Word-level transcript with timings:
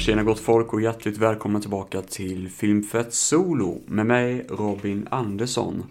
Tjena 0.00 0.22
gott 0.22 0.40
folk 0.40 0.72
och 0.72 0.80
hjärtligt 0.80 1.18
välkomna 1.18 1.60
tillbaka 1.60 2.02
till 2.02 2.48
Filmfett 2.48 3.14
Solo 3.14 3.80
med 3.86 4.06
mig 4.06 4.46
Robin 4.48 5.08
Andersson. 5.10 5.84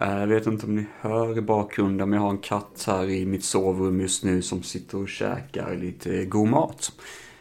Eh, 0.00 0.18
jag 0.18 0.26
vet 0.26 0.46
inte 0.46 0.66
om 0.66 0.76
ni 0.76 0.86
hör 1.00 1.38
i 1.38 1.40
bakgrunden 1.40 2.10
men 2.10 2.16
jag 2.16 2.24
har 2.24 2.30
en 2.30 2.38
katt 2.38 2.84
här 2.86 3.10
i 3.10 3.26
mitt 3.26 3.44
sovrum 3.44 4.00
just 4.00 4.24
nu 4.24 4.42
som 4.42 4.62
sitter 4.62 4.98
och 4.98 5.08
käkar 5.08 5.76
lite 5.76 6.24
god 6.24 6.48
mat. 6.48 6.92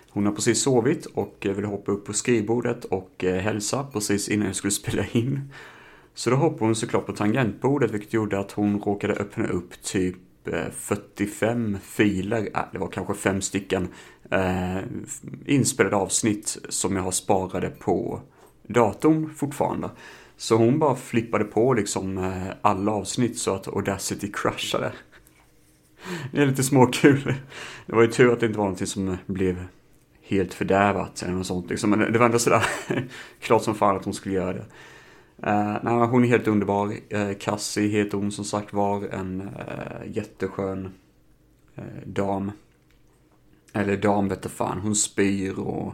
Hon 0.10 0.26
har 0.26 0.34
precis 0.34 0.62
sovit 0.62 1.06
och 1.06 1.38
ville 1.42 1.68
hoppa 1.68 1.92
upp 1.92 2.06
på 2.06 2.14
skrivbordet 2.14 2.86
och 2.86 3.24
eh, 3.24 3.42
hälsa 3.42 3.88
precis 3.94 4.30
innan 4.30 4.48
jag 4.48 4.56
skulle 4.56 4.72
spela 4.72 5.06
in. 5.12 5.52
Så 6.14 6.30
då 6.30 6.36
hoppade 6.36 6.66
hon 6.66 6.76
såklart 6.76 7.06
på 7.06 7.14
tangentbordet 7.14 7.92
vilket 7.92 8.14
gjorde 8.14 8.40
att 8.40 8.52
hon 8.52 8.80
råkade 8.80 9.14
öppna 9.14 9.48
upp 9.48 9.82
typ 9.82 10.48
eh, 10.48 10.70
45 10.72 11.78
filer, 11.84 12.50
äh, 12.56 12.62
det 12.72 12.78
var 12.78 12.88
kanske 12.88 13.14
fem 13.14 13.42
stycken, 13.42 13.88
eh, 14.32 14.78
inspelade 15.46 15.96
avsnitt 15.96 16.58
som 16.70 16.96
jag 16.96 17.04
har 17.04 17.12
sparade 17.12 17.70
på 17.70 18.22
datorn 18.68 19.34
fortfarande. 19.36 19.90
Så 20.38 20.56
hon 20.56 20.80
bara 20.80 20.96
flippade 20.96 21.44
på 21.44 21.74
liksom 21.74 22.18
eh, 22.18 22.54
alla 22.62 22.92
avsnitt 22.92 23.40
så 23.40 23.56
att 23.56 23.68
Audacity 23.68 24.32
kraschade. 24.32 24.92
Det 26.32 26.42
är 26.42 26.46
lite 26.46 26.64
småkul. 26.64 27.34
Det 27.86 27.96
var 27.96 28.02
ju 28.02 28.08
tur 28.08 28.34
att 28.34 28.40
det 28.40 28.46
inte 28.46 28.58
var 28.58 28.66
någonting 28.66 28.88
som 28.88 29.18
blev 29.26 29.66
helt 30.22 30.54
fördärvat 30.54 31.22
eller 31.22 31.34
något 31.34 31.48
sånt 31.48 31.70
liksom. 31.70 31.90
Men 31.90 32.12
det 32.12 32.20
var 32.20 32.26
ändå 32.26 32.40
sådär 32.40 32.66
klart 33.40 33.64
som 33.64 33.76
fan 33.76 33.96
att 33.96 34.06
hon 34.06 34.14
skulle 34.14 34.36
göra 34.36 34.54
det. 34.54 34.66
Uh, 35.48 35.78
nej, 35.84 36.08
hon 36.08 36.24
är 36.24 36.28
helt 36.28 36.48
underbar. 36.48 36.88
Uh, 37.14 37.34
Cassie 37.40 37.88
heter 37.88 38.18
hon 38.18 38.32
som 38.32 38.46
sagt 38.46 38.74
var. 38.74 39.08
En 39.08 39.42
uh, 39.42 40.12
jätteskön 40.12 40.94
uh, 41.78 41.84
dam. 42.06 42.52
Eller 43.76 43.98
dam 43.98 44.28
vete 44.28 44.50
fan. 44.50 44.80
Hon 44.80 44.96
spyr 44.96 45.60
och 45.60 45.94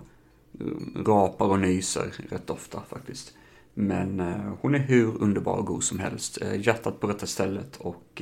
eh, 0.59 1.03
rapar 1.05 1.45
och 1.45 1.59
nyser 1.59 2.13
rätt 2.29 2.49
ofta 2.49 2.81
faktiskt. 2.89 3.33
Men 3.73 4.19
eh, 4.19 4.53
hon 4.61 4.75
är 4.75 4.79
hur 4.79 5.21
underbar 5.21 5.55
och 5.55 5.65
god 5.65 5.83
som 5.83 5.99
helst. 5.99 6.41
Eh, 6.41 6.67
hjärtat 6.67 6.99
på 6.99 7.07
rätta 7.07 7.25
stället 7.25 7.77
och 7.77 8.21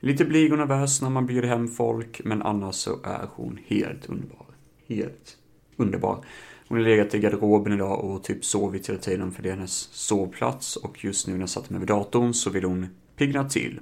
lite 0.00 0.24
blyg 0.24 0.52
och 0.52 0.58
nervös 0.58 1.02
när 1.02 1.10
man 1.10 1.26
bjuder 1.26 1.48
hem 1.48 1.68
folk. 1.68 2.20
Men 2.24 2.42
annars 2.42 2.74
så 2.74 2.90
är 3.04 3.28
hon 3.34 3.58
helt 3.66 4.06
underbar. 4.06 4.46
Helt 4.86 5.36
underbar. 5.76 6.24
Hon 6.68 6.78
har 6.78 6.84
legat 6.84 7.14
i 7.14 7.18
garderoben 7.18 7.72
idag 7.72 8.04
och 8.04 8.24
typ 8.24 8.44
sovit 8.44 8.88
hela 8.88 8.98
tiden 8.98 9.32
för 9.32 9.42
det 9.42 9.48
är 9.48 9.54
hennes 9.54 9.78
sovplats 9.92 10.76
och 10.76 11.04
just 11.04 11.26
nu 11.26 11.32
när 11.32 11.40
jag 11.40 11.48
satte 11.48 11.72
mig 11.72 11.80
vid 11.80 11.88
datorn 11.88 12.34
så 12.34 12.50
vill 12.50 12.64
hon 12.64 12.86
pigna 13.16 13.48
till. 13.48 13.80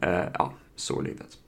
Ja, 0.00 0.52
så 0.76 1.00
är 1.00 1.04
livet. 1.04 1.39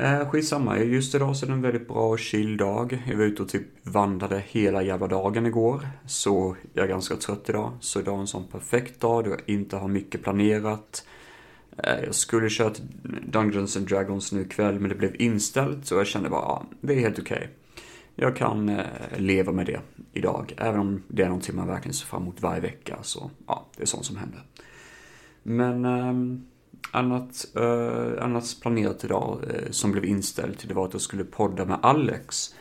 Eh, 0.00 0.30
skitsamma, 0.30 0.78
just 0.78 1.14
idag 1.14 1.36
så 1.36 1.46
är 1.46 1.48
det 1.48 1.54
en 1.54 1.62
väldigt 1.62 1.88
bra 1.88 2.08
och 2.08 2.18
chill 2.18 2.56
dag. 2.56 3.02
Jag 3.06 3.16
var 3.16 3.24
ute 3.24 3.42
och 3.42 3.48
typ 3.48 3.66
vandrade 3.82 4.42
hela 4.46 4.82
jävla 4.82 5.06
dagen 5.06 5.46
igår. 5.46 5.88
Så 6.06 6.56
jag 6.72 6.84
är 6.84 6.88
ganska 6.88 7.16
trött 7.16 7.48
idag. 7.48 7.72
Så 7.80 8.00
idag 8.00 8.14
är 8.14 8.20
en 8.20 8.26
sån 8.26 8.46
perfekt 8.46 9.00
dag 9.00 9.24
då 9.24 9.30
jag 9.30 9.40
inte 9.46 9.76
har 9.76 9.88
mycket 9.88 10.22
planerat. 10.22 11.06
Eh, 11.76 12.04
jag 12.04 12.14
skulle 12.14 12.50
köra 12.50 12.70
till 12.70 12.84
Dungeons 13.26 13.76
and 13.76 13.88
Dragons 13.88 14.32
nu 14.32 14.40
ikväll 14.40 14.80
men 14.80 14.88
det 14.88 14.94
blev 14.94 15.20
inställt 15.20 15.86
så 15.86 15.94
jag 15.94 16.06
kände 16.06 16.28
bara, 16.28 16.42
ja, 16.42 16.64
det 16.80 16.94
är 16.94 17.00
helt 17.00 17.18
okej. 17.18 17.36
Okay 17.36 17.48
jag 18.20 18.36
kan 18.36 18.68
eh, 18.68 18.84
leva 19.16 19.52
med 19.52 19.66
det 19.66 19.80
idag. 20.12 20.54
Även 20.56 20.80
om 20.80 21.02
det 21.08 21.22
är 21.22 21.26
någonting 21.26 21.56
man 21.56 21.66
verkligen 21.66 21.94
ser 21.94 22.06
fram 22.06 22.22
emot 22.22 22.42
varje 22.42 22.60
vecka. 22.60 22.98
Så 23.02 23.30
ja, 23.46 23.66
det 23.76 23.82
är 23.82 23.86
sånt 23.86 24.04
som 24.04 24.16
händer. 24.16 24.42
Men 25.42 25.84
eh, 25.84 26.40
annat, 26.90 27.46
eh, 27.56 28.24
annat 28.24 28.56
planerat 28.62 29.04
idag 29.04 29.44
eh, 29.50 29.70
som 29.70 29.92
blev 29.92 30.04
inställt, 30.04 30.68
det 30.68 30.74
var 30.74 30.86
att 30.86 30.92
jag 30.92 31.02
skulle 31.02 31.24
podda 31.24 31.64
med 31.64 31.78
Alex. 31.82 32.54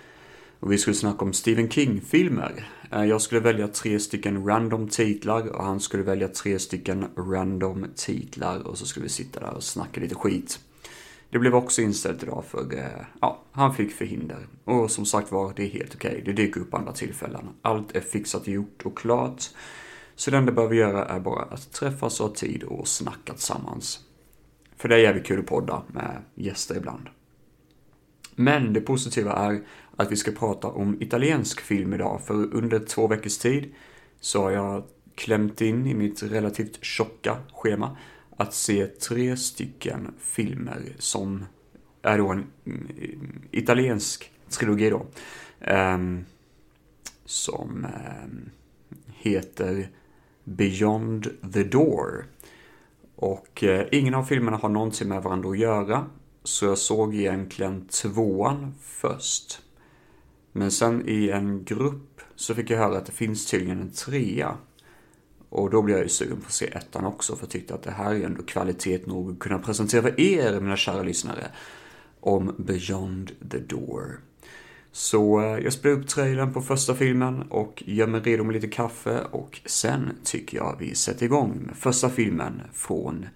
Och 0.59 0.71
vi 0.71 0.77
skulle 0.77 0.95
snacka 0.95 1.25
om 1.25 1.33
Stephen 1.33 1.69
King-filmer. 1.69 2.67
Eh, 2.91 3.05
jag 3.05 3.21
skulle 3.21 3.41
välja 3.41 3.67
tre 3.67 3.99
stycken 3.99 4.45
random 4.45 4.87
titlar 4.87 5.47
och 5.47 5.63
han 5.63 5.79
skulle 5.79 6.03
välja 6.03 6.27
tre 6.27 6.59
stycken 6.59 7.05
random 7.17 7.85
titlar 7.95 8.67
och 8.67 8.77
så 8.77 8.85
skulle 8.85 9.03
vi 9.03 9.09
sitta 9.09 9.39
där 9.39 9.53
och 9.53 9.63
snacka 9.63 10.01
lite 10.01 10.15
skit. 10.15 10.59
Det 11.29 11.39
blev 11.39 11.55
också 11.55 11.81
inställt 11.81 12.23
idag 12.23 12.43
för, 12.47 12.73
eh, 12.73 13.05
ja, 13.21 13.43
han 13.51 13.75
fick 13.75 13.91
förhinder. 13.91 14.47
Och 14.63 14.91
som 14.91 15.05
sagt 15.05 15.31
var, 15.31 15.53
det 15.55 15.63
är 15.63 15.69
helt 15.69 15.95
okej. 15.95 16.11
Okay. 16.11 16.21
Det 16.21 16.33
dyker 16.33 16.61
upp 16.61 16.73
andra 16.73 16.91
tillfällen. 16.91 17.49
Allt 17.61 17.95
är 17.95 18.01
fixat, 18.01 18.47
gjort 18.47 18.85
och 18.85 18.97
klart. 18.97 19.43
Så 20.15 20.31
det 20.31 20.37
enda 20.37 20.51
behöver 20.51 20.75
göra 20.75 21.05
är 21.05 21.19
bara 21.19 21.43
att 21.43 21.71
träffas 21.71 22.19
och 22.19 22.27
ha 22.27 22.35
tid 22.35 22.63
och 22.63 22.87
snacka 22.87 23.33
tillsammans. 23.33 24.06
För 24.77 24.89
det 24.89 24.95
är 24.95 24.99
jävligt 24.99 25.25
kul 25.25 25.39
att 25.39 25.45
podda 25.45 25.83
med 25.87 26.21
gäster 26.35 26.77
ibland. 26.77 27.09
Men 28.35 28.73
det 28.73 28.81
positiva 28.81 29.33
är 29.33 29.61
att 29.95 30.11
vi 30.11 30.15
ska 30.15 30.31
prata 30.31 30.67
om 30.67 31.01
italiensk 31.01 31.61
film 31.61 31.93
idag, 31.93 32.21
för 32.25 32.33
under 32.33 32.79
två 32.79 33.07
veckors 33.07 33.37
tid 33.37 33.73
så 34.19 34.41
har 34.41 34.51
jag 34.51 34.83
klämt 35.15 35.61
in 35.61 35.87
i 35.87 35.93
mitt 35.93 36.23
relativt 36.23 36.83
tjocka 36.83 37.37
schema 37.53 37.97
att 38.37 38.53
se 38.53 38.87
tre 38.87 39.37
stycken 39.37 40.13
filmer 40.19 40.81
som 40.99 41.45
är 42.01 42.17
då 42.17 42.29
en 42.29 42.45
mm, 42.65 43.41
italiensk 43.51 44.31
trilogi 44.49 44.89
då. 44.89 45.05
Um, 45.73 46.25
som 47.25 47.87
um, 48.25 48.49
heter 49.07 49.89
Beyond 50.43 51.29
the 51.53 51.63
Door. 51.63 52.25
Och 53.19 53.63
eh, 53.63 53.87
ingen 53.91 54.13
av 54.13 54.23
filmerna 54.23 54.57
har 54.57 54.69
någonting 54.69 55.07
med 55.07 55.23
varandra 55.23 55.49
att 55.49 55.57
göra. 55.57 56.05
Så 56.43 56.65
jag 56.65 56.77
såg 56.77 57.15
egentligen 57.15 57.87
tvåan 57.87 58.73
först. 58.81 59.61
Men 60.51 60.71
sen 60.71 61.03
i 61.09 61.29
en 61.29 61.63
grupp 61.63 62.21
så 62.35 62.55
fick 62.55 62.69
jag 62.69 62.77
höra 62.77 62.97
att 62.97 63.05
det 63.05 63.11
finns 63.11 63.45
tydligen 63.45 63.81
en 63.81 63.91
trea. 63.91 64.57
Och 65.49 65.69
då 65.69 65.81
blev 65.81 65.97
jag 65.97 66.03
ju 66.03 66.09
sugen 66.09 66.37
på 66.37 66.45
att 66.45 66.53
se 66.53 66.65
ettan 66.65 67.05
också, 67.05 67.35
för 67.35 67.43
jag 67.43 67.49
tyckte 67.49 67.75
att 67.75 67.83
det 67.83 67.91
här 67.91 68.15
är 68.15 68.25
ändå 68.25 68.43
kvalitet 68.43 69.05
nog 69.05 69.31
att 69.31 69.39
kunna 69.39 69.59
presentera 69.59 70.01
för 70.01 70.19
er, 70.19 70.59
mina 70.59 70.77
kära 70.77 71.03
lyssnare, 71.03 71.47
om 72.19 72.55
Beyond 72.57 73.31
the 73.51 73.59
Door. 73.59 74.19
Så 74.97 75.41
eh, 75.41 75.63
jag 75.63 75.73
spelar 75.73 75.95
upp 75.95 76.07
trailern 76.07 76.53
på 76.53 76.61
första 76.61 76.95
filmen 76.95 77.41
och 77.41 77.83
gör 77.85 78.07
mig 78.07 78.21
redo 78.21 78.43
med 78.43 78.53
lite 78.53 78.67
kaffe 78.67 79.21
och 79.31 79.61
sen 79.65 80.17
tycker 80.23 80.57
jag 80.57 80.75
vi 80.79 80.95
sätter 80.95 81.25
igång 81.25 81.61
med 81.65 81.75
första 81.75 82.09
filmen 82.09 82.61
från 82.73 83.27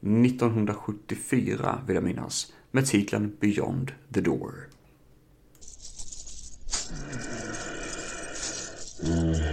1974, 0.00 1.78
vill 1.86 1.94
jag 1.94 2.04
minnas, 2.04 2.52
med 2.70 2.86
titeln 2.86 3.36
Beyond 3.40 3.92
the 4.14 4.20
Door. 4.20 4.54
Mm. 9.04 9.49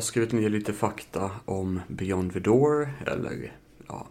Har 0.00 0.04
skrivit 0.04 0.32
ner 0.32 0.48
lite 0.48 0.72
fakta 0.72 1.30
om 1.44 1.80
Beyond 1.88 2.32
the 2.32 2.40
Door, 2.40 2.90
eller 3.06 3.52
ja. 3.88 4.06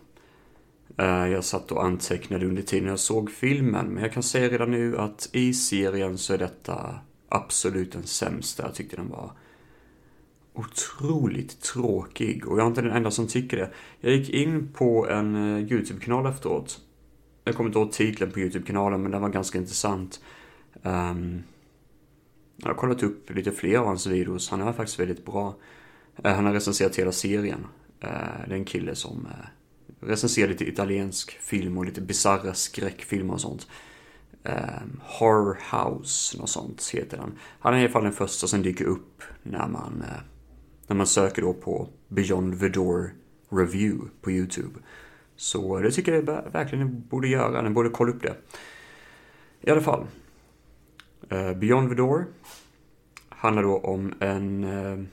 Eh, 0.98 1.28
jag 1.28 1.44
satt 1.44 1.72
och 1.72 1.86
antecknade 1.86 2.46
under 2.46 2.62
tiden 2.62 2.90
jag 2.90 3.00
såg 3.00 3.32
filmen, 3.32 3.86
men 3.86 4.04
jag 4.04 4.14
kan 4.14 4.24
säga 4.24 4.50
redan 4.50 4.72
nu 4.72 4.98
att 4.98 5.30
i 5.34 5.54
serien 5.54 6.18
så 6.18 6.34
är 6.34 6.38
detta 6.38 7.00
absolut 7.30 7.92
den 7.92 8.04
sämsta. 8.04 8.64
Jag 8.64 8.76
tyckte 8.76 8.96
den 8.96 9.10
var 9.10 9.32
otroligt 10.54 11.62
tråkig 11.62 12.48
och 12.48 12.58
jag 12.60 12.64
är 12.64 12.68
inte 12.68 12.82
den 12.82 12.92
enda 12.92 13.12
som 13.12 13.28
tycker 13.28 13.58
det. 13.58 13.72
Jag 14.00 14.16
gick 14.16 14.30
in 14.30 14.74
på 14.74 15.08
en 15.10 15.36
eh, 15.36 15.72
YouTube-kanal 15.72 16.26
efteråt. 16.26 16.82
Jag 17.44 17.56
kommer 17.56 17.70
inte 17.70 17.80
ihåg 17.80 17.92
titeln 17.92 18.32
på 18.32 18.40
YouTube-kanalen, 18.40 19.02
men 19.02 19.12
den 19.12 19.22
var 19.22 19.30
ganska 19.30 19.58
intressant. 19.58 20.22
Um, 20.84 21.44
jag 22.58 22.68
har 22.68 22.76
kollat 22.76 23.04
upp 23.04 23.30
lite 23.30 23.52
fler 23.52 23.78
av 23.78 23.86
hans 23.86 24.08
videos, 24.08 24.50
han 24.50 24.62
är 24.62 24.74
faktiskt 24.74 25.00
väldigt 25.00 25.26
bra. 25.26 25.56
Eh, 26.24 26.34
han 26.34 26.46
har 26.46 26.54
recenserat 26.54 26.96
hela 26.96 27.12
serien. 27.12 27.68
Eh, 28.00 28.10
det 28.48 28.54
är 28.54 28.58
en 28.58 28.66
kille 28.66 28.96
som 28.96 29.28
eh, 29.32 30.08
recenserar 30.08 30.48
lite 30.48 30.70
italiensk 30.70 31.32
film 31.32 31.78
och 31.78 31.86
lite 31.86 32.02
bisarra 32.02 32.54
skräckfilmer 32.54 33.34
och 33.34 33.42
sånt. 33.42 33.68
Ehm, 34.44 35.02
Horror 35.04 35.58
House, 35.72 36.38
något 36.38 36.50
sånt 36.50 36.90
heter 36.94 37.18
den. 37.18 37.32
Han 37.60 37.74
är 37.74 37.78
i 37.78 37.82
alla 37.82 37.92
fall 37.92 38.04
den 38.04 38.14
första 38.14 38.48
som 38.48 38.62
dyker 38.62 38.86
upp 38.86 39.24
när 39.44 39.68
man, 39.68 40.04
när 40.88 40.96
man 40.96 41.08
söker 41.08 41.42
då 41.42 41.54
på 41.54 41.90
Beyond 42.08 42.60
the 42.60 42.70
Door 42.70 43.14
Review 43.50 44.10
på 44.22 44.32
YouTube. 44.32 44.80
Så 45.36 45.80
det 45.80 45.92
tycker 45.92 46.14
jag 46.14 46.52
verkligen 46.52 46.86
ni 46.88 46.92
borde 46.92 47.28
göra, 47.28 47.62
ni 47.62 47.70
borde 47.70 47.90
kolla 47.90 48.12
upp 48.12 48.22
det. 48.22 48.36
I 49.62 49.72
alla 49.72 49.82
fall. 49.82 50.08
Uh, 51.34 51.54
Beyond 51.54 51.90
the 51.90 51.96
Door 51.96 52.26
handlar 53.30 53.64
då 53.64 53.78
om 53.78 54.14
en... 54.20 54.64
Uh, 54.64 55.06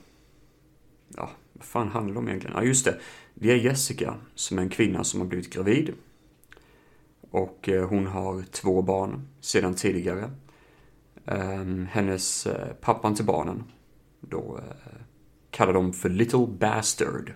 ja, 1.15 1.29
vad 1.53 1.65
fan 1.65 1.87
handlar 1.87 2.13
det 2.13 2.19
om 2.19 2.27
egentligen? 2.27 2.55
Ja, 2.57 2.63
just 2.63 2.85
det. 2.85 2.99
Det 3.33 3.51
är 3.51 3.55
Jessica 3.55 4.15
som 4.35 4.57
är 4.57 4.61
en 4.61 4.69
kvinna 4.69 5.03
som 5.03 5.19
har 5.19 5.27
blivit 5.27 5.53
gravid. 5.53 5.93
Och 7.31 7.69
eh, 7.69 7.89
hon 7.89 8.07
har 8.07 8.41
två 8.41 8.81
barn 8.81 9.27
sedan 9.39 9.75
tidigare. 9.75 10.31
Ehm, 11.25 11.87
hennes 11.91 12.47
eh, 12.47 12.73
pappan 12.73 13.15
till 13.15 13.25
barnen 13.25 13.63
då 14.21 14.57
eh, 14.57 15.01
kallar 15.49 15.73
de 15.73 15.93
för 15.93 16.09
Little 16.09 16.47
Bastard 16.47 17.33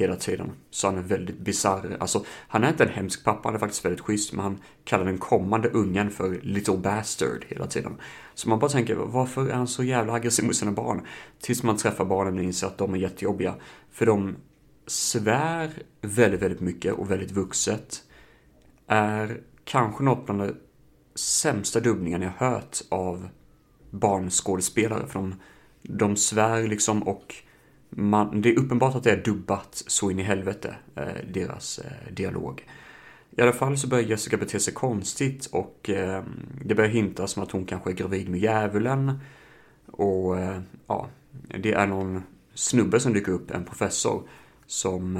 hela 0.00 0.16
tiden. 0.16 0.52
Så 0.70 0.86
han 0.86 0.98
är 0.98 1.02
väldigt 1.02 1.38
bisarr. 1.38 1.96
Alltså, 2.00 2.24
han 2.48 2.64
är 2.64 2.68
inte 2.68 2.84
en 2.84 2.90
hemsk 2.90 3.24
pappa, 3.24 3.48
han 3.48 3.54
är 3.54 3.58
faktiskt 3.58 3.84
väldigt 3.84 4.00
schysst, 4.00 4.32
men 4.32 4.42
han 4.42 4.58
kallar 4.84 5.04
den 5.04 5.18
kommande 5.18 5.68
ungen 5.68 6.10
för 6.10 6.40
Little 6.42 6.76
Bastard 6.76 7.44
hela 7.48 7.66
tiden. 7.66 7.96
Så 8.34 8.48
man 8.48 8.58
bara 8.58 8.70
tänker, 8.70 8.94
varför 8.94 9.48
är 9.48 9.54
han 9.54 9.68
så 9.68 9.84
jävla 9.84 10.12
aggressiv 10.12 10.44
mot 10.44 10.56
sina 10.56 10.72
barn? 10.72 11.06
Tills 11.40 11.62
man 11.62 11.76
träffar 11.76 12.04
barnen 12.04 12.38
och 12.38 12.44
inser 12.44 12.66
att 12.66 12.78
de 12.78 12.94
är 12.94 12.98
jättejobbiga. 12.98 13.54
För 13.90 14.06
de 14.06 14.36
svär 14.86 15.70
väldigt, 16.00 16.42
väldigt 16.42 16.60
mycket 16.60 16.92
och 16.92 17.10
väldigt 17.10 17.30
vuxet. 17.30 18.02
Är 18.86 19.40
kanske 19.64 20.04
något 20.04 20.26
bland 20.26 20.40
de 20.40 20.54
sämsta 21.14 21.80
dubbningarna 21.80 22.24
jag 22.24 22.46
hört 22.46 22.78
av 22.88 23.28
barnskådespelare. 23.90 25.06
För 25.06 25.14
de, 25.14 25.34
de 25.82 26.16
svär 26.16 26.68
liksom 26.68 27.02
och 27.02 27.34
man, 27.90 28.40
det 28.40 28.48
är 28.48 28.58
uppenbart 28.58 28.94
att 28.94 29.04
det 29.04 29.12
är 29.12 29.22
dubbat 29.24 29.82
så 29.86 30.10
in 30.10 30.18
i 30.18 30.22
helvete, 30.22 30.74
eh, 30.94 31.04
deras 31.32 31.78
eh, 31.78 32.12
dialog. 32.12 32.66
I 33.30 33.42
alla 33.42 33.52
fall 33.52 33.78
så 33.78 33.88
börjar 33.88 34.04
Jessica 34.04 34.36
bete 34.36 34.60
sig 34.60 34.74
konstigt 34.74 35.46
och 35.46 35.90
eh, 35.90 36.22
det 36.64 36.74
börjar 36.74 36.90
hintas 36.90 37.30
som 37.30 37.42
att 37.42 37.50
hon 37.50 37.64
kanske 37.64 37.90
är 37.90 37.94
gravid 37.94 38.28
med 38.28 38.40
djävulen. 38.40 39.18
Och 39.86 40.36
ja, 40.86 41.08
det 41.58 41.72
är 41.72 41.86
någon 41.86 42.22
snubbe 42.54 43.00
som 43.00 43.12
dyker 43.12 43.32
upp, 43.32 43.50
en 43.50 43.64
professor, 43.64 44.22
som 44.66 45.16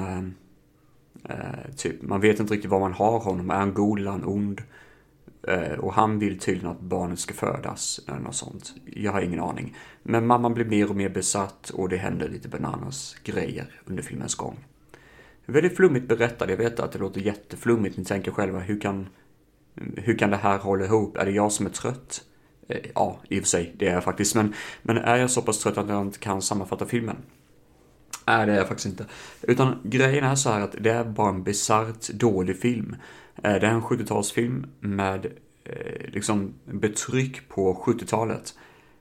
eh, 1.25 1.75
typ, 1.76 2.02
man 2.02 2.20
vet 2.20 2.40
inte 2.40 2.55
riktigt 2.55 2.70
var 2.70 2.81
man 2.81 2.93
har 2.93 3.19
honom. 3.19 3.50
Är 3.50 3.55
han 3.55 3.75
god 3.75 3.99
eller 3.99 4.11
är 4.11 4.12
han 4.12 4.25
ond? 4.25 4.62
Eh, 5.48 5.72
och 5.72 5.94
han 5.94 6.19
vill 6.19 6.38
tydligen 6.38 6.70
att 6.70 6.81
barnet 6.81 7.19
ska 7.19 7.34
födas 7.34 8.00
eller 8.08 8.19
något 8.19 8.34
sånt. 8.34 8.75
Jag 8.87 9.12
har 9.12 9.20
ingen 9.20 9.40
aning. 9.40 9.76
Men 10.02 10.26
mamman 10.26 10.54
blir 10.54 10.64
mer 10.64 10.90
och 10.90 10.96
mer 10.96 11.08
besatt 11.08 11.70
och 11.70 11.88
det 11.88 11.96
händer 11.96 12.28
lite 12.28 12.48
bananas 12.48 13.16
grejer 13.25 13.81
under 13.84 14.02
filmens 14.02 14.34
gång. 14.34 14.56
Väldigt 15.46 15.76
flummigt 15.76 16.08
berättad, 16.08 16.50
jag 16.50 16.56
vet 16.56 16.81
att 16.81 16.92
det 16.92 16.98
låter 16.98 17.20
jätteflummigt. 17.20 17.96
Ni 17.96 18.04
tänker 18.04 18.31
själva, 18.31 18.58
hur 18.58 18.81
kan, 18.81 19.08
hur 19.96 20.19
kan 20.19 20.31
det 20.31 20.37
här 20.37 20.58
hålla 20.58 20.84
ihop? 20.84 21.16
Är 21.16 21.25
det 21.25 21.31
jag 21.31 21.52
som 21.52 21.66
är 21.66 21.70
trött? 21.70 22.22
Eh, 22.69 22.78
ja, 22.94 23.20
i 23.28 23.38
och 23.38 23.42
för 23.42 23.48
sig, 23.48 23.75
det 23.78 23.88
är 23.88 23.94
jag 23.94 24.04
faktiskt. 24.04 24.34
Men, 24.34 24.54
men 24.82 24.96
är 24.96 25.16
jag 25.16 25.31
så 25.31 25.42
pass 25.42 25.58
trött 25.58 25.78
att 25.78 25.88
jag 25.88 26.02
inte 26.02 26.19
kan 26.19 26.42
sammanfatta 26.42 26.87
filmen? 26.87 27.16
Nej, 28.26 28.46
det 28.46 28.52
är 28.52 28.56
jag 28.56 28.69
faktiskt 28.69 28.87
inte. 28.87 29.06
Utan 29.42 29.81
grejen 29.84 30.25
är 30.25 30.34
så 30.34 30.50
här 30.50 30.60
att 30.60 30.75
det 30.81 30.90
är 30.90 31.04
bara 31.04 31.28
en 31.28 31.42
bisarrt 31.42 32.08
dålig 32.08 32.56
film. 32.60 32.96
Eh, 33.42 33.52
det 33.60 33.66
är 33.66 33.70
en 33.70 33.82
70-talsfilm 33.82 34.66
med 34.81 35.26
eh, 35.64 36.10
liksom 36.12 36.54
betryck 36.64 37.48
på 37.48 37.75
70-talet. 37.75 38.54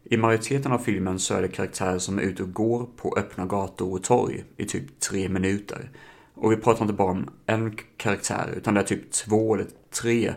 I 0.04 0.18
majoriteten 0.18 0.72
av 0.72 0.80
filmen 0.80 1.20
så 1.20 1.34
är 1.34 1.42
det 1.42 1.48
karaktärer 1.48 2.00
som 2.00 2.18
är 2.18 2.22
ute 2.22 2.44
och 2.44 2.54
går 2.54 2.90
på 2.96 3.16
öppna 3.18 3.46
gator 3.46 3.94
och 3.94 4.04
torg 4.04 4.44
i 4.58 4.66
typ 4.66 5.00
tre 5.00 5.30
minuter. 5.30 5.90
Och 6.34 6.52
vi 6.52 6.56
pratar 6.56 6.82
inte 6.82 6.94
bara 6.94 7.12
om 7.12 7.30
en 7.46 7.78
karaktär, 7.98 8.54
utan 8.58 8.74
det 8.74 8.80
är 8.80 8.86
typ 8.86 9.12
två 9.12 9.56
eller 9.56 9.68
tre. 10.02 10.34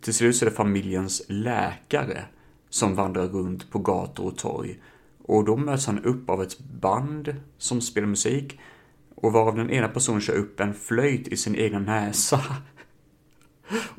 Till 0.00 0.14
slut 0.14 0.36
så 0.36 0.44
är 0.44 0.50
det 0.50 0.56
familjens 0.56 1.22
läkare 1.28 2.24
som 2.70 2.94
vandrar 2.94 3.26
runt 3.26 3.70
på 3.70 3.78
gator 3.78 4.26
och 4.26 4.38
torg. 4.38 4.78
Och 5.24 5.44
då 5.44 5.56
möts 5.56 5.86
han 5.86 6.04
upp 6.04 6.30
av 6.30 6.42
ett 6.42 6.58
band 6.58 7.34
som 7.58 7.80
spelar 7.80 8.08
musik 8.08 8.58
och 9.14 9.32
varav 9.32 9.56
den 9.56 9.70
ena 9.70 9.88
personen 9.88 10.20
kör 10.20 10.36
upp 10.36 10.60
en 10.60 10.74
flöjt 10.74 11.28
i 11.28 11.36
sin 11.36 11.54
egen 11.54 11.82
näsa 11.82 12.40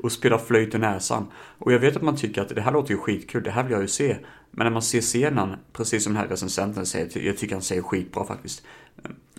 och 0.02 0.12
spelar 0.12 0.38
flöjt 0.38 0.74
i 0.74 0.78
näsan. 0.78 1.26
Och 1.34 1.72
jag 1.72 1.78
vet 1.78 1.96
att 1.96 2.02
man 2.02 2.16
tycker 2.16 2.42
att 2.42 2.48
det 2.48 2.60
här 2.60 2.72
låter 2.72 2.90
ju 2.90 2.98
skitkul, 2.98 3.42
det 3.42 3.50
här 3.50 3.62
vill 3.62 3.72
jag 3.72 3.82
ju 3.82 3.88
se. 3.88 4.16
Men 4.50 4.64
när 4.64 4.70
man 4.70 4.82
ser 4.82 5.00
scenen, 5.00 5.56
precis 5.72 6.04
som 6.04 6.12
den 6.12 6.22
här 6.22 6.28
recensenten 6.28 6.86
säger, 6.86 7.26
jag 7.26 7.38
tycker 7.38 7.54
han 7.54 7.62
säger 7.62 7.82
skitbra 7.82 8.24
faktiskt. 8.24 8.62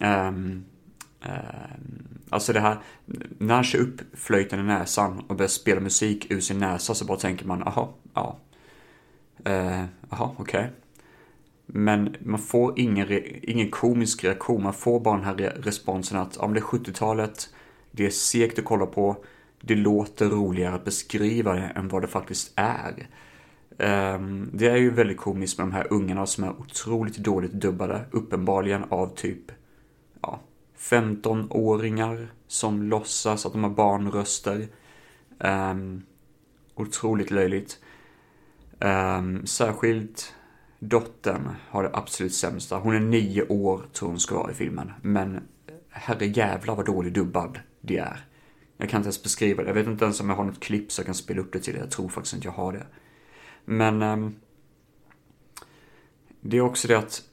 Um, 0.01 0.05
um, 0.35 0.65
alltså 2.29 2.53
det 2.53 2.59
här, 2.59 2.77
när 3.37 3.55
han 3.55 3.63
kör 3.63 3.79
upp 3.79 4.01
flöjten 4.13 4.59
i 4.59 4.63
näsan 4.63 5.19
och 5.27 5.35
börjar 5.35 5.49
spela 5.49 5.81
musik 5.81 6.31
ur 6.31 6.39
sin 6.39 6.59
näsa 6.59 6.95
så 6.95 7.05
bara 7.05 7.17
tänker 7.17 7.45
man, 7.45 7.63
aha, 7.63 7.93
ja. 8.13 8.39
Uh, 9.47 9.85
okej. 10.09 10.35
Okay. 10.39 10.67
Men 11.65 12.15
man 12.19 12.39
får 12.39 12.79
ingen, 12.79 13.07
ingen 13.41 13.71
komisk 13.71 14.23
reaktion, 14.23 14.63
man 14.63 14.73
får 14.73 14.99
bara 14.99 15.15
den 15.15 15.25
här 15.25 15.35
responsen 15.63 16.17
att, 16.17 16.37
ja 16.39 16.47
men 16.47 16.53
det 16.53 16.59
är 16.59 16.63
70-talet, 16.63 17.49
det 17.91 18.05
är 18.05 18.09
segt 18.09 18.59
att 18.59 18.65
kolla 18.65 18.85
på, 18.85 19.23
det 19.65 19.75
låter 19.75 20.29
roligare 20.29 20.75
att 20.75 20.85
beskriva 20.85 21.53
det 21.53 21.71
än 21.75 21.87
vad 21.87 22.01
det 22.01 22.07
faktiskt 22.07 22.53
är. 22.55 23.07
Um, 23.77 24.49
det 24.53 24.67
är 24.67 24.75
ju 24.75 24.89
väldigt 24.89 25.17
komiskt 25.17 25.57
med 25.57 25.67
de 25.67 25.71
här 25.71 25.87
ungarna 25.89 26.25
som 26.25 26.43
är 26.43 26.59
otroligt 26.59 27.17
dåligt 27.17 27.51
dubbade, 27.51 28.05
uppenbarligen 28.11 28.83
av 28.89 29.15
typ 29.15 29.51
ja, 30.21 30.39
15-åringar 30.77 32.27
som 32.47 32.83
låtsas 32.83 33.45
att 33.45 33.51
de 33.51 33.63
har 33.63 33.71
barnröster. 33.71 34.67
Um, 35.39 36.03
otroligt 36.75 37.31
löjligt. 37.31 37.79
Um, 38.79 39.45
särskilt 39.45 40.33
dottern 40.79 41.49
har 41.69 41.83
det 41.83 41.89
absolut 41.93 42.33
sämsta. 42.33 42.77
Hon 42.77 42.95
är 42.95 42.99
nio 42.99 43.47
år 43.47 43.81
tror 43.93 44.09
hon 44.09 44.19
ska 44.19 44.35
vara 44.35 44.51
i 44.51 44.55
filmen, 44.55 44.91
men 45.01 45.41
herrejävlar 45.89 46.75
vad 46.75 46.85
dålig 46.85 47.13
dubbad 47.13 47.59
det 47.81 47.97
är. 47.97 48.25
Jag 48.77 48.89
kan 48.89 48.97
inte 48.99 49.07
ens 49.07 49.23
beskriva 49.23 49.63
det. 49.63 49.69
Jag 49.69 49.73
vet 49.73 49.87
inte 49.87 50.05
ens 50.05 50.19
om 50.19 50.29
jag 50.29 50.35
har 50.35 50.43
något 50.43 50.59
klipp 50.59 50.91
så 50.91 50.99
jag 50.99 51.05
kan 51.05 51.15
spela 51.15 51.41
upp 51.41 51.53
det 51.53 51.59
till 51.59 51.73
det. 51.73 51.79
Jag 51.79 51.91
tror 51.91 52.09
faktiskt 52.09 52.33
inte 52.33 52.47
jag 52.47 52.53
har 52.53 52.73
det. 52.73 52.85
Men 53.65 54.01
um, 54.01 54.35
det 56.41 56.57
är 56.57 56.61
också 56.61 56.87
det 56.87 56.97
att 56.97 57.23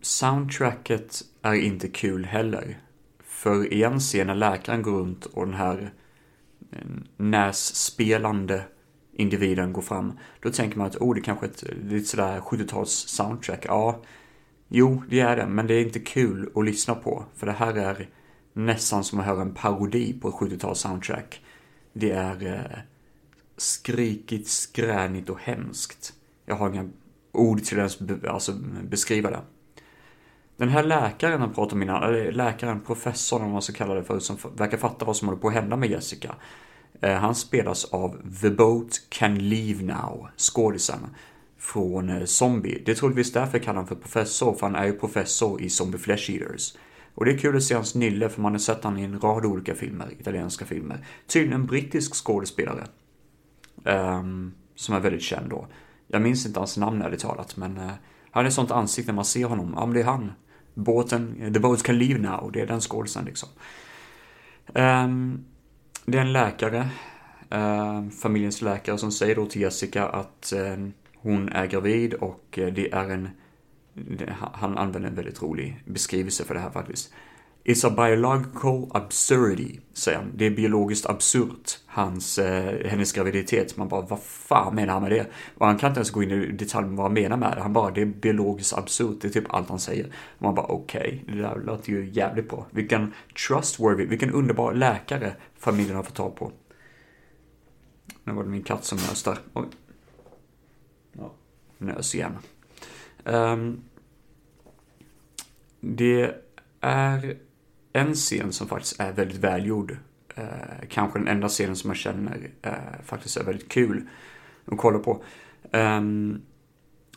soundtracket 0.00 1.22
är 1.42 1.54
inte 1.54 1.88
kul 1.88 2.24
heller. 2.24 2.78
För 3.24 3.72
i 3.72 3.82
en 3.82 4.00
scen 4.00 4.26
när 4.26 4.34
läkaren 4.34 4.82
går 4.82 4.92
runt 4.92 5.26
och 5.26 5.46
den 5.46 5.54
här 5.54 5.92
ehm, 6.72 7.04
nässpelande 7.16 8.64
individen 9.12 9.72
går 9.72 9.82
fram, 9.82 10.18
då 10.40 10.50
tänker 10.50 10.78
man 10.78 10.86
att 10.86 10.96
oh, 10.96 11.14
det 11.14 11.20
kanske 11.20 11.46
är 11.46 11.50
ett 11.50 11.64
lite 11.82 12.06
sådär 12.06 12.40
70-tals 12.40 12.90
soundtrack. 12.90 13.64
Ja, 13.68 14.02
jo, 14.68 15.02
det 15.08 15.20
är 15.20 15.36
det, 15.36 15.46
men 15.46 15.66
det 15.66 15.74
är 15.74 15.82
inte 15.82 16.00
kul 16.00 16.50
att 16.54 16.64
lyssna 16.64 16.94
på. 16.94 17.24
För 17.34 17.46
det 17.46 17.52
här 17.52 17.74
är 17.74 18.08
nästan 18.52 19.04
som 19.04 19.20
att 19.20 19.26
höra 19.26 19.42
en 19.42 19.54
parodi 19.54 20.12
på 20.20 20.28
ett 20.28 20.34
70-tals 20.34 20.78
soundtrack. 20.78 21.40
Det 21.92 22.10
är 22.10 22.46
eh, 22.46 22.78
skrikigt, 23.56 24.48
skränigt 24.48 25.30
och 25.30 25.40
hemskt. 25.40 26.12
Jag 26.46 26.54
har 26.54 26.70
inga 26.70 26.88
ord 27.32 27.62
till 27.62 27.80
att 27.80 27.98
be, 27.98 28.30
alltså, 28.30 28.52
beskriva 28.82 29.30
det. 29.30 29.40
Den 30.56 30.68
här 30.68 30.82
läkaren 30.82 31.40
han 31.40 31.52
pratade 31.52 31.74
om 31.74 31.82
innan, 31.82 32.02
eller 32.02 32.32
läkaren, 32.32 32.80
professorn 32.80 33.42
om 33.42 33.50
man 33.50 33.62
ska 33.62 33.72
kalla 33.72 33.94
det 33.94 34.04
för, 34.04 34.18
som 34.18 34.36
verkar 34.56 34.78
fatta 34.78 35.04
vad 35.04 35.16
som 35.16 35.28
håller 35.28 35.40
på 35.40 35.48
att 35.48 35.54
hända 35.54 35.76
med 35.76 35.90
Jessica. 35.90 36.34
Eh, 37.00 37.14
han 37.14 37.34
spelas 37.34 37.84
av 37.84 38.16
The 38.42 38.50
Boat 38.50 39.00
Can 39.08 39.48
Leave 39.48 39.82
Now, 39.82 40.28
skådisen 40.36 41.06
från 41.58 42.08
eh, 42.08 42.24
Zombie. 42.24 42.82
Det 42.84 42.90
är 42.90 42.96
troligtvis 42.96 43.32
därför 43.32 43.58
jag 43.58 43.64
kallar 43.64 43.74
honom 43.76 43.88
för 43.88 43.94
professor, 43.94 44.54
för 44.54 44.66
han 44.66 44.76
är 44.76 44.86
ju 44.86 44.92
professor 44.92 45.62
i 45.62 45.70
Zombie 45.70 45.98
Flesh 45.98 46.30
Eaters. 46.30 46.74
Och 47.14 47.24
det 47.24 47.32
är 47.32 47.38
kul 47.38 47.56
att 47.56 47.62
se 47.62 47.74
hans 47.74 47.94
nylle 47.94 48.28
för 48.28 48.42
man 48.42 48.52
har 48.52 48.58
sett 48.58 48.84
honom 48.84 48.98
i 48.98 49.04
en 49.04 49.20
rad 49.20 49.44
olika 49.44 49.74
filmer, 49.74 50.12
italienska 50.20 50.64
filmer. 50.64 51.06
Tydligen 51.26 51.60
en 51.60 51.66
brittisk 51.66 52.14
skådespelare. 52.14 52.86
Um, 53.84 54.54
som 54.74 54.94
är 54.94 55.00
väldigt 55.00 55.22
känd 55.22 55.50
då. 55.50 55.66
Jag 56.06 56.22
minns 56.22 56.46
inte 56.46 56.60
hans 56.60 56.76
namn 56.76 57.02
ärligt 57.02 57.20
talat, 57.20 57.56
men 57.56 57.78
uh, 57.78 57.90
han 58.30 58.46
är 58.46 58.50
sånt 58.50 58.70
ansikte 58.70 59.12
när 59.12 59.16
man 59.16 59.24
ser 59.24 59.44
honom. 59.44 59.72
Ja, 59.76 59.86
men 59.86 59.94
det 59.94 60.00
är 60.00 60.04
han. 60.04 60.32
Båten, 60.74 61.52
The 61.54 61.60
Boat 61.60 61.82
Can 61.82 61.98
Leave 61.98 62.20
Now, 62.20 62.52
det 62.52 62.60
är 62.60 62.66
den 62.66 62.80
skådisen 62.80 63.24
liksom. 63.24 63.48
Um, 64.66 65.44
det 66.04 66.18
är 66.18 66.22
en 66.22 66.32
läkare, 66.32 66.88
uh, 67.54 68.08
familjens 68.10 68.62
läkare, 68.62 68.98
som 68.98 69.12
säger 69.12 69.36
då 69.36 69.46
till 69.46 69.62
Jessica 69.62 70.08
att 70.08 70.52
uh, 70.56 70.88
hon 71.22 71.48
är 71.48 71.66
gravid 71.66 72.14
och 72.14 72.58
eh, 72.58 72.72
det 72.72 72.92
är 72.92 73.10
en 73.10 73.28
han 74.52 74.78
använder 74.78 75.08
en 75.08 75.14
väldigt 75.14 75.42
rolig 75.42 75.82
beskrivelse 75.86 76.44
för 76.44 76.54
det 76.54 76.60
här 76.60 76.70
faktiskt. 76.70 77.12
It's 77.64 77.86
a 77.86 77.90
biological 77.90 78.90
absurdity, 78.90 79.80
säger 79.92 80.18
han. 80.18 80.32
Det 80.36 80.46
är 80.46 80.50
biologiskt 80.50 81.06
absurt, 81.06 81.78
hans, 81.86 82.38
eh, 82.38 82.88
hennes 82.88 83.12
graviditet. 83.12 83.76
Man 83.76 83.88
bara, 83.88 84.00
vad 84.00 84.22
fan 84.22 84.74
menar 84.74 84.92
han 84.92 85.02
med 85.02 85.12
det? 85.12 85.26
Och 85.58 85.66
han 85.66 85.78
kan 85.78 85.90
inte 85.90 85.98
ens 85.98 86.10
gå 86.10 86.22
in 86.22 86.30
i 86.30 86.52
detalj 86.52 86.86
med 86.86 86.96
vad 86.96 87.06
han 87.06 87.14
menar 87.14 87.36
med 87.36 87.56
det. 87.56 87.60
Han 87.60 87.72
bara, 87.72 87.90
det 87.90 88.00
är 88.00 88.06
biologiskt 88.06 88.72
absurt. 88.72 89.20
Det 89.20 89.28
är 89.28 89.32
typ 89.32 89.54
allt 89.54 89.68
han 89.68 89.78
säger. 89.78 90.06
Och 90.06 90.42
man 90.42 90.54
bara, 90.54 90.66
okej, 90.66 91.20
okay, 91.22 91.36
det 91.36 91.42
där 91.42 91.62
låter 91.66 91.92
ju 91.92 92.10
jävligt 92.12 92.48
bra. 92.48 92.66
Vilken 92.70 93.12
trustworthy, 93.48 94.06
vilken 94.06 94.30
underbar 94.30 94.74
läkare 94.74 95.32
familjen 95.58 95.96
har 95.96 96.02
fått 96.02 96.14
tag 96.14 96.36
på. 96.36 96.52
Nu 98.24 98.32
var 98.32 98.44
det 98.44 98.50
min 98.50 98.62
katt 98.62 98.84
som 98.84 98.98
nös 98.98 99.22
där. 99.22 99.38
Oj. 99.54 99.66
Ja, 101.12 101.32
nös 101.78 102.14
igen. 102.14 102.38
Um, 103.24 103.80
det 105.80 106.34
är 106.80 107.36
en 107.92 108.14
scen 108.14 108.52
som 108.52 108.68
faktiskt 108.68 109.00
är 109.00 109.12
väldigt 109.12 109.38
välgjord. 109.38 109.96
Uh, 110.38 110.88
kanske 110.88 111.18
den 111.18 111.28
enda 111.28 111.48
scenen 111.48 111.76
som 111.76 111.90
jag 111.90 111.96
känner 111.96 112.50
uh, 112.66 113.02
faktiskt 113.04 113.36
är 113.36 113.44
väldigt 113.44 113.68
kul 113.68 114.08
att 114.64 114.78
kolla 114.78 114.98
på. 114.98 115.24
Um, 115.72 116.42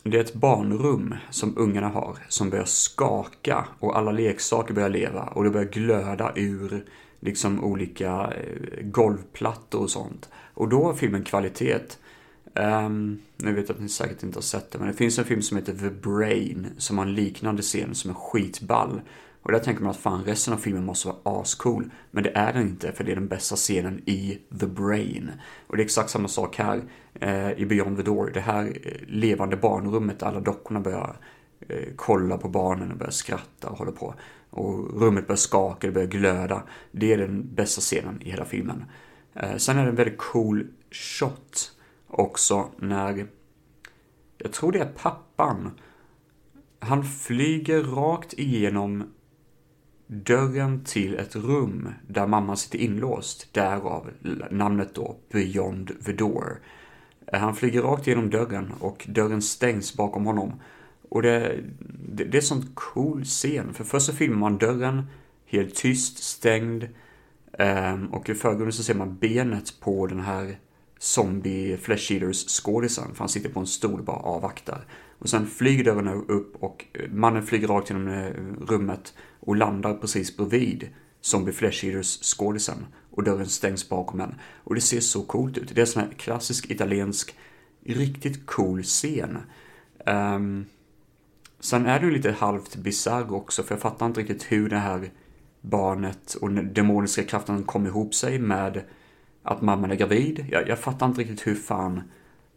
det 0.03 0.17
är 0.17 0.21
ett 0.21 0.33
barnrum 0.33 1.15
som 1.29 1.53
ungarna 1.57 1.87
har 1.87 2.17
som 2.29 2.49
börjar 2.49 2.65
skaka 2.65 3.65
och 3.79 3.97
alla 3.97 4.11
leksaker 4.11 4.73
börjar 4.73 4.89
leva 4.89 5.21
och 5.21 5.43
det 5.43 5.49
börjar 5.49 5.71
glöda 5.71 6.31
ur 6.35 6.85
liksom 7.19 7.63
olika 7.63 8.11
eh, 8.11 8.81
golvplattor 8.81 9.81
och 9.81 9.89
sånt. 9.89 10.29
Och 10.53 10.69
då 10.69 10.83
har 10.83 10.93
filmen 10.93 11.23
kvalitet. 11.23 11.97
Um, 12.59 13.21
nu 13.37 13.53
vet 13.53 13.69
jag 13.69 13.75
att 13.75 13.81
ni 13.81 13.89
säkert 13.89 14.23
inte 14.23 14.37
har 14.37 14.41
sett 14.41 14.71
det, 14.71 14.79
men 14.79 14.87
det 14.87 14.93
finns 14.93 15.19
en 15.19 15.25
film 15.25 15.41
som 15.41 15.57
heter 15.57 15.73
The 15.73 15.89
Brain 15.89 16.67
som 16.77 16.97
har 16.97 17.05
en 17.05 17.13
liknande 17.13 17.61
scen 17.61 17.95
som 17.95 18.11
är 18.11 18.15
skitball. 18.15 19.01
Och 19.41 19.51
där 19.51 19.59
tänker 19.59 19.83
man 19.83 19.91
att 19.91 19.97
fan 19.97 20.23
resten 20.23 20.53
av 20.53 20.57
filmen 20.57 20.85
måste 20.85 21.07
vara 21.07 21.41
ascool. 21.41 21.91
Men 22.11 22.23
det 22.23 22.31
är 22.35 22.53
den 22.53 22.61
inte 22.61 22.91
för 22.91 23.03
det 23.03 23.11
är 23.11 23.15
den 23.15 23.27
bästa 23.27 23.55
scenen 23.55 24.01
i 24.05 24.39
The 24.59 24.65
Brain. 24.67 25.31
Och 25.67 25.77
det 25.77 25.81
är 25.81 25.85
exakt 25.85 26.09
samma 26.09 26.27
sak 26.27 26.57
här 26.57 26.81
eh, 27.13 27.51
i 27.51 27.65
Beyond 27.65 27.97
the 27.97 28.03
Door. 28.03 28.31
Det 28.33 28.39
här 28.39 28.65
eh, 28.83 28.91
levande 29.07 29.57
barnrummet 29.57 30.19
där 30.19 30.27
alla 30.27 30.39
dockorna 30.39 30.79
börjar 30.79 31.17
eh, 31.67 31.77
kolla 31.95 32.37
på 32.37 32.49
barnen 32.49 32.91
och 32.91 32.97
börjar 32.97 33.11
skratta 33.11 33.69
och 33.69 33.77
hålla 33.77 33.91
på. 33.91 34.15
Och 34.49 35.01
rummet 35.01 35.27
börjar 35.27 35.37
skaka, 35.37 35.87
det 35.87 35.93
börjar 35.93 36.07
glöda. 36.07 36.63
Det 36.91 37.13
är 37.13 37.17
den 37.17 37.55
bästa 37.55 37.81
scenen 37.81 38.21
i 38.21 38.29
hela 38.31 38.45
filmen. 38.45 38.85
Eh, 39.33 39.57
sen 39.57 39.77
är 39.77 39.83
det 39.83 39.89
en 39.89 39.95
väldigt 39.95 40.17
cool 40.17 40.67
shot 40.91 41.74
också 42.15 42.69
när 42.77 43.27
jag 44.37 44.51
tror 44.53 44.71
det 44.71 44.79
är 44.79 44.93
pappan. 44.97 45.71
Han 46.79 47.03
flyger 47.03 47.83
rakt 47.83 48.33
igenom 48.33 49.03
dörren 50.07 50.83
till 50.83 51.15
ett 51.15 51.35
rum 51.35 51.89
där 52.07 52.27
mamman 52.27 52.57
sitter 52.57 52.79
inlåst, 52.79 53.53
därav 53.53 54.09
namnet 54.51 54.95
då 54.95 55.15
Beyond 55.31 56.05
the 56.05 56.11
Door. 56.11 56.61
Han 57.33 57.55
flyger 57.55 57.81
rakt 57.81 58.07
igenom 58.07 58.29
dörren 58.29 58.73
och 58.79 59.05
dörren 59.09 59.41
stängs 59.41 59.97
bakom 59.97 60.25
honom. 60.25 60.61
Och 61.09 61.21
det, 61.21 61.59
det, 61.89 62.23
det 62.23 62.37
är 62.37 62.41
en 62.41 62.41
sån 62.41 62.71
cool 62.73 63.23
scen, 63.23 63.73
för 63.73 63.83
först 63.83 64.05
så 64.05 64.13
filmar 64.13 64.37
man 64.37 64.57
dörren 64.57 65.03
helt 65.45 65.75
tyst, 65.75 66.23
stängd. 66.23 66.87
Ehm, 67.59 68.07
och 68.07 68.29
i 68.29 68.33
förgrunden 68.33 68.73
så 68.73 68.83
ser 68.83 68.95
man 68.95 69.17
benet 69.17 69.79
på 69.79 70.07
den 70.07 70.19
här 70.19 70.57
zombie 70.99 71.77
flesh 71.77 72.11
eaters 72.11 72.45
skådisen, 72.47 73.13
för 73.13 73.19
han 73.19 73.29
sitter 73.29 73.49
på 73.49 73.59
en 73.59 73.67
stol 73.67 73.99
och 73.99 74.05
bara 74.05 74.17
avvaktar. 74.17 74.85
Och 75.19 75.29
sen 75.29 75.47
flyger 75.47 75.83
dörren 75.83 76.07
upp 76.07 76.55
och 76.63 76.85
eh, 76.93 77.09
mannen 77.11 77.45
flyger 77.45 77.67
rakt 77.67 77.89
genom 77.89 78.07
eh, 78.07 78.31
rummet 78.67 79.13
och 79.39 79.55
landar 79.55 79.93
precis 79.93 80.37
bredvid 80.37 80.89
Zombie 81.21 81.51
Flesh 81.51 81.85
Eaters 81.85 82.19
skådisen 82.21 82.85
och 83.11 83.23
dörren 83.23 83.47
stängs 83.47 83.89
bakom 83.89 84.19
en. 84.19 84.35
Och 84.63 84.75
det 84.75 84.81
ser 84.81 84.99
så 84.99 85.21
coolt 85.21 85.57
ut. 85.57 85.67
Det 85.75 85.77
är 85.77 85.81
en 85.81 85.87
sån 85.87 86.03
här 86.03 86.11
klassisk 86.17 86.71
italiensk, 86.71 87.35
riktigt 87.85 88.45
cool 88.45 88.83
scen. 88.83 89.37
Um, 90.05 90.65
sen 91.59 91.85
är 91.85 91.99
det 91.99 92.05
ju 92.05 92.11
lite 92.11 92.31
halvt 92.31 92.75
bisarr 92.75 93.33
också, 93.33 93.63
för 93.63 93.75
jag 93.75 93.81
fattar 93.81 94.05
inte 94.05 94.19
riktigt 94.19 94.43
hur 94.43 94.69
det 94.69 94.77
här 94.77 95.11
barnet 95.61 96.33
och 96.33 96.51
den 96.51 96.73
demoniska 96.73 97.23
kraften 97.23 97.63
kom 97.63 97.85
ihop 97.85 98.15
sig 98.15 98.39
med 98.39 98.83
att 99.45 99.61
mamman 99.61 99.91
är 99.91 99.95
gravid. 99.95 100.45
Jag, 100.51 100.69
jag 100.69 100.79
fattar 100.79 101.05
inte 101.05 101.21
riktigt 101.21 101.47
hur 101.47 101.55
fan 101.55 102.01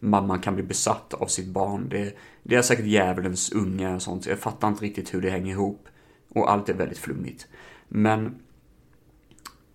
mamman 0.01 0.41
kan 0.41 0.55
bli 0.55 0.63
besatt 0.63 1.15
av 1.15 1.27
sitt 1.27 1.49
barn. 1.49 1.89
Det, 1.89 2.17
det 2.43 2.57
är 2.57 2.63
säkert 2.63 2.87
djävulens 2.87 3.53
unge 3.53 3.95
och 3.95 4.03
sånt. 4.03 4.27
Jag 4.27 4.39
fattar 4.39 4.69
inte 4.69 4.85
riktigt 4.85 5.15
hur 5.15 5.21
det 5.21 5.31
hänger 5.31 5.53
ihop. 5.53 5.89
Och 6.29 6.53
allt 6.53 6.69
är 6.69 6.75
väldigt 6.75 6.99
flummigt. 6.99 7.47
Men 7.89 8.39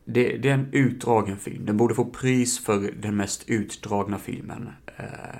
det, 0.05 0.38
det, 0.38 0.50
är 0.50 0.53
en 0.53 0.70
utdragen 0.72 1.38
film. 1.38 1.65
Den 1.65 1.77
borde 1.77 1.96
få 1.96 2.05
pris 2.05 2.60
för 2.65 2.91
den 3.01 3.15
mest 3.15 3.50
utdragna 3.50 4.17
filmen. 4.17 4.70
Eh, 4.98 5.39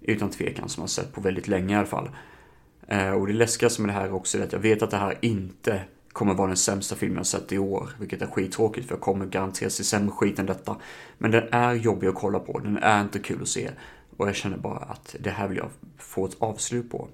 utan 0.00 0.30
tvekan, 0.30 0.68
som 0.68 0.82
jag 0.82 0.90
sett 0.90 1.12
på 1.12 1.20
väldigt 1.20 1.48
länge 1.48 1.74
i 1.74 1.76
alla 1.76 1.86
fall. 1.86 2.10
Eh, 2.86 3.10
och 3.10 3.26
det 3.26 3.32
läskigaste 3.32 3.82
med 3.82 3.88
det 3.88 4.00
här 4.00 4.12
också 4.12 4.38
är 4.38 4.42
att 4.42 4.52
jag 4.52 4.60
vet 4.60 4.82
att 4.82 4.90
det 4.90 4.96
här 4.96 5.18
inte 5.20 5.82
kommer 6.12 6.34
vara 6.34 6.48
den 6.48 6.56
sämsta 6.56 6.94
filmen 6.94 7.16
jag 7.16 7.26
sett 7.26 7.52
i 7.52 7.58
år. 7.58 7.90
Vilket 8.00 8.22
är 8.22 8.26
skittråkigt 8.26 8.86
för 8.86 8.94
jag 8.94 9.00
kommer 9.00 9.26
garanterat 9.26 9.72
se 9.72 9.84
sämre 9.84 10.10
skit 10.10 10.38
än 10.38 10.46
detta. 10.46 10.76
Men 11.18 11.30
den 11.30 11.48
är 11.52 11.74
jobbig 11.74 12.06
att 12.06 12.14
kolla 12.14 12.38
på, 12.38 12.58
den 12.58 12.76
är 12.76 13.00
inte 13.00 13.18
kul 13.18 13.42
att 13.42 13.48
se. 13.48 13.70
Och 14.16 14.28
jag 14.28 14.34
känner 14.34 14.56
bara 14.58 14.78
att 14.78 15.16
det 15.20 15.30
här 15.30 15.48
vill 15.48 15.58
jag 15.58 15.70
få 15.98 16.24
ett 16.24 16.36
avslut 16.38 16.90
på. 16.90 17.08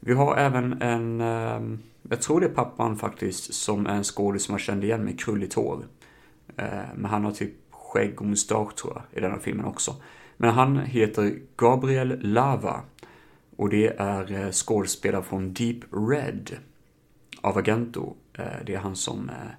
Vi 0.00 0.12
har 0.12 0.36
även 0.36 0.82
en, 0.82 1.20
ehm, 1.20 1.78
jag 2.08 2.22
tror 2.22 2.40
det 2.40 2.46
är 2.46 2.50
pappan 2.50 2.96
faktiskt, 2.96 3.54
som 3.54 3.86
är 3.86 3.94
en 3.94 4.04
skådis 4.04 4.42
som 4.42 4.52
jag 4.52 4.60
kände 4.60 4.86
igen 4.86 5.04
med 5.04 5.20
krulligt 5.20 5.54
hår. 5.54 5.84
Ehm, 6.56 6.86
men 6.94 7.10
han 7.10 7.24
har 7.24 7.32
typ 7.32 7.52
skägg 7.70 8.20
och 8.20 8.26
mustasch 8.26 8.74
tror 8.74 8.92
jag 8.94 9.18
i 9.18 9.20
denna 9.20 9.38
filmen 9.38 9.64
också. 9.64 9.96
Men 10.36 10.50
han 10.50 10.76
heter 10.76 11.38
Gabriel 11.56 12.18
Lava. 12.20 12.80
Och 13.56 13.68
det 13.68 13.88
är 13.88 14.32
eh, 14.32 14.50
skådespelare 14.50 15.22
från 15.22 15.52
Deep 15.54 15.78
Red 15.92 16.50
av 17.40 17.58
Agento. 17.58 18.16
Eh, 18.38 18.64
det 18.66 18.74
är 18.74 18.78
han 18.78 18.96
som, 18.96 19.28
eh, 19.28 19.50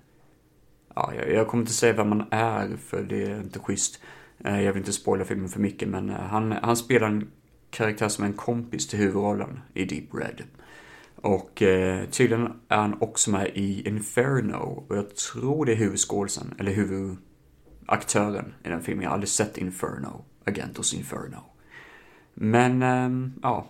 ja, 0.96 1.14
jag 1.14 1.48
kommer 1.48 1.62
inte 1.62 1.74
säga 1.74 1.94
vem 1.94 2.12
han 2.12 2.28
är 2.32 2.78
för 2.78 3.04
det 3.04 3.24
är 3.24 3.42
inte 3.42 3.60
schysst. 3.60 4.02
Eh, 4.44 4.62
jag 4.62 4.74
vill 4.74 4.82
inte 4.82 4.94
spoila 4.94 5.26
filmen 5.26 5.50
för 5.50 5.60
mycket 5.60 5.90
men 5.90 6.10
han, 6.10 6.52
han 6.52 6.78
spelar 6.78 7.08
en 7.08 7.32
karaktär 7.70 8.08
som 8.08 8.24
är 8.24 8.28
en 8.28 8.34
kompis 8.34 8.88
till 8.88 9.00
huvudrollen 9.00 9.60
i 9.74 9.86
Deep 9.86 10.14
Red. 10.14 10.44
Och 11.16 11.62
eh, 11.62 12.06
tydligen 12.06 12.54
är 12.68 12.78
han 12.78 13.02
också 13.02 13.32
med 13.32 13.52
i 13.54 13.88
Inferno 13.88 14.86
och 14.88 14.98
jag 14.98 15.16
tror 15.16 15.66
det 15.66 15.72
är 15.72 15.76
huvudskådisen, 15.76 16.54
eller 16.60 16.72
huvudaktören 16.72 18.54
i 18.64 18.70
den 18.70 18.82
filmen. 18.82 19.04
Jag 19.04 19.10
har 19.10 19.14
aldrig 19.14 19.30
sett 19.30 19.58
Inferno, 19.58 20.26
Agentos 20.46 20.94
Inferno. 20.94 21.38
Men, 22.34 22.84
eh, 22.84 23.30
ja. 23.42 23.68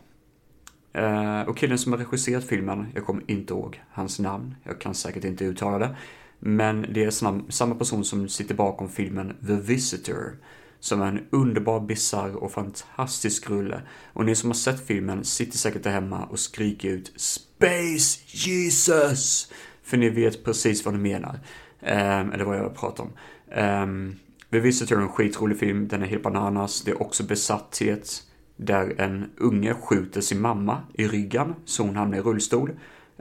Eh, 0.93 1.41
och 1.41 1.57
killen 1.57 1.77
som 1.77 1.91
har 1.91 1.99
regisserat 1.99 2.43
filmen, 2.43 2.87
jag 2.95 3.05
kommer 3.05 3.23
inte 3.27 3.53
ihåg 3.53 3.81
hans 3.91 4.19
namn, 4.19 4.55
jag 4.63 4.81
kan 4.81 4.95
säkert 4.95 5.23
inte 5.23 5.45
uttala 5.45 5.79
det. 5.79 5.95
Men 6.39 6.85
det 6.93 7.03
är 7.03 7.51
samma 7.51 7.75
person 7.75 8.05
som 8.05 8.29
sitter 8.29 8.55
bakom 8.55 8.89
filmen 8.89 9.37
The 9.47 9.55
Visitor 9.55 10.37
som 10.81 11.01
är 11.01 11.07
en 11.07 11.27
underbar, 11.29 11.79
bisarr 11.79 12.35
och 12.35 12.51
fantastisk 12.51 13.49
rulle. 13.49 13.81
Och 14.13 14.25
ni 14.25 14.35
som 14.35 14.49
har 14.49 14.55
sett 14.55 14.87
filmen 14.87 15.23
sitter 15.23 15.57
säkert 15.57 15.83
där 15.83 15.91
hemma 15.91 16.25
och 16.25 16.39
skriker 16.39 16.89
ut 16.89 17.13
Space 17.15 18.19
Jesus! 18.25 19.51
För 19.83 19.97
ni 19.97 20.09
vet 20.09 20.43
precis 20.43 20.85
vad 20.85 20.93
ni 20.93 20.99
menar. 20.99 21.39
Um, 21.81 22.31
eller 22.31 22.43
vad 22.43 22.57
jag 22.57 22.75
pratar 22.75 23.03
om. 23.03 23.13
Um, 23.55 24.19
The 24.51 24.59
Visitor 24.59 24.97
är 24.97 25.01
en 25.01 25.09
skitrolig 25.09 25.59
film, 25.59 25.87
den 25.87 26.03
är 26.03 26.07
helt 26.07 26.23
bananas. 26.23 26.81
Det 26.81 26.91
är 26.91 27.01
också 27.01 27.23
besatthet 27.23 28.23
där 28.61 28.95
en 28.97 29.29
unge 29.37 29.73
skjuter 29.73 30.21
sin 30.21 30.41
mamma 30.41 30.77
i 30.93 31.07
ryggen 31.07 31.55
så 31.65 31.83
hon 31.83 31.95
hamnar 31.95 32.17
i 32.17 32.21
rullstol 32.21 32.71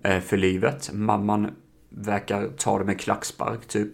eh, 0.03 0.21
för 0.21 0.37
livet. 0.37 0.91
Mamman 0.93 1.51
verkar 1.89 2.49
ta 2.49 2.79
det 2.79 2.85
med 2.85 3.01
klackspark 3.01 3.67
typ. 3.67 3.91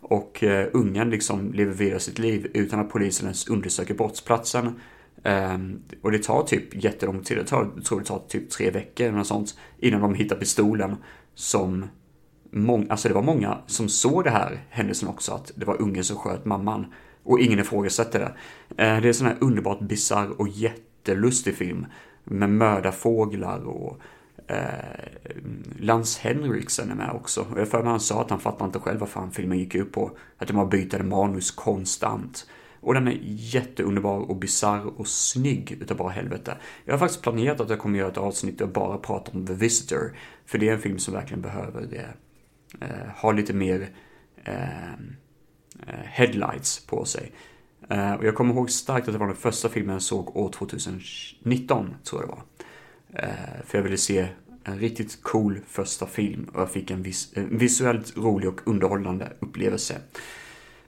Och 0.00 0.44
eh, 0.44 0.68
ungen 0.72 1.10
liksom 1.10 1.52
lever 1.52 1.72
vidare 1.72 2.00
sitt 2.00 2.18
liv 2.18 2.50
utan 2.54 2.80
att 2.80 2.90
polisen 2.90 3.26
ens 3.26 3.48
undersöker 3.48 3.94
brottsplatsen. 3.94 4.80
Ehm, 5.22 5.82
och 6.02 6.12
det 6.12 6.22
tar 6.22 6.42
typ 6.42 6.84
jättelång 6.84 7.22
tid, 7.22 7.38
jag 7.38 7.46
tror 7.46 8.00
det 8.00 8.06
tar 8.06 8.28
typ 8.28 8.50
tre 8.50 8.70
veckor 8.70 9.06
eller 9.06 9.18
något 9.18 9.26
sånt, 9.26 9.58
innan 9.78 10.00
de 10.00 10.14
hittar 10.14 10.36
pistolen 10.36 10.96
som 11.34 11.86
många, 12.50 12.86
alltså 12.90 13.08
det 13.08 13.14
var 13.14 13.22
många 13.22 13.58
som 13.66 13.88
såg 13.88 14.24
det 14.24 14.30
här 14.30 14.64
händelsen 14.70 15.08
också, 15.08 15.32
att 15.32 15.52
det 15.54 15.66
var 15.66 15.82
ungen 15.82 16.04
som 16.04 16.16
sköt 16.16 16.44
mamman. 16.44 16.86
Och 17.22 17.40
ingen 17.40 17.58
ifrågasätter 17.58 18.18
det. 18.18 18.34
Eh, 18.84 19.00
det 19.00 19.08
är 19.08 19.12
sån 19.12 19.26
här 19.26 19.36
underbart 19.40 19.80
bisarr 19.80 20.40
och 20.40 20.48
jättelustig 21.08 21.54
film 21.54 21.86
med 22.24 22.50
mördarfåglar 22.50 23.64
och 23.64 24.00
eh, 24.46 24.58
Lance 25.78 26.20
Henriksen 26.22 26.90
är 26.90 26.94
med 26.94 27.10
också. 27.10 27.46
Och 27.52 27.60
jag 27.60 27.68
för 27.68 27.82
mig 27.82 27.90
han 27.90 28.00
sa 28.00 28.20
att 28.20 28.30
han 28.30 28.40
fattar 28.40 28.66
inte 28.66 28.78
själv 28.78 29.00
vad 29.00 29.08
fan 29.08 29.30
filmen 29.30 29.58
gick 29.58 29.74
ut 29.74 29.92
på. 29.92 30.16
Att 30.38 30.48
de 30.48 30.56
har 30.56 30.66
byter 30.66 31.02
manus 31.02 31.50
konstant. 31.50 32.46
Och 32.80 32.94
den 32.94 33.08
är 33.08 33.18
jätteunderbar 33.24 34.18
och 34.18 34.36
bizarr 34.36 35.00
och 35.00 35.08
snygg 35.08 35.72
utav 35.80 35.96
bara 35.96 36.10
helvete. 36.10 36.56
Jag 36.84 36.92
har 36.92 36.98
faktiskt 36.98 37.22
planerat 37.22 37.60
att 37.60 37.70
jag 37.70 37.78
kommer 37.78 37.98
göra 37.98 38.08
ett 38.08 38.18
avsnitt 38.18 38.60
och 38.60 38.68
bara 38.68 38.98
prata 38.98 39.32
om 39.32 39.46
The 39.46 39.54
Visitor. 39.54 40.16
För 40.46 40.58
det 40.58 40.68
är 40.68 40.72
en 40.72 40.80
film 40.80 40.98
som 40.98 41.14
verkligen 41.14 41.42
behöver 41.42 41.82
det. 41.82 42.08
Eh, 42.80 43.10
ha 43.16 43.32
lite 43.32 43.54
mer 43.54 43.88
eh, 44.44 44.92
eh 44.92 46.04
headlights 46.04 46.86
på 46.86 47.04
sig. 47.04 47.32
Eh, 47.88 48.14
och 48.14 48.24
jag 48.24 48.34
kommer 48.34 48.54
ihåg 48.54 48.70
starkt 48.70 49.08
att 49.08 49.14
det 49.14 49.18
var 49.18 49.26
den 49.26 49.36
första 49.36 49.68
filmen 49.68 49.92
jag 49.92 50.02
såg 50.02 50.36
år 50.36 50.52
2019, 50.52 51.94
tror 52.04 52.22
jag 52.22 52.28
det 52.28 52.34
var. 52.34 52.42
Eh, 53.22 53.64
för 53.64 53.78
jag 53.78 53.82
ville 53.82 53.96
se 53.96 54.28
en 54.64 54.78
riktigt 54.78 55.22
cool 55.22 55.60
första 55.68 56.06
film 56.06 56.50
och 56.54 56.60
jag 56.60 56.70
fick 56.70 56.90
en, 56.90 57.02
vis 57.02 57.32
en 57.34 57.58
visuellt 57.58 58.16
rolig 58.16 58.48
och 58.48 58.60
underhållande 58.64 59.32
upplevelse. 59.40 60.00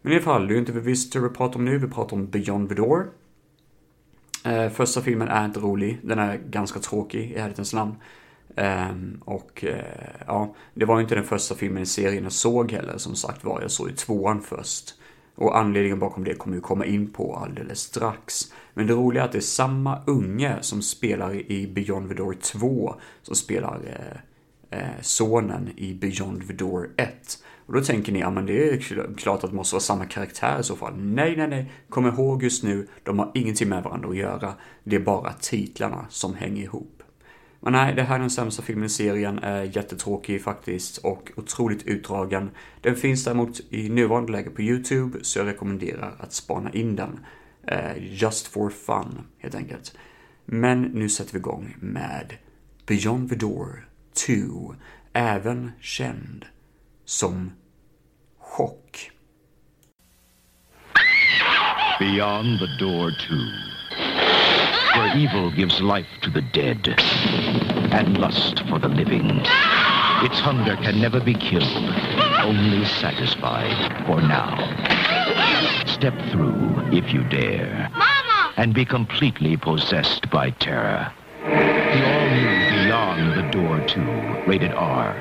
Men 0.03 0.13
i 0.13 0.17
alla 0.17 0.25
fall, 0.25 0.47
det 0.47 0.53
är 0.53 0.55
ju 0.55 0.61
inte 0.61 0.73
The 0.73 0.81
Visitor 0.81 1.21
vi 1.21 1.29
pratar 1.29 1.59
om 1.59 1.65
nu, 1.65 1.79
vi 1.79 1.89
pratar 1.89 2.17
om 2.17 2.27
Beyond 2.27 2.69
the 2.69 2.75
Door. 2.75 3.11
Första 4.73 5.01
filmen 5.01 5.29
är 5.29 5.45
inte 5.45 5.61
rolig, 5.61 5.99
den 6.03 6.19
är 6.19 6.37
ganska 6.37 6.79
tråkig 6.79 7.21
i 7.21 7.35
ärlighetens 7.35 7.75
namn. 7.75 7.95
Um, 8.57 9.23
och 9.25 9.65
uh, 9.69 9.79
ja, 10.27 10.55
det 10.75 10.85
var 10.85 10.97
ju 10.97 11.03
inte 11.03 11.15
den 11.15 11.25
första 11.25 11.55
filmen 11.55 11.83
i 11.83 11.87
serien 11.87 12.23
jag 12.23 12.33
såg 12.33 12.73
heller, 12.73 12.99
som 12.99 13.17
sagt 13.17 13.45
var. 13.45 13.63
Jag 13.63 13.71
såg 13.71 13.89
ju 13.89 13.95
tvåan 13.95 14.43
först. 14.43 14.95
Och 15.41 15.59
anledningen 15.59 15.99
bakom 15.99 16.25
det 16.25 16.35
kommer 16.35 16.57
vi 16.57 16.63
komma 16.63 16.85
in 16.85 17.11
på 17.11 17.37
alldeles 17.37 17.79
strax. 17.81 18.53
Men 18.75 18.87
det 18.87 18.93
roliga 18.93 19.23
är 19.23 19.27
att 19.27 19.33
det 19.33 19.39
är 19.39 19.43
samma 19.43 19.99
unge 20.07 20.57
som 20.61 20.83
spelar 20.83 21.51
i 21.53 21.67
Beyond 21.67 22.09
the 22.09 22.15
Door 22.15 22.37
2 22.43 22.95
som 23.23 23.37
spelar 23.37 23.81
eh, 23.87 24.79
eh, 24.81 25.01
sonen 25.01 25.71
i 25.77 25.95
Beyond 25.95 26.47
the 26.47 26.53
Door 26.53 26.91
1. 26.97 27.39
Och 27.67 27.73
då 27.73 27.81
tänker 27.81 28.13
ni, 28.13 28.21
ja 28.21 28.31
men 28.31 28.47
det 28.47 28.71
är 28.71 28.79
klart 29.17 29.45
att 29.45 29.51
det 29.51 29.57
måste 29.57 29.75
vara 29.75 29.81
samma 29.81 30.05
karaktär 30.05 30.61
i 30.61 30.63
så 30.63 30.77
fall. 30.77 30.93
Nej, 30.97 31.37
nej, 31.37 31.49
nej. 31.49 31.73
Kom 31.89 32.07
ihåg 32.07 32.43
just 32.43 32.65
nu, 32.65 32.89
de 33.03 33.19
har 33.19 33.31
ingenting 33.35 33.69
med 33.69 33.83
varandra 33.83 34.09
att 34.09 34.17
göra. 34.17 34.55
Det 34.85 34.97
är 34.97 35.01
bara 35.01 35.33
titlarna 35.33 36.07
som 36.09 36.35
hänger 36.35 36.63
ihop. 36.63 37.00
Men 37.61 37.73
nej, 37.73 37.95
det 37.95 38.03
här 38.03 38.15
är 38.15 38.19
den 38.19 38.31
sämsta 38.31 38.63
filmen 38.63 38.85
i 38.85 38.89
serien, 38.89 39.39
är 39.39 39.63
jättetråkig 39.63 40.43
faktiskt 40.43 40.99
och 40.99 41.33
otroligt 41.37 41.87
utdragen. 41.87 42.51
Den 42.81 42.97
finns 42.97 43.25
däremot 43.25 43.61
i 43.71 43.89
nuvarande 43.89 44.33
läge 44.33 44.51
på 44.51 44.63
YouTube, 44.63 45.19
så 45.23 45.39
jag 45.39 45.47
rekommenderar 45.47 46.17
att 46.19 46.33
spana 46.33 46.73
in 46.73 46.97
den. 46.97 47.21
Eh, 47.67 48.15
just 48.15 48.47
for 48.47 48.71
fun, 48.71 49.19
helt 49.39 49.55
enkelt. 49.55 49.97
Men 50.45 50.83
nu 50.83 51.09
sätter 51.09 51.33
vi 51.33 51.39
igång 51.39 51.77
med 51.81 52.35
Beyond 52.87 53.29
the 53.29 53.37
Door 53.37 53.89
2, 54.27 54.75
även 55.13 55.73
känd 55.81 56.45
som 57.05 57.53
Chock. 58.39 59.11
Beyond 61.99 62.59
the 62.59 62.85
Door 62.85 63.11
2 63.11 63.70
where 64.95 65.17
evil 65.17 65.51
gives 65.51 65.81
life 65.81 66.07
to 66.23 66.31
the 66.31 66.43
dead 66.43 66.95
and 67.93 68.19
lust 68.19 68.63
for 68.69 68.79
the 68.79 68.89
living. 68.89 69.41
Its 70.23 70.39
hunger 70.41 70.77
can 70.77 71.01
never 71.01 71.21
be 71.21 71.35
killed, 71.35 71.65
only 72.41 72.85
satisfied 72.85 74.07
for 74.07 74.21
now. 74.21 74.57
Step 75.87 76.15
through 76.31 76.81
if 76.93 77.13
you 77.13 77.25
dare. 77.25 77.89
Mama! 77.93 78.53
And 78.57 78.75
be 78.75 78.85
completely 78.85 79.57
possessed 79.57 80.31
by 80.31 80.51
terror. 80.51 81.13
The 81.45 82.05
all-new 82.05 82.85
Beyond 82.85 83.39
the 83.39 83.51
Door 83.51 83.87
2, 83.87 84.01
rated 84.47 84.73
R. 84.73 85.17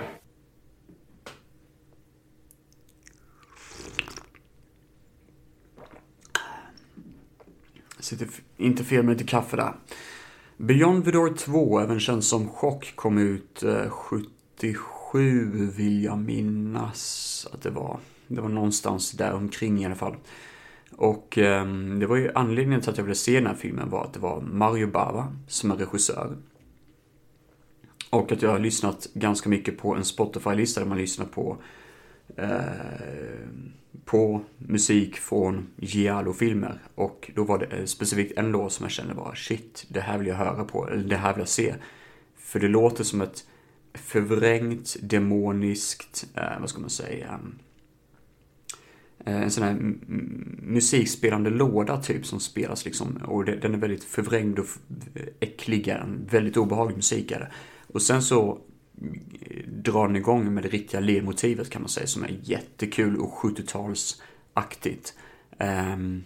Sitter 8.00 8.28
inte 8.60 8.84
fel 8.84 9.04
med 9.04 9.18
lite 9.18 9.30
kaffe 9.30 9.58
där. 9.58 9.74
Beyond 10.58 11.06
the 11.06 11.12
Door 11.12 11.34
2, 11.38 11.80
även 11.80 12.00
känd 12.00 12.24
som 12.24 12.50
Chock, 12.50 12.96
kom 12.96 13.18
ut 13.18 13.64
eh, 13.64 13.90
77 13.90 15.50
vill 15.78 16.04
jag 16.04 16.18
minnas 16.18 17.48
att 17.54 17.62
det 17.62 17.70
var. 17.70 18.00
Det 18.28 18.42
var 18.42 18.50
någonstans 18.50 19.12
där 19.12 19.34
omkring 19.34 19.82
i 19.82 19.86
alla 19.86 19.96
fall. 19.96 20.16
Och 20.92 21.38
eh, 21.38 21.68
det 22.00 22.06
var 22.06 22.16
ju 22.16 22.32
anledningen 22.36 22.82
till 22.82 22.90
att 22.90 22.98
jag 22.98 23.04
ville 23.04 23.16
se 23.16 23.34
den 23.34 23.48
här 23.48 23.56
filmen 23.56 23.90
var 23.90 24.04
att 24.04 24.14
det 24.14 24.20
var 24.20 24.42
Mario 24.42 24.88
Bava 24.88 25.36
som 25.48 25.72
är 25.72 25.76
regissör. 25.76 26.38
Och 28.10 28.32
att 28.32 28.42
jag 28.42 28.52
har 28.52 28.60
lyssnat 28.60 29.08
ganska 29.14 29.50
mycket 29.50 29.78
på 29.78 29.96
en 29.96 30.06
Spotify-lista 30.06 30.82
där 30.82 30.88
man 30.88 30.98
lyssnar 30.98 31.26
på 31.26 31.58
eh, 32.36 32.50
på 34.06 34.42
musik 34.58 35.16
från 35.16 35.68
Giallo-filmer. 35.78 36.82
Och 36.96 37.32
då 37.36 37.44
var 37.44 37.58
det 37.58 37.66
eh, 37.66 37.86
specifikt 37.86 38.38
en 38.38 38.52
låt 38.52 38.74
som 38.74 38.84
jag 38.84 38.92
kände 38.92 39.14
bara 39.14 39.36
shit, 39.36 39.86
det 39.90 40.00
här 40.00 40.18
vill 40.18 40.28
jag 40.28 40.36
höra 40.36 40.64
på, 40.64 40.88
eller 40.88 41.10
det 41.10 41.16
här 41.16 41.34
vill 41.34 41.42
jag 41.42 41.50
se. 41.50 41.76
För 42.38 42.60
det 42.60 42.68
låter 42.68 43.04
som 43.04 43.22
ett 43.22 43.46
förvrängt, 43.94 44.96
demoniskt, 45.02 46.28
eh, 46.36 46.60
vad 46.60 46.70
ska 46.70 46.82
man 46.82 46.90
säga, 46.90 47.28
mm, 47.28 47.60
eh, 49.26 49.44
en 49.44 49.52
sån 49.52 49.64
här 49.64 49.78
musikspelande 50.62 51.50
låda 51.50 52.02
typ 52.02 52.26
som 52.26 52.40
spelas 52.40 52.86
liksom. 52.86 53.18
Och 53.18 53.46
det, 53.46 53.56
den 53.56 53.74
är 53.74 53.78
väldigt 53.78 54.04
förvrängd 54.04 54.60
och 54.60 54.68
äcklig, 55.40 55.96
väldigt 56.30 56.58
obehaglig 56.58 56.96
musik 56.96 57.32
är 57.32 57.40
det. 57.40 57.52
Och 57.88 58.02
sen 58.02 58.22
så 58.22 58.62
drar 59.68 60.08
den 60.08 60.16
igång 60.16 60.54
med 60.54 60.64
det 60.64 60.70
riktiga 60.70 61.02
ledmotivet 61.02 61.70
kan 61.70 61.82
man 61.82 61.90
säga 61.90 62.08
som 62.08 62.24
är 62.24 62.40
jättekul 62.44 63.18
och 63.18 63.34
70-talsaktigt. 63.34 65.14
Um, 65.52 65.68
ehm, 65.68 66.24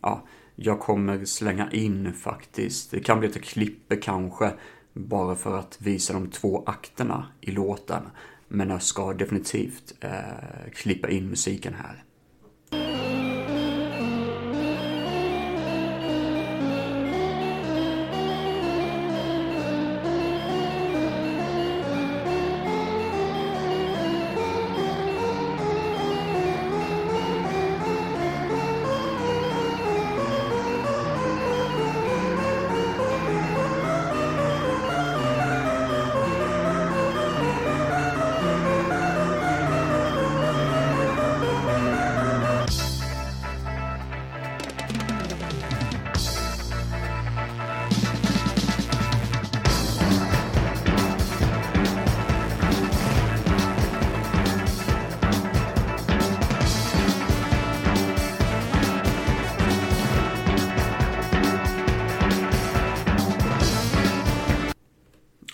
ja, 0.00 0.24
jag 0.56 0.80
kommer 0.80 1.24
slänga 1.24 1.70
in 1.70 2.12
faktiskt, 2.12 2.90
det 2.90 3.00
kan 3.00 3.18
bli 3.20 3.28
ett 3.28 3.42
klippe 3.42 3.96
kanske 3.96 4.52
bara 4.92 5.36
för 5.36 5.58
att 5.58 5.78
visa 5.80 6.12
de 6.12 6.30
två 6.30 6.62
akterna 6.66 7.26
i 7.40 7.50
låten. 7.50 8.02
Men 8.48 8.70
jag 8.70 8.82
ska 8.82 9.12
definitivt 9.12 9.94
uh, 10.04 10.70
klippa 10.72 11.08
in 11.08 11.28
musiken 11.28 11.74
här. 11.74 12.04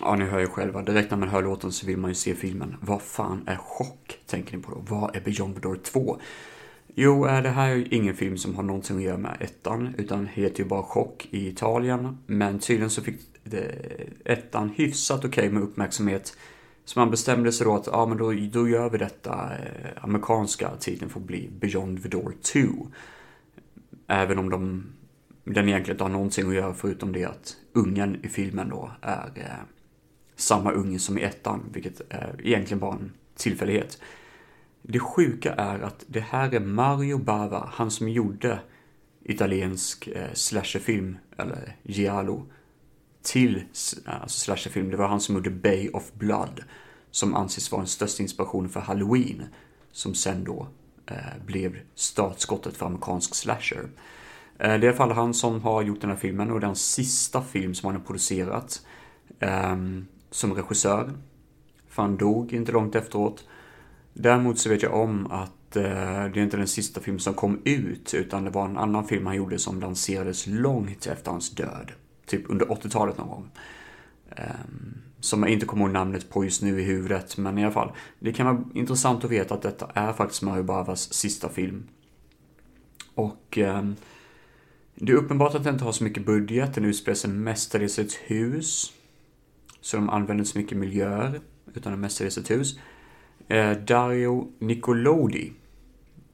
Ja, 0.07 0.15
ni 0.15 0.25
hör 0.25 0.39
ju 0.39 0.47
själva. 0.47 0.81
Direkt 0.81 1.11
när 1.11 1.17
man 1.17 1.29
hör 1.29 1.43
låten 1.43 1.71
så 1.71 1.87
vill 1.87 1.97
man 1.97 2.11
ju 2.11 2.15
se 2.15 2.35
filmen. 2.35 2.75
Vad 2.81 3.01
fan 3.01 3.43
är 3.47 3.55
chock? 3.55 4.19
Tänker 4.25 4.57
ni 4.57 4.63
på 4.63 4.71
då? 4.71 4.95
Vad 4.95 5.15
är 5.15 5.21
Beyond 5.21 5.55
the 5.55 5.61
Door 5.61 5.75
2? 5.75 6.19
Jo, 6.95 7.27
eh, 7.27 7.41
det 7.41 7.49
här 7.49 7.69
är 7.69 7.75
ju 7.75 7.85
ingen 7.85 8.15
film 8.15 8.37
som 8.37 8.55
har 8.55 8.63
någonting 8.63 8.97
att 8.97 9.03
göra 9.03 9.17
med 9.17 9.37
ettan, 9.39 9.95
utan 9.97 10.27
heter 10.27 10.63
ju 10.63 10.69
bara 10.69 10.83
Chock 10.83 11.27
i 11.31 11.47
Italien. 11.47 12.17
Men 12.25 12.59
tydligen 12.59 12.89
så 12.89 13.01
fick 13.01 13.19
ettan 14.25 14.69
hyfsat 14.69 15.19
okej 15.19 15.29
okay 15.29 15.49
med 15.49 15.63
uppmärksamhet. 15.63 16.37
Så 16.85 16.99
man 16.99 17.11
bestämde 17.11 17.51
sig 17.51 17.65
då 17.65 17.75
att, 17.75 17.87
ja 17.87 18.05
men 18.05 18.17
då, 18.17 18.33
då 18.51 18.67
gör 18.67 18.89
vi 18.89 18.97
detta, 18.97 19.33
eh, 19.33 20.03
amerikanska 20.03 20.69
titeln 20.79 21.09
får 21.09 21.21
bli 21.21 21.49
Beyond 21.59 22.03
the 22.03 22.09
Door 22.09 22.33
2. 22.41 22.87
Även 24.07 24.39
om 24.39 24.49
de, 24.49 24.85
den 25.43 25.67
egentligen 25.67 25.95
inte 25.95 26.03
har 26.03 26.11
någonting 26.11 26.47
att 26.47 26.55
göra 26.55 26.73
förutom 26.73 27.13
det 27.13 27.25
att 27.25 27.55
ungen 27.73 28.25
i 28.25 28.27
filmen 28.27 28.69
då 28.69 28.91
är 29.01 29.31
eh, 29.35 29.76
samma 30.37 30.71
unge 30.71 30.99
som 30.99 31.17
i 31.17 31.23
ettan, 31.23 31.63
vilket 31.73 32.01
är 32.09 32.41
egentligen 32.43 32.79
bara 32.79 32.93
en 32.93 33.11
tillfällighet. 33.35 34.01
Det 34.81 34.99
sjuka 34.99 35.53
är 35.53 35.79
att 35.79 36.05
det 36.07 36.19
här 36.19 36.55
är 36.55 36.59
Mario 36.59 37.17
Bava, 37.17 37.69
han 37.73 37.91
som 37.91 38.09
gjorde 38.09 38.59
italiensk 39.23 40.07
eh, 40.07 40.33
slasherfilm, 40.33 41.17
eller 41.37 41.75
giallo, 41.83 42.45
till 43.21 43.63
alltså 44.05 44.39
slasherfilm. 44.39 44.89
Det 44.89 44.97
var 44.97 45.07
han 45.07 45.21
som 45.21 45.35
gjorde 45.35 45.49
Bay 45.49 45.89
of 45.89 46.13
Blood, 46.13 46.63
som 47.11 47.35
anses 47.35 47.71
vara 47.71 47.81
den 47.81 47.87
största 47.87 48.23
inspirationen 48.23 48.69
för 48.69 48.79
Halloween, 48.79 49.43
som 49.91 50.15
sen 50.15 50.43
då 50.43 50.67
eh, 51.05 51.43
blev 51.45 51.79
startskottet 51.95 52.77
för 52.77 52.85
amerikansk 52.85 53.35
slasher. 53.35 53.89
Eh, 54.59 54.67
det 54.67 54.73
är 54.73 54.83
i 54.83 54.87
alla 54.87 54.97
fall 54.97 55.11
han 55.11 55.33
som 55.33 55.61
har 55.61 55.81
gjort 55.81 56.01
den 56.01 56.09
här 56.09 56.17
filmen 56.17 56.51
och 56.51 56.59
den 56.59 56.75
sista 56.75 57.41
film 57.41 57.75
som 57.75 57.87
han 57.87 57.95
har 57.95 58.03
producerat 58.03 58.81
um, 59.39 60.07
som 60.31 60.53
regissör. 60.53 61.13
För 61.89 62.01
han 62.01 62.17
dog 62.17 62.53
inte 62.53 62.71
långt 62.71 62.95
efteråt. 62.95 63.45
Däremot 64.13 64.59
så 64.59 64.69
vet 64.69 64.83
jag 64.83 64.93
om 64.93 65.27
att 65.31 65.75
eh, 65.75 65.83
det 65.83 66.37
är 66.37 66.37
inte 66.37 66.57
den 66.57 66.67
sista 66.67 67.01
film 67.01 67.19
som 67.19 67.33
kom 67.33 67.61
ut, 67.65 68.13
utan 68.13 68.43
det 68.43 68.49
var 68.49 68.65
en 68.65 68.77
annan 68.77 69.07
film 69.07 69.25
han 69.25 69.35
gjorde 69.35 69.59
som 69.59 69.79
lanserades 69.79 70.47
långt 70.47 71.07
efter 71.07 71.31
hans 71.31 71.49
död. 71.49 71.91
Typ 72.25 72.49
under 72.49 72.65
80-talet 72.65 73.17
någon 73.17 73.27
gång. 73.27 73.49
Eh, 74.29 74.43
som 75.19 75.43
jag 75.43 75.51
inte 75.51 75.65
kommer 75.65 75.85
ihåg 75.85 75.93
namnet 75.93 76.29
på 76.29 76.43
just 76.43 76.61
nu 76.61 76.81
i 76.81 76.83
huvudet, 76.83 77.37
men 77.37 77.57
i 77.57 77.63
alla 77.63 77.73
fall. 77.73 77.91
Det 78.19 78.33
kan 78.33 78.45
vara 78.45 78.63
intressant 78.73 79.25
att 79.25 79.31
veta 79.31 79.53
att 79.53 79.61
detta 79.61 79.91
är 79.93 80.13
faktiskt 80.13 80.41
Mario 80.41 80.63
Bavas 80.63 81.13
sista 81.13 81.49
film. 81.49 81.87
Och 83.15 83.57
eh, 83.57 83.83
det 84.95 85.11
är 85.11 85.15
uppenbart 85.15 85.55
att 85.55 85.63
den 85.63 85.73
inte 85.73 85.85
har 85.85 85.91
så 85.91 86.03
mycket 86.03 86.25
budget, 86.25 86.75
den 86.75 86.85
utspelar 86.85 87.15
sig 87.15 87.29
mestadels 87.29 87.99
i 87.99 88.01
ett 88.01 88.13
hus. 88.13 88.93
Så 89.87 89.97
de 89.97 90.09
använder 90.09 90.41
inte 90.41 90.51
så 90.51 90.57
mycket 90.57 90.77
miljöer, 90.77 91.41
utan 91.73 91.91
det 91.91 91.95
är 91.95 91.99
mestadels 91.99 92.37
ett 92.37 92.51
hus. 92.51 92.79
Eh, 93.47 93.71
Dario 93.71 94.51
Nicolodi, 94.59 95.53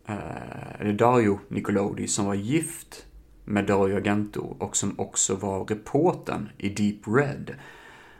eh, 0.07 0.81
eller 0.81 0.93
Dario 0.93 1.39
Nicolodi, 1.47 2.07
som 2.07 2.25
var 2.25 2.33
gift 2.33 3.05
med 3.45 3.65
Dario 3.65 3.95
Argento 3.95 4.55
och 4.59 4.77
som 4.77 4.99
också 4.99 5.35
var 5.35 5.65
reporten 5.65 6.49
i 6.57 6.69
Deep 6.69 7.07
Red. 7.07 7.55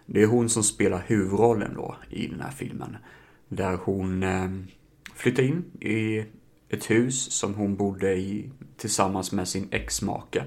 Det 0.06 0.22
är 0.22 0.28
hon 0.28 0.50
som 0.50 0.64
spelar 0.64 1.04
huvudrollen 1.08 1.74
då 1.76 1.96
i 2.10 2.28
den 2.28 2.42
här 2.42 2.52
filmen. 2.52 2.98
Där 3.48 3.78
hon 3.84 4.24
eh, 4.24 4.50
flyttar 5.16 5.44
in 5.44 5.66
i 5.80 6.26
ett 6.70 6.90
hus 6.90 7.32
som 7.32 7.54
hon 7.54 7.76
bodde 7.76 8.16
i 8.16 8.50
tillsammans 8.78 9.32
med 9.32 9.48
sin 9.48 9.68
exmake. 9.72 10.46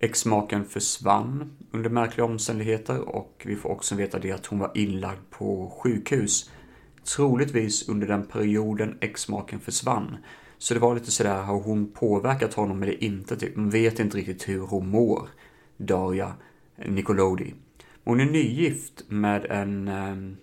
Exmaken 0.00 0.64
försvann 0.64 1.56
under 1.70 1.90
märkliga 1.90 2.24
omständigheter 2.24 3.00
och 3.00 3.42
vi 3.46 3.56
får 3.56 3.70
också 3.70 3.94
veta 3.94 4.18
det 4.18 4.32
att 4.32 4.46
hon 4.46 4.58
var 4.58 4.70
inlagd 4.74 5.30
på 5.30 5.70
sjukhus. 5.78 6.50
Troligtvis 7.16 7.88
under 7.88 8.06
den 8.06 8.26
perioden 8.26 8.98
exmaken 9.00 9.60
försvann. 9.60 10.16
Så 10.58 10.74
det 10.74 10.80
var 10.80 10.94
lite 10.94 11.10
sådär, 11.10 11.42
har 11.42 11.60
hon 11.60 11.92
påverkat 11.92 12.54
honom 12.54 12.82
eller 12.82 13.04
inte? 13.04 13.36
Typ. 13.36 13.56
Man 13.56 13.70
vet 13.70 13.98
inte 13.98 14.16
riktigt 14.16 14.48
hur 14.48 14.60
hon 14.60 14.88
mår, 14.88 15.28
Daria 15.76 16.32
Nicolodi. 16.86 17.54
Hon 18.04 18.20
är 18.20 18.24
nygift 18.24 19.04
med 19.08 19.44
en 19.44 19.88
ehm, 19.88 20.36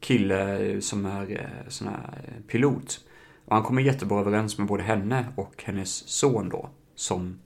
kille 0.00 0.80
som 0.80 1.06
är 1.06 1.30
eh, 1.30 1.68
sån 1.68 1.88
här 1.88 2.24
eh, 2.24 2.42
pilot. 2.46 3.00
Och 3.44 3.56
han 3.56 3.64
kommer 3.64 3.82
jättebra 3.82 4.20
överens 4.20 4.58
med 4.58 4.66
både 4.66 4.82
henne 4.82 5.26
och 5.36 5.62
hennes 5.64 6.08
son 6.08 6.48
då, 6.48 6.70
som 6.94 7.38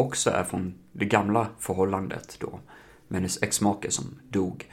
också 0.00 0.30
är 0.30 0.44
från 0.44 0.74
det 0.92 1.04
gamla 1.04 1.46
förhållandet 1.58 2.36
då, 2.40 2.60
med 3.08 3.20
hennes 3.20 3.42
exmake 3.42 3.90
som 3.90 4.04
dog. 4.28 4.66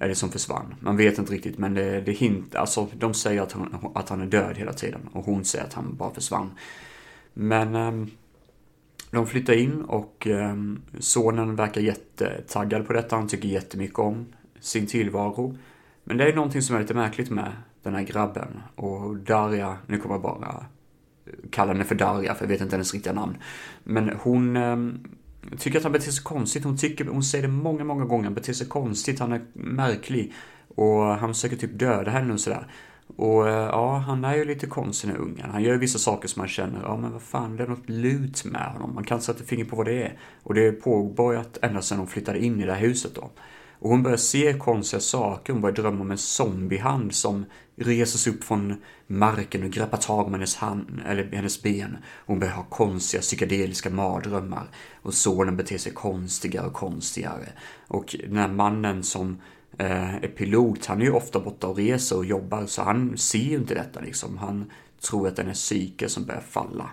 Eller 0.00 0.14
som 0.14 0.30
försvann. 0.30 0.74
Man 0.80 0.96
vet 0.96 1.18
inte 1.18 1.32
riktigt, 1.32 1.58
men 1.58 1.74
det, 1.74 2.00
det 2.00 2.12
hint, 2.12 2.54
alltså 2.54 2.86
de 2.94 3.14
säger 3.14 3.42
att, 3.42 3.52
hon, 3.52 3.90
att 3.94 4.08
han 4.08 4.20
är 4.20 4.26
död 4.26 4.56
hela 4.56 4.72
tiden 4.72 5.00
och 5.12 5.24
hon 5.24 5.44
säger 5.44 5.64
att 5.64 5.72
han 5.72 5.96
bara 5.96 6.14
försvann. 6.14 6.50
Men 7.34 7.74
eh, 7.74 8.06
de 9.10 9.26
flyttar 9.26 9.52
in 9.52 9.82
och 9.82 10.26
eh, 10.26 10.56
sonen 10.98 11.56
verkar 11.56 11.80
jättetaggad 11.80 12.86
på 12.86 12.92
detta. 12.92 13.16
Han 13.16 13.28
tycker 13.28 13.48
jättemycket 13.48 13.98
om 13.98 14.26
sin 14.60 14.86
tillvaro. 14.86 15.58
Men 16.04 16.16
det 16.16 16.24
är 16.24 16.34
någonting 16.34 16.62
som 16.62 16.76
är 16.76 16.80
lite 16.80 16.94
märkligt 16.94 17.30
med 17.30 17.52
den 17.82 17.94
här 17.94 18.02
grabben. 18.02 18.62
Och 18.74 19.16
Daria, 19.16 19.78
nu 19.86 19.98
kommer 19.98 20.14
jag 20.14 20.22
bara 20.22 20.66
kalla 21.50 21.72
henne 21.72 21.84
för 21.84 21.94
Darja, 21.94 22.34
för 22.34 22.44
jag 22.44 22.48
vet 22.48 22.60
inte 22.60 22.76
hennes 22.76 22.94
riktiga 22.94 23.12
namn. 23.12 23.36
Men 23.84 24.12
hon 24.20 24.56
eh, 24.56 24.76
tycker 25.58 25.78
att 25.78 25.84
han 25.84 25.92
beter 25.92 26.10
sig 26.10 26.24
konstigt. 26.24 26.64
Hon, 26.64 26.76
tycker, 26.76 27.04
hon 27.04 27.22
säger 27.22 27.42
det 27.42 27.52
många, 27.52 27.84
många 27.84 28.04
gånger. 28.04 28.24
Han 28.24 28.34
beter 28.34 28.52
sig 28.52 28.66
konstigt, 28.66 29.20
han 29.20 29.32
är 29.32 29.40
märklig. 29.52 30.32
Och 30.76 31.02
han 31.02 31.34
försöker 31.34 31.56
typ 31.56 31.78
döda 31.78 32.10
henne 32.10 32.32
och 32.32 32.40
sådär. 32.40 32.66
Och 33.16 33.48
eh, 33.48 33.54
ja, 33.54 33.96
han 33.96 34.24
är 34.24 34.36
ju 34.36 34.44
lite 34.44 34.66
konstig 34.66 35.10
den 35.10 35.16
här 35.16 35.24
ungen. 35.24 35.50
Han 35.50 35.62
gör 35.62 35.72
ju 35.72 35.78
vissa 35.78 35.98
saker 35.98 36.28
som 36.28 36.40
man 36.40 36.48
känner, 36.48 36.82
ja 36.82 36.96
men 36.96 37.12
vad 37.12 37.22
fan, 37.22 37.56
det 37.56 37.62
är 37.62 37.68
något 37.68 37.88
lut 37.88 38.44
med 38.44 38.72
honom. 38.72 38.94
Man 38.94 39.04
kan 39.04 39.20
sätta 39.20 39.44
fingret 39.44 39.70
på 39.70 39.76
vad 39.76 39.86
det 39.86 40.02
är. 40.02 40.18
Och 40.42 40.54
det 40.54 40.66
är 40.66 40.72
påbörjat 40.72 41.58
ända 41.62 41.82
sedan 41.82 41.98
de 41.98 42.06
flyttade 42.06 42.44
in 42.44 42.60
i 42.60 42.66
det 42.66 42.72
här 42.72 42.80
huset 42.80 43.14
då. 43.14 43.30
Och 43.78 43.90
hon 43.90 44.02
börjar 44.02 44.16
se 44.16 44.52
konstiga 44.52 45.00
saker, 45.00 45.52
hon 45.52 45.62
börjar 45.62 45.76
drömma 45.76 46.00
om 46.00 46.10
en 46.10 46.18
zombiehand 46.18 47.14
som 47.14 47.44
reser 47.78 48.18
sig 48.18 48.32
upp 48.32 48.44
från 48.44 48.82
marken 49.06 49.64
och 49.64 49.70
greppar 49.70 49.98
tag 49.98 50.26
om 50.26 50.32
hennes, 50.32 50.56
hand, 50.56 51.02
eller 51.06 51.32
hennes 51.32 51.62
ben. 51.62 51.96
Hon 52.26 52.38
börjar 52.38 52.54
ha 52.54 52.62
konstiga 52.62 53.20
psykedeliska 53.20 53.90
mardrömmar. 53.90 54.68
Och 55.02 55.14
sonen 55.14 55.56
beter 55.56 55.78
sig 55.78 55.92
konstigare 55.92 56.66
och 56.66 56.72
konstigare. 56.72 57.48
Och 57.88 58.16
den 58.28 58.36
här 58.36 58.48
mannen 58.48 59.02
som 59.02 59.40
eh, 59.78 60.14
är 60.14 60.28
pilot, 60.28 60.86
han 60.86 61.00
är 61.00 61.04
ju 61.04 61.12
ofta 61.12 61.40
borta 61.40 61.66
och 61.66 61.76
reser 61.76 62.16
och 62.16 62.24
jobbar, 62.24 62.66
så 62.66 62.82
han 62.82 63.18
ser 63.18 63.38
ju 63.38 63.56
inte 63.56 63.74
detta 63.74 64.00
liksom. 64.00 64.38
Han 64.38 64.70
tror 65.00 65.28
att 65.28 65.36
den 65.36 65.48
är 65.48 65.54
psyke 65.54 66.08
som 66.08 66.24
börjar 66.24 66.40
falla. 66.40 66.90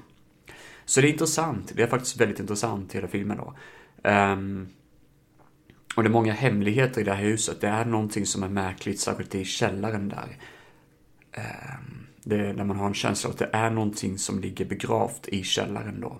Så 0.85 1.01
det 1.01 1.07
är 1.07 1.11
intressant, 1.11 1.71
det 1.75 1.83
är 1.83 1.87
faktiskt 1.87 2.17
väldigt 2.17 2.39
intressant 2.39 2.95
hela 2.95 3.07
filmen 3.07 3.37
då. 3.37 3.53
Um, 4.09 4.67
och 5.95 6.03
det 6.03 6.07
är 6.07 6.11
många 6.11 6.33
hemligheter 6.33 7.01
i 7.01 7.03
det 7.03 7.13
här 7.13 7.23
huset. 7.23 7.61
Det 7.61 7.67
är 7.67 7.85
någonting 7.85 8.25
som 8.25 8.43
är 8.43 8.49
märkligt, 8.49 8.99
särskilt 8.99 9.35
i 9.35 9.45
källaren 9.45 10.09
där. 10.09 10.37
Ehm, 11.35 12.07
det 12.23 12.35
är 12.35 12.53
när 12.53 12.63
man 12.63 12.77
har 12.77 12.87
en 12.87 12.93
känsla 12.93 13.27
av 13.27 13.33
att 13.33 13.39
det 13.39 13.49
är 13.53 13.69
någonting 13.69 14.17
som 14.17 14.39
ligger 14.39 14.65
begravt 14.65 15.27
i 15.27 15.43
källaren 15.43 16.01
då. 16.01 16.19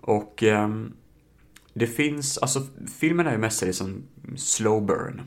Och 0.00 0.42
ehm, 0.42 0.92
det 1.74 1.86
finns, 1.86 2.38
alltså 2.38 2.66
filmen 3.00 3.26
är 3.26 3.32
ju 3.32 3.38
mestadels 3.38 3.80
en 3.80 4.08
slow 4.36 4.86
burn. 4.86 5.22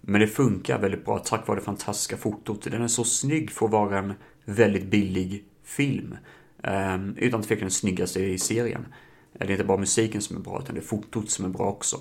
Men 0.00 0.20
det 0.20 0.26
funkar 0.26 0.78
väldigt 0.78 1.04
bra 1.04 1.18
tack 1.18 1.46
vare 1.48 1.58
det 1.58 1.64
fantastiska 1.64 2.16
fotot. 2.16 2.62
Den 2.62 2.82
är 2.82 2.88
så 2.88 3.04
snygg 3.04 3.50
för 3.50 3.66
att 3.66 3.72
vara 3.72 3.98
en 3.98 4.14
väldigt 4.44 4.86
billig 4.86 5.44
film. 5.64 6.16
Um, 6.62 7.16
utan 7.16 7.42
tvekan 7.42 7.60
den 7.60 7.70
snyggaste 7.70 8.20
i 8.20 8.38
serien. 8.38 8.86
Det 9.32 9.44
är 9.44 9.50
inte 9.50 9.64
bara 9.64 9.78
musiken 9.78 10.20
som 10.20 10.36
är 10.36 10.40
bra, 10.40 10.60
utan 10.62 10.74
det 10.74 10.80
är 10.80 10.84
fotot 10.84 11.30
som 11.30 11.44
är 11.44 11.48
bra 11.48 11.66
också. 11.66 12.00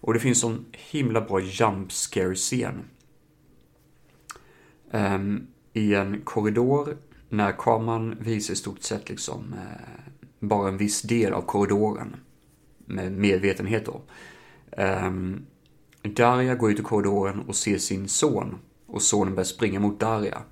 Och 0.00 0.14
det 0.14 0.20
finns 0.20 0.40
sån 0.40 0.64
himla 0.72 1.20
bra 1.20 1.40
jump 1.40 1.92
scare-scen. 1.92 2.84
Um, 4.90 5.46
i 5.76 5.94
en 5.94 6.20
korridor, 6.24 6.96
när 7.28 7.52
kameran 7.52 8.16
visar 8.20 8.54
i 8.54 8.56
stort 8.56 8.82
sett 8.82 9.08
liksom 9.08 9.52
eh, 9.52 10.12
bara 10.40 10.68
en 10.68 10.76
viss 10.76 11.02
del 11.02 11.32
av 11.32 11.42
korridoren. 11.42 12.16
Med 12.86 13.12
medvetenhet 13.12 13.86
då. 13.86 14.00
Eh, 14.82 15.10
Darja 16.02 16.54
går 16.54 16.70
ut 16.70 16.80
i 16.80 16.82
korridoren 16.82 17.40
och 17.40 17.56
ser 17.56 17.78
sin 17.78 18.08
son 18.08 18.58
och 18.86 19.02
sonen 19.02 19.34
börjar 19.34 19.44
springa 19.44 19.80
mot 19.80 20.00
Darja. 20.00 20.42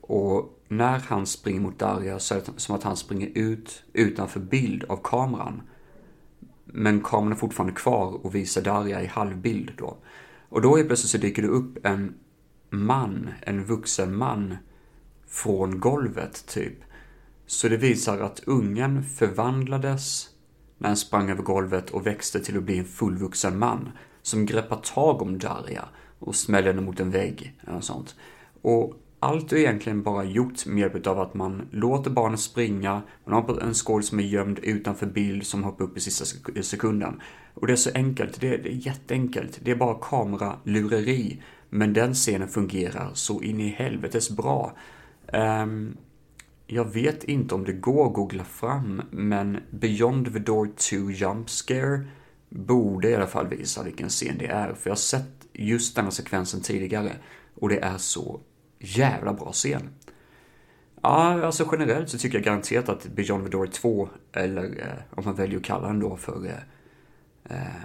Och 0.00 0.60
när 0.68 0.98
han 0.98 1.26
springer 1.26 1.60
mot 1.60 1.78
Darja 1.78 2.18
så 2.18 2.34
är 2.34 2.38
det 2.38 2.52
som 2.56 2.74
att 2.74 2.82
han 2.82 2.96
springer 2.96 3.30
ut 3.34 3.84
utanför 3.92 4.40
bild 4.40 4.84
av 4.84 5.00
kameran. 5.02 5.62
Men 6.64 7.00
kameran 7.00 7.32
är 7.32 7.36
fortfarande 7.36 7.74
kvar 7.74 8.26
och 8.26 8.34
visar 8.34 8.62
Darja 8.62 9.02
i 9.02 9.06
halvbild 9.06 9.72
då. 9.78 9.96
Och 10.48 10.62
då 10.62 10.76
helt 10.76 10.88
plötsligt 10.88 11.10
så 11.10 11.18
dyker 11.18 11.42
det 11.42 11.48
upp 11.48 11.86
en 11.86 12.14
man, 12.82 13.30
en 13.40 13.64
vuxen 13.64 14.16
man 14.16 14.56
från 15.28 15.80
golvet 15.80 16.46
typ. 16.46 16.78
Så 17.46 17.68
det 17.68 17.76
visar 17.76 18.20
att 18.20 18.40
ungen 18.46 19.02
förvandlades 19.02 20.28
när 20.78 20.88
han 20.88 20.96
sprang 20.96 21.30
över 21.30 21.42
golvet 21.42 21.90
och 21.90 22.06
växte 22.06 22.40
till 22.40 22.56
att 22.56 22.62
bli 22.62 22.78
en 22.78 22.84
fullvuxen 22.84 23.58
man 23.58 23.88
som 24.22 24.46
greppar 24.46 24.76
tag 24.76 25.22
om 25.22 25.38
Daria 25.38 25.88
och 26.18 26.34
smäller 26.34 26.66
henne 26.66 26.82
mot 26.82 27.00
en 27.00 27.10
vägg 27.10 27.60
eller 27.66 27.80
sånt. 27.80 28.16
Och 28.62 28.94
allt 29.24 29.52
är 29.52 29.56
egentligen 29.56 30.02
bara 30.02 30.24
gjort 30.24 30.66
med 30.66 30.78
hjälp 30.78 31.06
av 31.06 31.20
att 31.20 31.34
man 31.34 31.62
låter 31.70 32.10
barnet 32.10 32.40
springa, 32.40 33.02
man 33.24 33.34
har 33.34 33.62
en 33.62 33.74
skål 33.74 34.02
som 34.02 34.18
är 34.18 34.24
gömd 34.24 34.58
utanför 34.58 35.06
bild 35.06 35.46
som 35.46 35.64
hoppar 35.64 35.84
upp 35.84 35.96
i 35.96 36.00
sista 36.00 36.24
sekunden. 36.62 37.20
Och 37.54 37.66
det 37.66 37.72
är 37.72 37.76
så 37.76 37.90
enkelt, 37.94 38.40
det 38.40 38.54
är, 38.54 38.58
det 38.58 38.68
är 38.68 38.86
jätteenkelt, 38.86 39.60
det 39.62 39.70
är 39.70 39.76
bara 39.76 39.98
kameralureri. 40.02 41.42
Men 41.76 41.92
den 41.92 42.14
scenen 42.14 42.48
fungerar 42.48 43.10
så 43.14 43.42
in 43.42 43.60
i 43.60 43.68
helvetes 43.68 44.30
bra. 44.30 44.76
Um, 45.32 45.96
jag 46.66 46.84
vet 46.84 47.24
inte 47.24 47.54
om 47.54 47.64
det 47.64 47.72
går 47.72 48.06
att 48.06 48.14
googla 48.14 48.44
fram, 48.44 49.02
men 49.10 49.60
Beyond 49.70 50.32
the 50.32 50.38
Door 50.38 50.70
2 50.76 51.10
Jump 51.10 51.50
Scare 51.50 52.06
borde 52.48 53.10
i 53.10 53.14
alla 53.14 53.26
fall 53.26 53.48
visa 53.48 53.82
vilken 53.82 54.08
scen 54.08 54.38
det 54.38 54.46
är, 54.46 54.74
för 54.74 54.90
jag 54.90 54.90
har 54.90 54.96
sett 54.96 55.46
just 55.52 55.96
denna 55.96 56.10
sekvensen 56.10 56.60
tidigare 56.60 57.12
och 57.54 57.68
det 57.68 57.78
är 57.78 57.98
så 57.98 58.40
jävla 58.78 59.32
bra 59.32 59.52
scen. 59.52 59.90
Ja, 61.02 61.44
alltså 61.44 61.68
generellt 61.72 62.08
så 62.08 62.18
tycker 62.18 62.38
jag 62.38 62.44
garanterat 62.44 62.88
att 62.88 63.06
Beyond 63.06 63.44
the 63.44 63.50
Door 63.50 63.66
2, 63.66 64.08
eller 64.32 64.64
eh, 64.64 65.18
om 65.18 65.24
man 65.24 65.34
väljer 65.34 65.58
att 65.58 65.64
kalla 65.64 65.86
den 65.86 66.00
då 66.00 66.16
för 66.16 66.46
eh, 66.46 67.56
eh, 67.56 67.82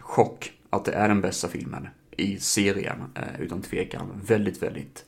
Chock, 0.00 0.52
att 0.70 0.84
det 0.84 0.92
är 0.92 1.08
den 1.08 1.20
bästa 1.20 1.48
filmen 1.48 1.88
i 2.18 2.38
serien, 2.38 3.04
eh, 3.14 3.40
utan 3.40 3.62
tvekan. 3.62 4.20
Väldigt, 4.26 4.62
väldigt 4.62 5.04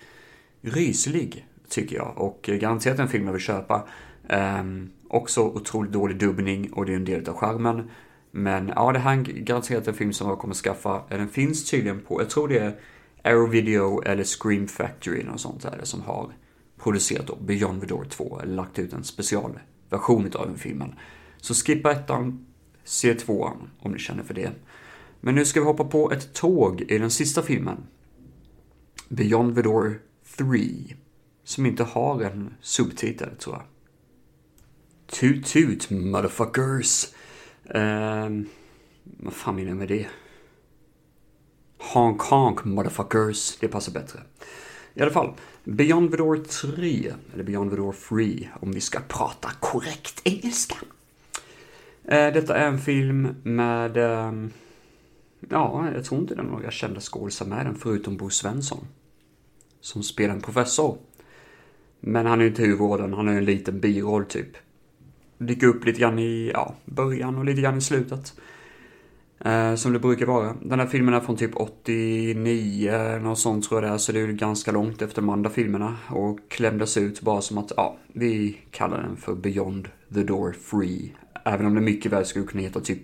ryslig, 0.61 1.47
tycker 1.69 1.97
jag. 1.97 2.13
Och 2.17 2.49
eh, 2.49 2.57
garanterat 2.57 2.99
en 2.99 3.09
film 3.09 3.27
jag 3.27 3.33
vill 3.33 3.43
köpa. 3.43 3.89
Um, 4.29 4.91
Också 5.13 5.43
otroligt 5.43 5.93
dålig 5.93 6.19
dubbning 6.19 6.73
och 6.73 6.87
det 6.87 6.93
är 6.93 6.97
en 6.97 7.05
del 7.05 7.29
av 7.29 7.35
skärmen. 7.35 7.91
Men 8.31 8.73
ja, 8.77 8.93
det 8.93 8.99
här 8.99 9.13
är 9.13 9.23
garanterat 9.23 9.89
en 9.89 9.95
film 9.95 10.13
som 10.13 10.29
jag 10.29 10.39
kommer 10.39 10.55
skaffa. 10.55 11.03
Eh, 11.09 11.19
den 11.19 11.29
finns 11.29 11.71
tydligen 11.71 12.01
på, 12.01 12.21
jag 12.21 12.31
tror 12.31 12.49
det 12.49 12.59
är 12.59 12.77
Arrow 13.25 13.51
Video 13.51 14.03
eller 14.03 14.25
Scream 14.25 14.69
Factory 14.69 15.21
eller 15.21 15.31
något 15.31 15.41
sånt 15.41 15.63
där 15.63 15.81
som 15.83 16.03
har 16.03 16.33
producerat 16.83 17.27
då 17.27 17.37
Beyond 17.37 17.81
the 17.81 17.87
Door 17.87 18.05
2 18.05 18.41
eller 18.43 18.55
lagt 18.55 18.79
ut 18.79 18.93
en 18.93 19.05
specialversion 19.05 20.31
av 20.35 20.47
den 20.47 20.59
filmen. 20.59 20.95
Så 21.37 21.55
skippa 21.55 21.93
ettan, 21.93 22.47
se 22.85 23.15
tvåan 23.15 23.71
om 23.81 23.93
ni 23.93 23.99
känner 23.99 24.23
för 24.23 24.35
det. 24.35 24.51
Men 25.21 25.35
nu 25.35 25.45
ska 25.45 25.61
vi 25.61 25.67
hoppa 25.67 25.85
på 25.85 26.13
ett 26.13 26.35
tåg 26.35 26.81
i 26.81 26.99
den 26.99 27.11
sista 27.11 27.43
filmen. 27.43 27.87
Beyond 29.09 29.55
the 29.55 29.63
Door 29.63 30.01
3. 30.37 30.95
Som 31.45 31.67
inte 31.67 31.85
har 31.85 32.23
en 32.23 32.55
subtitel 32.61 33.37
tror 33.37 33.57
jag. 33.57 33.65
Toot 35.07 35.47
toot 35.47 35.91
motherfuckers. 35.91 37.07
Um, 37.65 38.49
vad 39.05 39.33
fan 39.33 39.55
menar 39.55 39.69
jag 39.69 39.77
med 39.77 39.89
det? 39.89 40.07
Honk 41.79 42.23
honk 42.23 42.65
motherfuckers. 42.65 43.57
Det 43.61 43.69
passar 43.69 43.93
bättre. 43.93 44.21
I 44.95 45.03
alla 45.03 45.11
fall, 45.11 45.35
Beyond 45.65 46.11
the 46.11 46.17
Door 46.17 46.37
3, 46.77 47.13
eller 47.35 47.45
Beyond 47.45 47.71
the 47.71 47.77
Door 47.77 47.95
3, 48.09 48.49
om 48.61 48.73
vi 48.73 48.81
ska 48.81 49.01
prata 49.09 49.51
korrekt 49.61 50.21
engelska. 50.25 50.77
Uh, 52.05 52.33
detta 52.33 52.57
är 52.57 52.67
en 52.67 52.79
film 52.79 53.35
med, 53.43 53.97
um, 53.97 54.53
ja, 55.49 55.91
jag 55.95 56.05
tror 56.05 56.21
inte 56.21 56.35
det 56.35 56.41
är 56.41 56.45
några 56.45 56.71
kända 56.71 57.01
skådisar 57.01 57.47
med 57.47 57.67
den, 57.67 57.75
förutom 57.75 58.17
Bo 58.17 58.31
Svensson. 58.31 58.87
Som 59.81 60.03
spelar 60.03 60.35
en 60.35 60.41
professor. 60.41 60.99
Men 62.01 62.27
han 62.27 62.39
är 62.39 62.45
ju 62.45 62.51
inte 62.51 62.63
huvudrollen, 62.63 63.13
han 63.13 63.29
är 63.29 63.37
en 63.37 63.45
liten 63.45 63.81
biroll 63.81 64.25
typ. 64.25 64.57
Dyker 65.39 65.67
upp 65.67 65.85
lite 65.85 66.01
grann 66.01 66.19
i, 66.19 66.51
ja, 66.55 66.75
början 66.85 67.37
och 67.37 67.45
lite 67.45 67.61
grann 67.61 67.79
i 67.79 67.81
slutet. 67.81 68.35
Eh, 69.45 69.75
som 69.75 69.93
det 69.93 69.99
brukar 69.99 70.27
vara. 70.27 70.57
Den 70.63 70.81
här 70.81 70.87
filmen 70.87 71.15
är 71.15 71.21
från 71.21 71.37
typ 71.37 71.57
89, 71.57 73.19
något 73.23 73.39
sånt 73.39 73.69
tror 73.69 73.83
jag 73.83 73.91
det 73.91 73.95
är, 73.95 73.99
så 73.99 74.13
det 74.13 74.21
är 74.21 74.27
ju 74.27 74.33
ganska 74.33 74.73
långt 74.73 75.03
efter 75.03 75.23
de 75.23 75.29
andra 75.29 75.51
filmerna. 75.51 75.97
Och 76.09 76.39
klämdes 76.49 76.97
ut 76.97 77.21
bara 77.21 77.41
som 77.41 77.59
att, 77.59 77.73
ja, 77.77 77.97
vi 78.13 78.59
kallar 78.71 79.03
den 79.03 79.17
för 79.17 79.35
Beyond 79.35 79.89
the 80.15 80.23
Door 80.23 80.53
Free. 80.53 81.15
Även 81.45 81.67
om 81.67 81.75
det 81.75 81.81
mycket 81.81 82.13
väl 82.13 82.27
skulle 82.27 82.47
kunna 82.47 82.63
heta 82.63 82.81
typ 82.81 83.03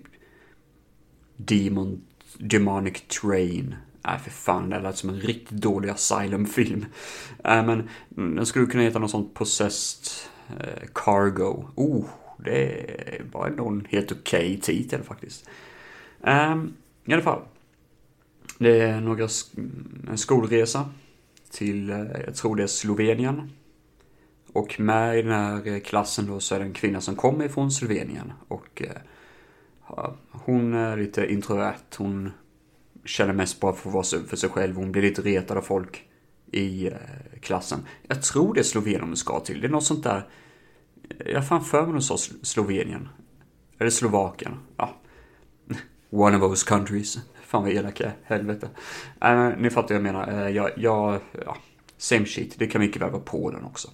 Demon, 1.37 2.01
Demonic 2.37 3.01
Train. 3.21 3.75
Nej, 4.05 4.19
för 4.19 4.31
fan, 4.31 4.69
det 4.69 4.79
lät 4.79 4.97
som 4.97 5.09
en 5.09 5.19
riktigt 5.19 5.61
dålig 5.61 5.89
Asylum-film. 5.89 6.85
Äh, 7.43 7.65
men 7.65 7.89
den 8.09 8.45
skulle 8.45 8.65
kunna 8.65 8.83
heta 8.83 8.99
något 8.99 9.11
sånt 9.11 9.33
Possessed 9.33 10.29
eh, 10.59 10.87
Cargo. 10.93 11.65
Oh, 11.75 12.05
det 12.37 13.21
var 13.31 13.47
ändå 13.47 13.67
en 13.67 13.87
helt 13.89 14.11
okej 14.11 14.57
okay 14.57 14.59
titel 14.59 15.03
faktiskt. 15.03 15.49
Um, 16.21 16.73
I 17.05 17.13
alla 17.13 17.21
fall. 17.21 17.41
Det 18.57 18.81
är 18.81 19.01
några, 19.01 19.27
en 20.09 20.17
skolresa 20.17 20.89
till, 21.51 21.89
eh, 21.89 22.05
jag 22.25 22.35
tror 22.35 22.55
det 22.55 22.63
är 22.63 22.67
Slovenien. 22.67 23.51
Och 24.53 24.79
med 24.79 25.19
i 25.19 25.21
den 25.21 25.31
här 25.31 25.67
eh, 25.67 25.79
klassen 25.79 26.27
då 26.27 26.39
så 26.39 26.55
är 26.55 26.59
det 26.59 26.65
en 26.65 26.73
kvinna 26.73 27.01
som 27.01 27.15
kommer 27.15 27.45
ifrån 27.45 27.71
Slovenien. 27.71 28.33
Och 28.47 28.81
eh, 28.81 29.01
hon 30.31 30.73
är 30.73 30.97
lite 30.97 31.33
introvert. 31.33 31.97
Hon 31.97 32.31
känner 33.05 33.33
mest 33.33 33.59
bara 33.59 33.73
för 33.73 33.89
att 33.89 33.93
vara 33.93 34.25
för 34.27 34.35
sig 34.35 34.49
själv. 34.49 34.75
Hon 34.75 34.91
blir 34.91 35.01
lite 35.01 35.21
retad 35.21 35.57
av 35.57 35.61
folk 35.61 36.03
i 36.51 36.87
eh, 36.87 36.93
klassen. 37.41 37.79
Jag 38.07 38.23
tror 38.23 38.53
det 38.53 38.59
är 38.59 38.63
Slovenien 38.63 39.01
hon 39.01 39.17
ska 39.17 39.39
till. 39.39 39.61
Det 39.61 39.67
är 39.67 39.71
något 39.71 39.83
sånt 39.83 40.03
där. 40.03 40.27
Jag 41.25 41.35
har 41.35 41.41
fan 41.41 41.63
för 41.63 41.81
mig 41.81 41.91
hon 41.91 42.01
sa 42.01 42.17
Slovenien. 42.41 43.09
Eller 43.79 43.89
Slovakien. 43.89 44.53
Ja, 44.77 44.95
One 46.09 46.37
of 46.37 46.41
those 46.41 46.67
countries. 46.67 47.17
Fan 47.41 47.63
vad 47.63 47.71
elak 47.71 47.99
jag 47.99 48.07
är, 48.07 48.15
helvete. 48.23 48.69
Äh, 49.21 49.49
ni 49.57 49.69
fattar 49.69 49.87
vad 49.87 49.95
jag 49.95 50.13
menar. 50.13 50.45
Äh, 50.45 50.49
jag, 50.49 50.71
jag, 50.77 51.19
ja, 51.45 51.57
same 51.97 52.25
shit. 52.25 52.59
Det 52.59 52.67
kan 52.67 52.81
mycket 52.81 53.01
väl 53.01 53.11
vara 53.11 53.21
Polen 53.21 53.63
också. 53.63 53.91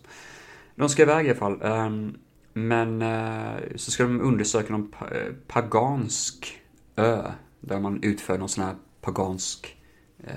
De 0.75 0.89
ska 0.89 1.01
iväg 1.01 1.25
i 1.25 1.29
alla 1.29 1.39
fall. 1.39 1.59
Ähm, 1.61 2.17
men 2.53 3.01
eh, 3.01 3.61
så 3.75 3.91
ska 3.91 4.03
de 4.03 4.21
undersöka 4.21 4.71
någon 4.71 4.91
pa 4.91 5.09
eh, 5.09 5.33
pagansk 5.47 6.61
ö. 6.95 7.31
Där 7.59 7.79
man 7.79 8.03
utför 8.03 8.37
någon 8.37 8.49
sån 8.49 8.63
här 8.63 8.75
pagansk 9.01 9.77
eh, 10.23 10.33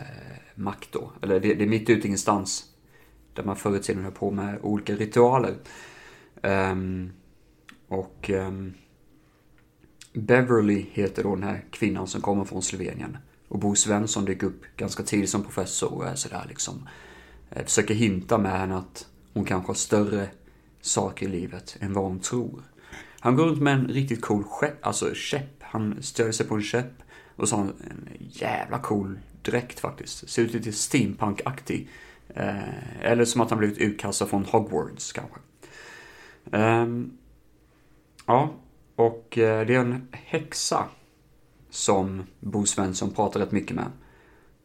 makt 0.54 0.92
då. 0.92 1.12
Eller 1.22 1.40
det, 1.40 1.54
det 1.54 1.64
är 1.64 1.68
mitt 1.68 1.90
ute 1.90 2.02
i 2.02 2.06
ingenstans. 2.06 2.64
Där 3.34 3.44
man 3.44 3.56
förr 3.56 3.76
i 3.76 3.80
tiden 3.80 4.02
höll 4.02 4.12
på 4.12 4.30
med 4.30 4.58
olika 4.62 4.94
ritualer. 4.94 5.54
Um, 6.42 7.12
och 7.88 8.30
um, 8.30 8.74
Beverly 10.12 10.86
heter 10.92 11.22
då 11.22 11.34
den 11.34 11.44
här 11.44 11.64
kvinnan 11.70 12.06
som 12.06 12.20
kommer 12.20 12.44
från 12.44 12.62
Slovenien. 12.62 13.18
Och 13.48 13.58
Bo 13.58 13.74
Svensson 13.74 14.24
dyker 14.24 14.46
upp 14.46 14.62
ganska 14.76 15.02
tidigt 15.02 15.30
som 15.30 15.42
professor 15.42 15.92
och 15.92 16.06
är 16.06 16.14
sådär 16.14 16.46
liksom. 16.48 16.88
Eh, 17.50 17.64
försöker 17.64 17.94
hinta 17.94 18.38
med 18.38 18.58
henne 18.58 18.76
att 18.76 19.06
hon 19.34 19.44
kanske 19.44 19.70
har 19.70 19.74
större 19.74 20.28
saker 20.86 21.26
i 21.26 21.28
livet 21.28 21.76
än 21.80 21.92
vad 21.92 22.04
hon 22.04 22.20
tror. 22.20 22.62
Han 23.20 23.36
går 23.36 23.46
runt 23.46 23.62
med 23.62 23.74
en 23.74 23.88
riktigt 23.88 24.22
cool 24.22 24.44
skepp, 24.44 24.86
alltså 24.86 25.14
käpp. 25.14 25.62
Han 25.62 26.02
stöder 26.02 26.32
sig 26.32 26.46
på 26.46 26.54
en 26.54 26.62
käpp 26.62 26.92
och 27.36 27.48
så 27.48 27.56
har 27.56 27.62
han 27.62 27.74
en 27.90 28.08
jävla 28.18 28.78
cool 28.78 29.18
dräkt 29.42 29.80
faktiskt. 29.80 30.28
Ser 30.28 30.42
ut 30.42 30.52
lite 30.52 30.72
steampunk-aktig. 30.72 31.88
Eh, 32.28 33.00
eller 33.00 33.24
som 33.24 33.40
att 33.40 33.50
han 33.50 33.58
blivit 33.58 33.78
utkastad 33.78 34.26
från 34.26 34.44
Hogwarts 34.44 35.12
kanske. 35.12 35.38
Eh, 36.52 36.86
ja, 38.26 38.54
och 38.96 39.38
eh, 39.38 39.66
det 39.66 39.74
är 39.74 39.80
en 39.80 40.08
häxa 40.12 40.84
som 41.70 42.22
Bo 42.40 42.66
Svensson 42.66 43.10
pratar 43.10 43.40
rätt 43.40 43.52
mycket 43.52 43.76
med. 43.76 43.90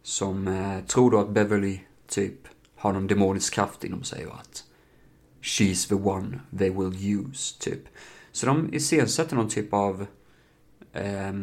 Som 0.04 0.48
eh, 0.48 0.80
tror 0.86 1.12
då 1.12 1.20
att 1.20 1.30
Beverly 1.30 1.80
typ 2.08 2.48
har 2.76 2.94
någon 2.94 3.08
demonisk 3.08 3.54
kraft 3.54 3.84
inom 3.84 4.04
sig 4.04 4.26
och 4.26 4.36
att 4.36 4.64
She's 5.42 5.88
the 5.88 5.96
one 5.96 6.40
they 6.58 6.70
will 6.70 7.20
use, 7.20 7.60
typ. 7.60 7.84
Så 8.32 8.46
de 8.46 8.74
iscensätter 8.74 9.36
någon 9.36 9.50
typ 9.50 9.74
av 9.74 10.06
eh, 10.94 11.34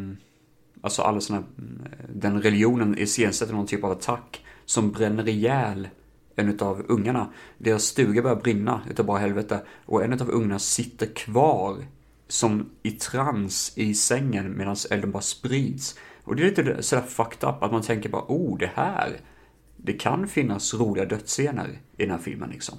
Alltså 0.81 1.01
alla 1.01 1.21
såna, 1.21 1.43
mm, 1.57 1.81
den 2.15 2.41
religionen 2.41 2.97
iscensätter 2.97 3.53
någon 3.53 3.67
typ 3.67 3.83
av 3.83 3.91
attack 3.91 4.45
som 4.65 4.91
bränner 4.91 5.27
ihjäl 5.27 5.89
en 6.35 6.49
utav 6.49 6.85
ungarna. 6.87 7.33
Deras 7.57 7.83
stuga 7.83 8.21
börjar 8.21 8.35
brinna 8.35 8.81
utav 8.89 9.05
bara 9.05 9.19
helvete 9.19 9.61
och 9.85 10.03
en 10.03 10.13
utav 10.13 10.29
ungarna 10.29 10.59
sitter 10.59 11.05
kvar 11.05 11.85
som 12.27 12.69
i 12.83 12.91
trans 12.91 13.73
i 13.75 13.93
sängen 13.93 14.57
medan 14.57 14.75
elden 14.91 15.11
bara 15.11 15.21
sprids. 15.21 15.95
Och 16.23 16.35
det 16.35 16.43
är 16.43 16.49
lite 16.49 16.83
sådär 16.83 17.03
fucked 17.03 17.49
up 17.49 17.63
att 17.63 17.71
man 17.71 17.81
tänker 17.81 18.09
bara, 18.09 18.25
oh 18.27 18.57
det 18.57 18.71
här, 18.73 19.19
det 19.77 19.93
kan 19.93 20.27
finnas 20.27 20.73
roliga 20.73 21.05
dödsscener 21.05 21.79
i 21.97 22.03
den 22.03 22.11
här 22.11 22.17
filmen 22.17 22.49
liksom. 22.49 22.77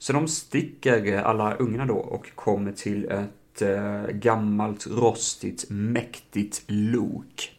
Så 0.00 0.12
de 0.12 0.28
sticker 0.28 1.06
eh, 1.06 1.26
alla 1.26 1.54
ungarna 1.54 1.86
då 1.86 1.94
och 1.94 2.34
kommer 2.34 2.72
till 2.72 3.04
ett 3.04 3.62
eh, 3.62 4.06
gammalt, 4.06 4.86
rostigt, 4.86 5.64
mäktigt 5.68 6.62
lok. 6.66 7.58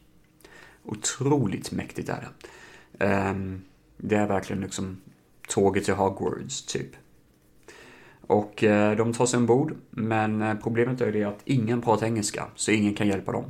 Otroligt 0.84 1.72
mäktigt 1.72 2.10
är 2.10 2.22
det. 2.22 3.06
Ehm, 3.06 3.62
det 3.98 4.16
är 4.16 4.28
verkligen 4.28 4.62
liksom 4.62 5.02
tåget 5.48 5.86
till 5.86 5.94
Hogwarts, 5.94 6.66
typ. 6.66 6.90
Och 8.28 8.64
eh, 8.64 8.98
de 8.98 9.14
tar 9.14 9.26
sig 9.26 9.38
ombord, 9.38 9.76
men 9.90 10.42
eh, 10.42 10.56
problemet 10.56 11.02
är 11.02 11.12
det 11.12 11.24
att 11.24 11.42
ingen 11.46 11.82
pratar 11.82 12.06
engelska, 12.06 12.48
så 12.56 12.72
ingen 12.72 12.94
kan 12.94 13.08
hjälpa 13.08 13.32
dem. 13.32 13.46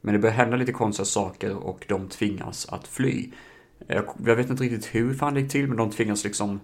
Men 0.00 0.14
det 0.14 0.18
börjar 0.18 0.34
hända 0.34 0.56
lite 0.56 0.72
konstiga 0.72 1.04
saker 1.04 1.56
och 1.56 1.84
de 1.88 2.08
tvingas 2.08 2.68
att 2.68 2.88
fly. 2.88 3.30
Jag 3.88 4.36
vet 4.36 4.50
inte 4.50 4.62
riktigt 4.62 4.94
hur 4.94 5.14
fan 5.14 5.34
det 5.34 5.40
gick 5.40 5.52
till, 5.52 5.68
men 5.68 5.76
de 5.76 5.90
tvingas 5.90 6.24
liksom 6.24 6.60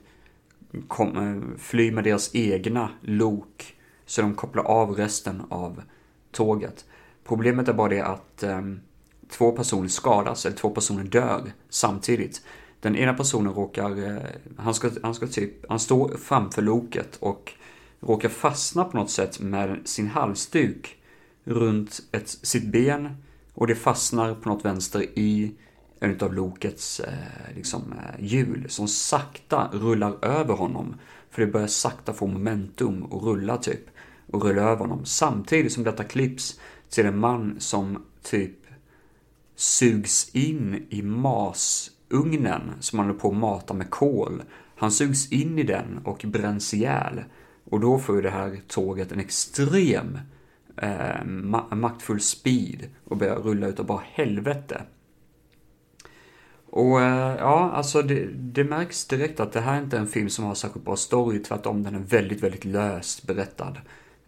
kom, 0.89 1.17
eh, 1.17 1.59
fly 1.59 1.93
med 1.93 2.05
deras 2.05 2.35
egna 2.35 2.91
lok. 3.01 3.77
Så 4.07 4.23
de 4.23 4.35
kopplar 4.35 4.65
av 4.65 4.97
resten 4.97 5.43
av 5.49 5.83
tåget. 6.31 6.85
Problemet 7.25 7.69
är 7.69 7.73
bara 7.73 7.89
det 7.89 8.01
att 8.01 8.43
eh, 8.43 8.63
två 9.31 9.53
personer 9.53 9.89
skadas, 9.89 10.47
eller 10.47 10.57
två 10.57 10.71
personer 10.71 11.05
dör 11.05 11.53
samtidigt. 11.69 12.43
Den 12.81 12.97
ena 12.97 13.15
personen 13.15 13.55
råkar, 13.55 14.09
eh, 14.09 14.23
han 14.57 14.75
ska, 14.75 14.91
han 15.03 15.15
ska 15.15 15.27
typ, 15.27 15.65
han 15.69 15.79
står 15.79 16.17
framför 16.17 16.63
loket 16.63 17.17
och 17.17 17.53
råkar 18.01 18.29
fastna 18.29 18.85
på 18.85 18.97
något 18.97 19.11
sätt 19.11 19.41
med 19.41 19.81
sin 19.85 20.09
halsduk 20.09 20.97
runt 21.45 22.01
ett, 22.13 22.29
sitt 22.29 22.65
ben 22.65 23.17
och 23.55 23.67
det 23.67 23.75
fastnar 23.75 24.35
på 24.35 24.49
något 24.49 24.65
vänster 24.65 25.03
i 25.19 25.55
en 26.03 26.21
av 26.21 26.35
lokets 26.35 27.01
eh, 27.01 27.55
liksom, 27.57 27.93
eh, 27.93 28.25
hjul 28.25 28.67
som 28.69 28.89
sakta 28.89 29.71
rullar 29.73 30.25
över 30.25 30.55
honom. 30.55 30.95
För 31.31 31.43
det 31.43 31.53
börjar 31.53 31.67
sakta 31.67 32.13
få 32.13 32.27
momentum 32.27 33.03
och 33.03 33.23
rulla 33.23 33.57
typ. 33.57 33.81
Och 34.27 34.45
rulla 34.45 34.63
över 34.63 34.77
honom. 34.77 35.05
Samtidigt 35.05 35.73
som 35.73 35.85
detta 35.85 36.05
klipps 36.05 36.61
till 36.91 37.07
en 37.07 37.19
man 37.19 37.57
som 37.59 38.05
typ 38.23 38.57
sugs 39.57 40.31
in 40.35 40.87
i 40.91 41.03
masugnen 41.03 42.73
som 42.81 42.99
han 42.99 43.09
håller 43.09 43.21
på 43.21 43.29
att 43.29 43.37
mata 43.37 43.75
med 43.75 43.91
kol. 43.91 44.43
Han 44.77 44.93
sugs 44.93 45.33
in 45.33 45.59
i 45.59 45.63
den 45.63 46.01
och 46.05 46.25
bränns 46.27 46.75
ihjäl. 46.75 47.25
Och 47.65 47.81
då 47.81 47.99
får 47.99 48.17
ju 48.17 48.23
det 48.23 48.31
här 48.31 48.61
tåget 48.69 49.13
en 49.13 49.21
extrem 49.21 50.19
eh, 50.77 51.25
ma 51.25 51.75
maktfull 51.75 52.21
speed 52.21 52.91
och 53.05 53.17
börjar 53.17 53.37
rulla 53.37 53.67
utav 53.67 53.87
bara 53.87 54.03
helvete. 54.13 54.83
Och 56.73 57.01
eh, 57.01 57.37
ja, 57.39 57.71
alltså 57.75 58.03
det, 58.03 58.27
det, 58.33 58.65
märks 58.65 59.05
direkt 59.05 59.41
att 59.41 59.53
det 59.53 59.61
här 59.61 59.77
är 59.77 59.83
inte 59.83 59.99
en 59.99 60.07
film 60.07 60.31
som 60.31 60.45
har 60.45 60.55
särskilt 60.55 60.85
bra 60.85 60.97
story, 60.97 61.39
tvärtom 61.39 61.83
den 61.83 61.95
är 61.95 61.99
väldigt, 61.99 62.43
väldigt 62.43 62.65
löst 62.65 63.27
berättad. 63.27 63.77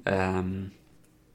Um, 0.04 0.70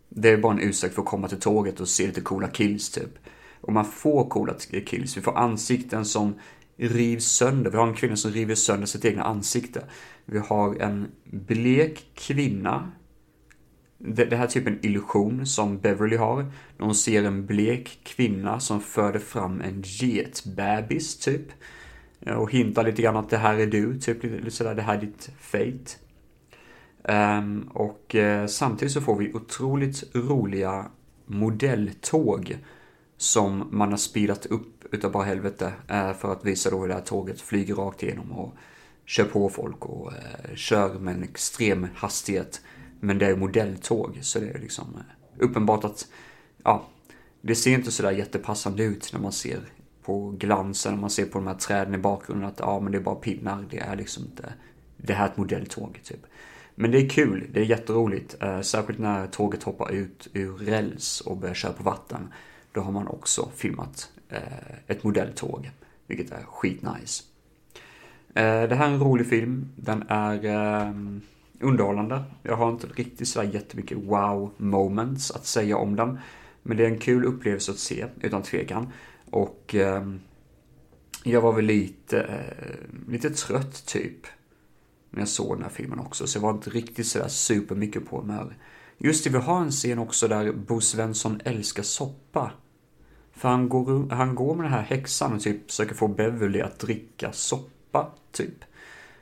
det 0.10 0.30
är 0.30 0.38
bara 0.38 0.54
en 0.54 0.60
ursäkt 0.60 0.96
för 0.96 1.02
att 1.02 1.08
komma 1.08 1.28
till 1.28 1.40
tåget 1.40 1.80
och 1.80 1.88
se 1.88 2.08
lite 2.08 2.22
coola 2.22 2.48
kills 2.48 2.90
typ. 2.90 3.20
Och 3.62 3.74
man 3.74 3.86
får 3.86 4.30
coola 4.30 4.54
kills, 4.86 5.18
vi 5.18 5.22
får 5.22 5.38
ansikten 5.38 6.06
som 6.06 6.34
rivs 6.78 7.26
sönder. 7.26 7.72
Vi 7.72 7.78
har 7.78 7.88
en 7.88 7.94
kvinna 7.94 8.16
som 8.16 8.32
river 8.32 8.56
sönder 8.56 8.88
sitt 8.88 9.06
egna 9.06 9.24
ansikte. 9.24 9.84
Vi 10.26 10.40
har 10.40 10.76
en 10.76 11.08
blek 11.24 12.12
kvinna. 12.14 12.92
Det, 14.02 14.26
det 14.26 14.36
här 14.36 14.44
är 14.44 14.50
typ 14.50 14.68
en 14.68 14.86
illusion 14.86 15.46
som 15.46 15.80
Beverly 15.80 16.16
har. 16.16 16.44
När 16.78 16.86
hon 16.86 16.96
ser 16.96 17.24
en 17.24 17.46
blek 17.46 18.00
kvinna 18.04 18.60
som 18.60 18.82
föder 18.82 19.20
fram 19.20 19.62
en 19.62 19.82
getbebis 19.86 21.20
typ. 21.20 21.48
Och 22.38 22.52
hintar 22.52 22.84
lite 22.84 23.02
grann 23.02 23.18
att 23.18 23.30
det 23.30 23.38
här 23.38 23.58
är 23.58 23.68
du, 23.68 24.00
typ 24.00 24.24
lite 24.24 24.52
sådär, 24.52 24.76
det 24.76 24.82
här 24.82 24.96
är 24.96 25.02
ditt 25.02 25.30
fate. 25.40 25.96
Um, 27.04 27.62
och 27.74 28.16
uh, 28.16 28.46
samtidigt 28.46 28.94
så 28.94 29.02
får 29.02 29.16
vi 29.16 29.34
otroligt 29.34 30.16
roliga 30.16 30.86
modelltåg 31.26 32.58
som 33.18 33.68
man 33.72 33.90
har 33.90 33.98
speedat 33.98 34.46
upp 34.46 34.94
utav 34.94 35.12
bara 35.12 35.24
helvete 35.24 35.74
uh, 35.92 36.14
för 36.14 36.32
att 36.32 36.46
visa 36.46 36.70
då 36.70 36.80
hur 36.80 36.88
det 36.88 36.94
här 36.94 37.02
tåget 37.02 37.42
flyger 37.42 37.76
rakt 37.76 38.04
igenom 38.04 38.32
och 38.32 38.54
kör 39.06 39.26
på 39.26 39.50
folk 39.50 39.86
och 39.86 40.08
uh, 40.08 40.56
kör 40.56 41.00
med 41.00 41.16
en 41.16 41.24
extrem 41.24 41.88
hastighet. 41.96 42.62
Men 43.00 43.18
det 43.18 43.26
är 43.26 43.36
modelltåg 43.36 44.20
så 44.22 44.40
det 44.40 44.50
är 44.50 44.60
liksom 44.60 44.86
eh, 44.96 45.46
uppenbart 45.46 45.84
att 45.84 46.08
ja, 46.64 46.88
det 47.42 47.56
ser 47.56 47.72
inte 47.72 47.92
sådär 47.92 48.12
jättepassande 48.12 48.84
ut 48.84 49.14
när 49.14 49.20
man 49.20 49.32
ser 49.32 49.60
på 50.04 50.32
glansen, 50.32 50.94
när 50.94 51.02
man 51.02 51.10
ser 51.10 51.26
på 51.26 51.38
de 51.38 51.48
här 51.48 51.56
träden 51.56 51.96
i 51.96 51.98
bakgrunden 51.98 52.50
att 52.50 52.60
ja 52.60 52.80
men 52.80 52.92
det 52.92 52.98
är 52.98 53.02
bara 53.02 53.16
pinnar, 53.16 53.66
det 53.70 53.80
är 53.80 53.96
liksom 53.96 54.24
inte, 54.24 54.54
det 54.98 55.14
här 55.14 55.26
är 55.26 55.32
ett 55.32 55.38
modelltåg 55.38 56.00
typ. 56.04 56.26
Men 56.76 56.92
det 56.92 56.98
är 56.98 57.10
kul, 57.10 57.50
det 57.54 57.60
är 57.60 57.66
jätteroligt. 57.66 58.36
Eh, 58.44 58.62
särskilt 58.62 59.00
när 59.00 59.28
tåget 59.28 59.64
hoppar 59.64 59.92
ut 59.92 60.28
ur 60.34 60.54
räls 60.54 61.22
och 61.22 61.38
börjar 61.38 61.56
köra 61.56 61.74
på 61.74 61.84
vatten. 61.84 62.34
Då 62.72 62.82
har 62.82 62.92
man 62.92 63.08
också 63.08 63.50
filmat 63.56 64.12
eh, 64.30 64.40
ett 64.88 65.04
modelltåg, 65.04 65.72
vilket 66.08 66.32
är 66.32 66.44
skitnice. 66.44 67.24
Det 68.34 68.76
här 68.76 68.88
är 68.88 68.94
en 68.94 69.00
rolig 69.00 69.28
film. 69.28 69.70
Den 69.76 70.04
är 70.10 70.46
ehm, 70.46 71.22
underhållande. 71.60 72.24
Jag 72.44 72.56
har 72.56 72.70
inte 72.70 72.88
riktigt 72.88 73.28
så 73.28 73.44
jättemycket 73.44 73.98
wow 73.98 74.52
moments 74.58 75.32
att 75.32 75.46
säga 75.46 75.78
om 75.78 75.96
den. 75.96 76.20
Men 76.64 76.78
det 76.78 76.84
är 76.84 76.88
en 76.88 76.98
kul 76.98 77.26
upplevelse 77.26 77.72
att 77.72 77.80
se, 77.80 78.06
utan 78.22 78.44
tvekan. 78.44 78.88
Och 79.32 79.76
ehm, 79.76 80.20
jag 81.24 81.42
var 81.42 81.54
väl 81.54 81.66
lite, 81.66 82.22
eh, 82.22 83.12
lite 83.12 83.30
trött 83.30 83.86
typ 83.86 84.28
när 85.10 85.20
jag 85.20 85.28
såg 85.28 85.56
den 85.56 85.64
här 85.64 85.70
filmen 85.70 86.00
också, 86.00 86.28
så 86.28 86.38
jag 86.38 86.42
var 86.42 86.52
inte 86.52 86.70
riktigt 86.70 87.08
sådär 87.08 87.28
supermycket 87.28 88.10
på 88.10 88.20
humör. 88.20 88.58
Just 88.98 89.24
det, 89.24 89.30
vi 89.30 89.38
har 89.38 89.62
en 89.62 89.72
scen 89.72 90.00
också 90.00 90.28
där 90.28 90.52
Bo 90.52 90.82
Svensson 90.82 91.42
älskar 91.46 91.84
soppa. 91.84 92.52
För 93.32 93.50
han 93.50 93.70
går, 93.70 94.10
han 94.10 94.36
går 94.36 94.56
med 94.56 94.66
den 94.66 94.74
här 94.74 94.82
häxan 94.82 95.34
och 95.34 95.42
typ 95.42 95.72
försöker 95.72 95.96
få 95.96 96.08
Beverly 96.08 96.62
att 96.62 96.80
dricka 96.80 97.32
soppa, 97.32 98.12
typ. 98.32 98.64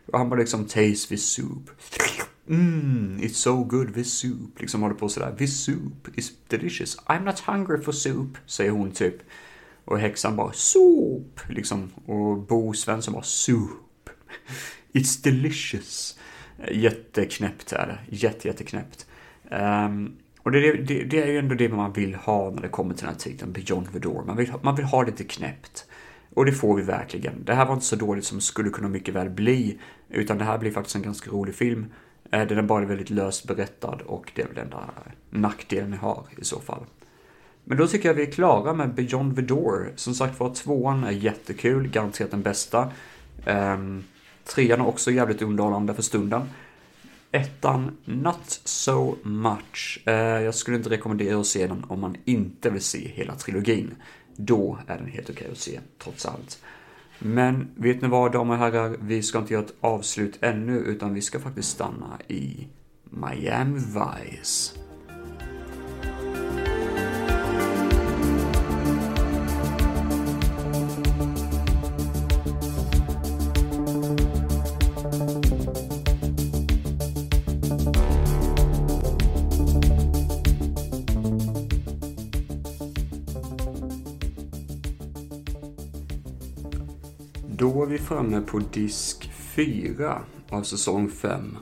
Och 0.06 0.20
han 0.20 0.30
bara 0.30 0.40
liksom, 0.40 0.66
taste 0.66 1.08
this 1.08 1.26
soup. 1.26 1.70
Mm, 2.50 3.18
it's 3.22 3.38
so 3.38 3.64
good 3.64 3.90
with 3.90 4.10
soup. 4.10 4.60
Liksom 4.60 4.82
håller 4.82 4.96
på 4.96 5.10
sådär, 5.10 5.36
this 5.38 5.64
soup 5.64 6.18
is 6.18 6.32
delicious. 6.48 6.98
I'm 7.06 7.24
not 7.24 7.40
hungry 7.40 7.82
for 7.82 7.92
soup, 7.92 8.38
säger 8.46 8.72
hon 8.72 8.92
typ. 8.92 9.16
Och 9.86 10.00
häxan 10.00 10.36
bara, 10.36 10.54
soup, 10.54 11.42
liksom. 11.50 11.92
Och 12.06 12.38
Bo 12.38 12.74
Svensson 12.74 13.14
bara, 13.14 13.24
soup. 13.24 14.10
It's 14.92 15.24
delicious. 15.24 16.20
Jätteknäppt 16.72 17.74
är 17.74 17.88
det. 17.88 18.16
Jätte, 18.16 18.48
jätteknäppt. 18.48 19.08
Um, 19.52 20.18
och 20.40 20.52
det, 20.52 20.74
det, 20.74 21.04
det, 21.04 21.22
är 21.22 21.28
ju 21.28 21.38
ändå 21.38 21.56
det 21.56 21.70
man 21.70 21.94
vill 21.94 22.16
ha 22.16 22.50
när 22.50 22.62
det 22.62 22.68
kommer 22.68 22.94
till 22.94 23.06
den 23.06 23.14
här 23.14 23.20
titeln, 23.20 23.52
Beyond 23.52 23.94
the 23.94 24.00
Door. 24.00 24.24
Man 24.24 24.38
vill, 24.38 24.54
man 24.62 24.76
vill 24.76 24.86
ha 24.86 25.04
lite 25.04 25.24
knäppt. 25.24 25.86
Och 26.34 26.46
det 26.46 26.52
får 26.52 26.76
vi 26.76 26.82
verkligen. 26.82 27.44
Det 27.44 27.54
här 27.54 27.66
var 27.66 27.74
inte 27.74 27.86
så 27.86 27.96
dåligt 27.96 28.26
som 28.26 28.42
skulle 28.42 28.70
kunna 28.70 28.88
mycket 28.88 29.14
väl 29.14 29.30
bli. 29.30 29.80
Utan 30.10 30.38
det 30.38 30.44
här 30.44 30.58
blir 30.58 30.72
faktiskt 30.72 30.96
en 30.96 31.02
ganska 31.02 31.32
rolig 31.32 31.56
film. 31.56 31.86
Eh, 32.32 32.48
den 32.48 32.58
är 32.58 32.62
bara 32.62 32.86
väldigt 32.86 33.10
löst 33.10 33.48
berättad 33.48 34.02
och 34.06 34.32
det 34.36 34.42
är 34.42 34.46
väl 34.46 34.56
den 34.56 34.64
enda 34.64 34.90
nackdelen 35.30 35.92
jag 35.92 36.00
har 36.00 36.24
i 36.38 36.46
så 36.46 36.60
fall. 36.60 36.86
Men 37.64 37.78
då 37.78 37.88
tycker 37.88 38.10
jag 38.10 38.14
vi 38.14 38.22
är 38.22 38.32
klara 38.32 38.74
med 38.74 38.94
Beyond 38.94 39.36
the 39.36 39.42
Door. 39.42 39.94
Som 39.96 40.14
sagt 40.14 40.40
var, 40.40 40.56
tvåan 40.56 41.04
är 41.04 41.12
jättekul, 41.12 41.88
garanterat 41.88 42.32
den 42.32 42.42
bästa. 42.42 42.92
Ehm, 43.46 44.04
Trean 44.44 44.82
är 44.82 44.88
också 44.88 45.12
jävligt 45.12 45.42
underhållande 45.42 45.94
för 45.94 46.02
stunden. 46.02 46.42
Ettan, 47.32 47.98
not 48.06 48.62
so 48.64 49.16
much. 49.24 50.02
Ehm, 50.06 50.44
jag 50.44 50.56
skulle 50.56 50.78
inte 50.78 50.90
rekommendera 50.90 51.40
att 51.40 51.48
se 51.48 51.68
den 51.68 51.84
om 51.88 52.00
man 52.00 52.16
inte 52.26 52.70
vill 52.70 52.82
se 52.82 53.08
hela 53.08 53.36
trilogin. 53.36 53.96
Då 54.36 54.78
är 54.88 54.98
den 54.98 55.08
helt 55.08 55.30
okej 55.30 55.42
okay 55.42 55.52
att 55.52 55.58
se, 55.58 55.80
trots 55.98 56.26
allt. 56.26 56.62
Men 57.20 57.68
vet 57.76 58.02
ni 58.02 58.08
vad, 58.08 58.32
damer 58.32 58.54
och 58.54 58.60
herrar? 58.60 58.98
Vi 59.02 59.24
ska 59.24 59.38
inte 59.38 59.54
göra 59.54 59.64
ett 59.66 59.74
avslut 59.82 60.38
ännu, 60.42 60.78
utan 60.78 61.14
vi 61.14 61.22
ska 61.22 61.40
faktiskt 61.40 61.70
stanna 61.70 62.20
i 62.28 62.68
Miami 63.04 63.80
Vice. 63.80 64.87
Då 87.88 87.94
är 87.94 87.98
vi 87.98 88.06
framme 88.06 88.42
på 88.42 88.60
disk 88.60 89.32
4 89.34 90.22
av 90.50 90.64
säsong 90.64 91.10
5 91.10 91.58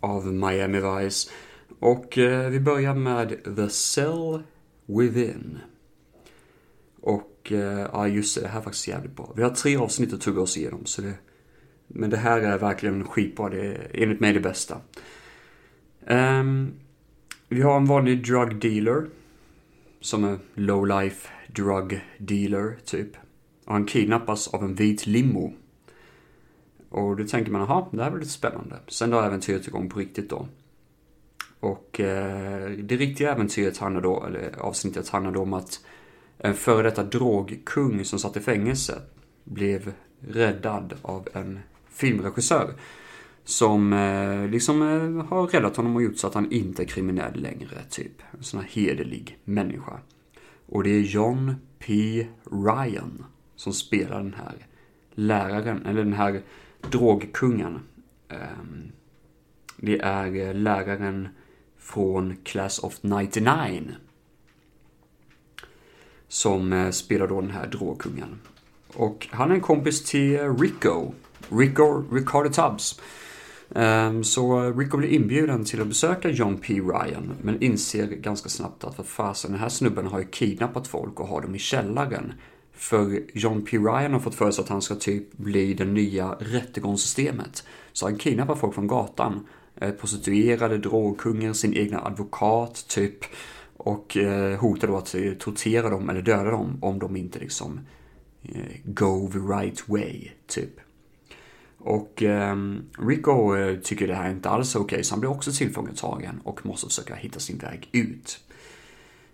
av 0.00 0.32
Miami 0.32 0.80
Vice. 0.80 1.30
Och 1.78 2.18
eh, 2.18 2.50
vi 2.50 2.60
börjar 2.60 2.94
med 2.94 3.56
The 3.56 3.68
Cell 3.68 4.42
Within. 4.86 5.58
Och 7.00 7.52
eh, 7.52 7.88
ja, 7.92 8.08
just 8.08 8.34
det, 8.34 8.40
det 8.40 8.48
här 8.48 8.58
är 8.58 8.62
faktiskt 8.62 8.88
jävligt 8.88 9.16
bra. 9.16 9.32
Vi 9.36 9.42
har 9.42 9.50
tre 9.50 9.76
avsnitt 9.76 10.12
att 10.12 10.20
tugga 10.20 10.40
oss 10.40 10.56
igenom, 10.56 10.86
så 10.86 11.02
det... 11.02 11.14
Men 11.86 12.10
det 12.10 12.16
här 12.16 12.40
är 12.40 12.58
verkligen 12.58 13.04
skitbra, 13.04 13.48
det 13.48 13.66
är 13.66 13.90
enligt 13.94 14.20
mig 14.20 14.32
det 14.32 14.40
bästa. 14.40 14.80
Um, 16.06 16.72
vi 17.48 17.62
har 17.62 17.76
en 17.76 17.86
vanlig 17.86 18.26
drug 18.26 18.60
dealer. 18.60 19.06
Som 20.00 20.24
är 20.24 20.38
low 20.54 20.86
life 20.86 21.28
drug 21.54 22.00
dealer, 22.18 22.78
typ. 22.84 23.16
Och 23.64 23.72
han 23.72 23.86
kidnappas 23.86 24.48
av 24.48 24.64
en 24.64 24.74
vit 24.74 25.06
limo. 25.06 25.52
Och 26.88 27.16
då 27.16 27.26
tänker 27.26 27.52
man, 27.52 27.60
jaha, 27.60 27.86
det 27.90 28.02
här 28.02 28.10
var 28.10 28.18
lite 28.18 28.30
spännande. 28.30 28.76
Sen 28.88 29.10
drar 29.10 29.26
äventyret 29.26 29.68
igång 29.68 29.90
på 29.90 29.98
riktigt 29.98 30.30
då. 30.30 30.48
Och 31.60 32.00
eh, 32.00 32.70
det 32.70 32.96
riktiga 32.96 33.32
äventyret 33.32 33.78
handlar 33.78 34.02
då, 34.02 34.24
eller 34.26 34.58
avsnittet 34.58 35.08
handlar 35.08 35.32
då 35.32 35.42
om 35.42 35.52
att 35.52 35.80
en 36.38 36.54
före 36.54 36.82
detta 36.82 37.04
drogkung 37.04 38.04
som 38.04 38.18
satt 38.18 38.36
i 38.36 38.40
fängelse 38.40 39.02
blev 39.44 39.92
räddad 40.20 40.94
av 41.02 41.28
en 41.32 41.60
filmregissör. 41.90 42.74
Som 43.44 43.92
eh, 43.92 44.48
liksom 44.48 44.82
eh, 44.82 45.26
har 45.26 45.46
räddat 45.46 45.76
honom 45.76 45.96
och 45.96 46.02
gjort 46.02 46.18
så 46.18 46.26
att 46.26 46.34
han 46.34 46.52
inte 46.52 46.82
är 46.82 46.86
kriminell 46.86 47.40
längre, 47.40 47.82
typ. 47.90 48.22
En 48.38 48.42
sån 48.42 48.60
här 48.60 48.68
hederlig 48.68 49.38
människa. 49.44 49.98
Och 50.66 50.84
det 50.84 50.90
är 50.90 51.00
John 51.00 51.54
P. 51.78 52.26
Ryan 52.50 53.24
som 53.62 53.72
spelar 53.72 54.18
den 54.18 54.34
här 54.34 54.66
läraren, 55.14 55.86
eller 55.86 56.04
den 56.04 56.12
här 56.12 56.42
drogkungen. 56.90 57.80
Ehm, 58.28 58.92
det 59.76 59.98
är 59.98 60.36
eh, 60.36 60.54
läraren 60.54 61.28
från 61.78 62.36
Class 62.44 62.78
of 62.78 62.98
99. 63.02 63.82
Som 66.28 66.72
eh, 66.72 66.90
spelar 66.90 67.28
då 67.28 67.40
den 67.40 67.50
här 67.50 67.66
drogkungen. 67.66 68.40
Och 68.94 69.28
han 69.30 69.50
är 69.50 69.54
en 69.54 69.60
kompis 69.60 70.04
till 70.04 70.38
Rico. 70.38 71.12
Rico 71.48 72.04
Ricardo 72.12 72.50
Tubbs. 72.50 73.00
Ehm, 73.74 74.24
så 74.24 74.70
Rico 74.70 74.96
blir 74.96 75.08
inbjuden 75.08 75.64
till 75.64 75.80
att 75.80 75.88
besöka 75.88 76.30
John 76.30 76.58
P. 76.58 76.74
Ryan, 76.74 77.32
men 77.42 77.62
inser 77.62 78.06
ganska 78.06 78.48
snabbt 78.48 78.84
att 78.84 78.96
för 78.96 79.02
fasen, 79.02 79.50
den 79.50 79.60
här 79.60 79.68
snubben 79.68 80.06
har 80.06 80.18
ju 80.18 80.26
kidnappat 80.26 80.88
folk 80.88 81.20
och 81.20 81.28
har 81.28 81.40
dem 81.40 81.54
i 81.54 81.58
källaren. 81.58 82.32
För 82.82 83.22
John 83.34 83.64
P. 83.64 83.78
Ryan 83.78 84.12
har 84.12 84.20
fått 84.20 84.34
för 84.34 84.50
sig 84.50 84.62
att 84.62 84.68
han 84.68 84.82
ska 84.82 84.94
typ 84.94 85.32
bli 85.32 85.74
det 85.74 85.84
nya 85.84 86.36
rättegångssystemet. 86.40 87.64
Så 87.92 88.06
han 88.06 88.18
kidnappar 88.18 88.54
folk 88.54 88.74
från 88.74 88.86
gatan, 88.86 89.46
eh, 89.76 89.90
prostituerade, 89.90 90.78
drogkungen, 90.78 91.54
sin 91.54 91.74
egna 91.74 92.00
advokat 92.00 92.84
typ. 92.88 93.18
Och 93.76 94.16
eh, 94.16 94.58
hotar 94.58 94.88
då 94.88 94.96
att 94.96 95.14
eh, 95.14 95.32
tortera 95.32 95.90
dem 95.90 96.10
eller 96.10 96.22
döda 96.22 96.50
dem 96.50 96.78
om 96.80 96.98
de 96.98 97.16
inte 97.16 97.38
liksom 97.38 97.80
go 98.84 99.30
the 99.32 99.38
right 99.38 99.88
way 99.88 100.30
typ. 100.46 100.80
Och 101.78 102.22
ehm, 102.22 102.82
eh, 102.98 103.06
Rico 103.06 103.54
tycker 103.82 104.08
det 104.08 104.14
här 104.14 104.30
inte 104.30 104.48
alls 104.48 104.74
är 104.74 104.78
okej 104.78 104.84
okay, 104.84 105.04
så 105.04 105.14
han 105.14 105.20
blir 105.20 105.30
också 105.30 105.52
tillfångatagen 105.52 106.40
och 106.44 106.66
måste 106.66 106.86
försöka 106.86 107.14
hitta 107.14 107.40
sin 107.40 107.58
väg 107.58 107.88
ut. 107.92 108.40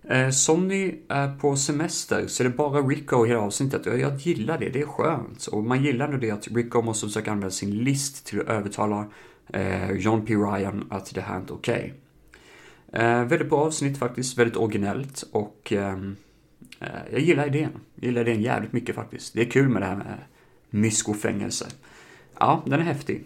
Eh, 0.03 0.31
Sonny 0.31 0.95
är 1.09 1.39
på 1.39 1.57
semester, 1.57 2.27
så 2.27 2.43
det 2.43 2.49
är 2.49 2.53
bara 2.53 2.81
Rico 2.81 3.27
i 3.27 3.29
hela 3.29 3.41
avsnittet. 3.41 3.87
Och 3.87 3.99
jag 3.99 4.17
gillar 4.17 4.59
det, 4.59 4.69
det 4.69 4.81
är 4.81 4.87
skönt. 4.87 5.47
Och 5.47 5.65
man 5.65 5.85
gillar 5.85 6.07
ändå 6.07 6.19
det 6.19 6.31
att 6.31 6.49
Rico 6.49 6.83
måste 6.83 7.07
försöka 7.07 7.33
använda 7.33 7.51
sin 7.51 7.71
list 7.71 8.27
till 8.27 8.41
att 8.41 8.49
övertala 8.49 9.07
eh, 9.53 9.91
John 9.91 10.27
P. 10.27 10.35
Ryan 10.35 10.87
att 10.91 11.15
det 11.15 11.21
här 11.21 11.35
är 11.35 11.41
inte 11.41 11.53
okej. 11.53 11.95
Okay. 12.89 13.05
Eh, 13.05 13.25
väldigt 13.25 13.49
bra 13.49 13.59
avsnitt 13.59 13.99
faktiskt, 13.99 14.39
väldigt 14.39 14.57
originellt 14.57 15.25
och 15.33 15.73
ehm, 15.73 16.17
eh, 16.81 16.89
jag 17.13 17.21
gillar 17.21 17.47
idén. 17.47 17.71
Jag 17.95 18.05
gillar 18.05 18.21
idén 18.21 18.43
jävligt 18.43 18.73
mycket 18.73 18.95
faktiskt. 18.95 19.35
Det 19.35 19.41
är 19.41 19.51
kul 19.51 19.69
med 19.69 19.83
det 19.83 19.87
här 19.87 19.97
med 19.97 20.19
mysko-fängelse. 20.71 21.67
Ja, 22.39 22.63
den 22.67 22.81
är 22.81 22.85
häftig. 22.85 23.25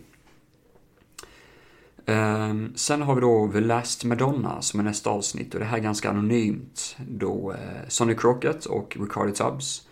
Um, 2.06 2.72
sen 2.76 3.02
har 3.02 3.14
vi 3.14 3.20
då 3.20 3.50
The 3.52 3.60
Last 3.60 4.04
Madonna 4.04 4.62
som 4.62 4.80
är 4.80 4.84
nästa 4.84 5.10
avsnitt 5.10 5.54
och 5.54 5.60
det 5.60 5.66
här 5.66 5.78
är 5.78 5.82
ganska 5.82 6.10
anonymt 6.10 6.96
då 7.08 7.52
uh, 7.52 7.88
Sonny 7.88 8.14
Crockett 8.14 8.64
och 8.64 8.96
Ricardo 9.00 9.32
Tubbs 9.32 9.88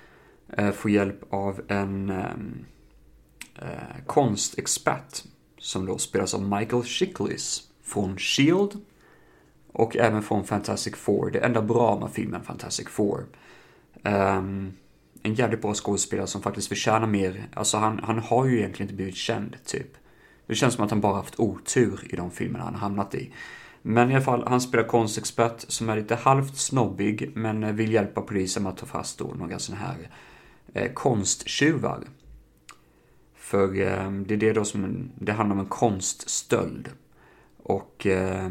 uh, 0.58 0.70
får 0.70 0.90
hjälp 0.90 1.32
av 1.32 1.60
en 1.68 2.10
um, 2.10 2.64
uh, 3.62 4.04
konstexpert 4.06 5.22
som 5.58 5.86
då 5.86 5.98
spelas 5.98 6.34
av 6.34 6.42
Michael 6.42 6.84
Chiklis 6.84 7.62
från 7.82 8.18
Shield 8.18 8.80
och 9.72 9.96
även 9.96 10.22
från 10.22 10.44
Fantastic 10.44 10.96
Four, 10.96 11.30
det 11.30 11.38
enda 11.38 11.62
bra 11.62 11.98
med 12.00 12.10
filmen 12.10 12.42
Fantastic 12.42 12.88
Four. 12.88 13.26
Um, 14.04 14.72
en 15.22 15.34
jävligt 15.34 15.62
bra 15.62 15.74
skådespelare 15.74 16.26
som 16.26 16.42
faktiskt 16.42 16.68
förtjänar 16.68 17.06
mer, 17.06 17.48
alltså 17.54 17.76
han, 17.76 18.00
han 18.02 18.18
har 18.18 18.46
ju 18.46 18.58
egentligen 18.58 18.88
inte 18.88 18.96
blivit 18.96 19.16
känd 19.16 19.56
typ. 19.64 19.96
Det 20.50 20.56
känns 20.56 20.74
som 20.74 20.84
att 20.84 20.90
han 20.90 21.00
bara 21.00 21.14
haft 21.14 21.40
otur 21.40 22.00
i 22.10 22.16
de 22.16 22.30
filmerna 22.30 22.64
han 22.64 22.74
hamnat 22.74 23.14
i. 23.14 23.32
Men 23.82 24.10
i 24.10 24.14
alla 24.14 24.24
fall, 24.24 24.44
han 24.46 24.60
spelar 24.60 24.84
konstexpert 24.84 25.64
som 25.68 25.88
är 25.88 25.96
lite 25.96 26.14
halvt 26.14 26.56
snobbig 26.56 27.30
men 27.34 27.76
vill 27.76 27.92
hjälpa 27.92 28.20
polisen 28.20 28.62
med 28.62 28.72
att 28.72 28.78
ta 28.78 28.86
fast 28.86 29.18
då 29.18 29.34
några 29.38 29.58
sådana 29.58 29.84
här 29.84 30.10
eh, 30.74 30.92
konsttjuvar. 30.92 32.04
För 33.34 33.80
eh, 33.80 34.10
det 34.10 34.34
är 34.34 34.38
det 34.38 34.52
då 34.52 34.64
som, 34.64 35.10
det 35.14 35.32
handlar 35.32 35.54
om 35.54 35.60
en 35.60 35.66
konststöld. 35.66 36.88
Och 37.62 38.06
eh, 38.06 38.50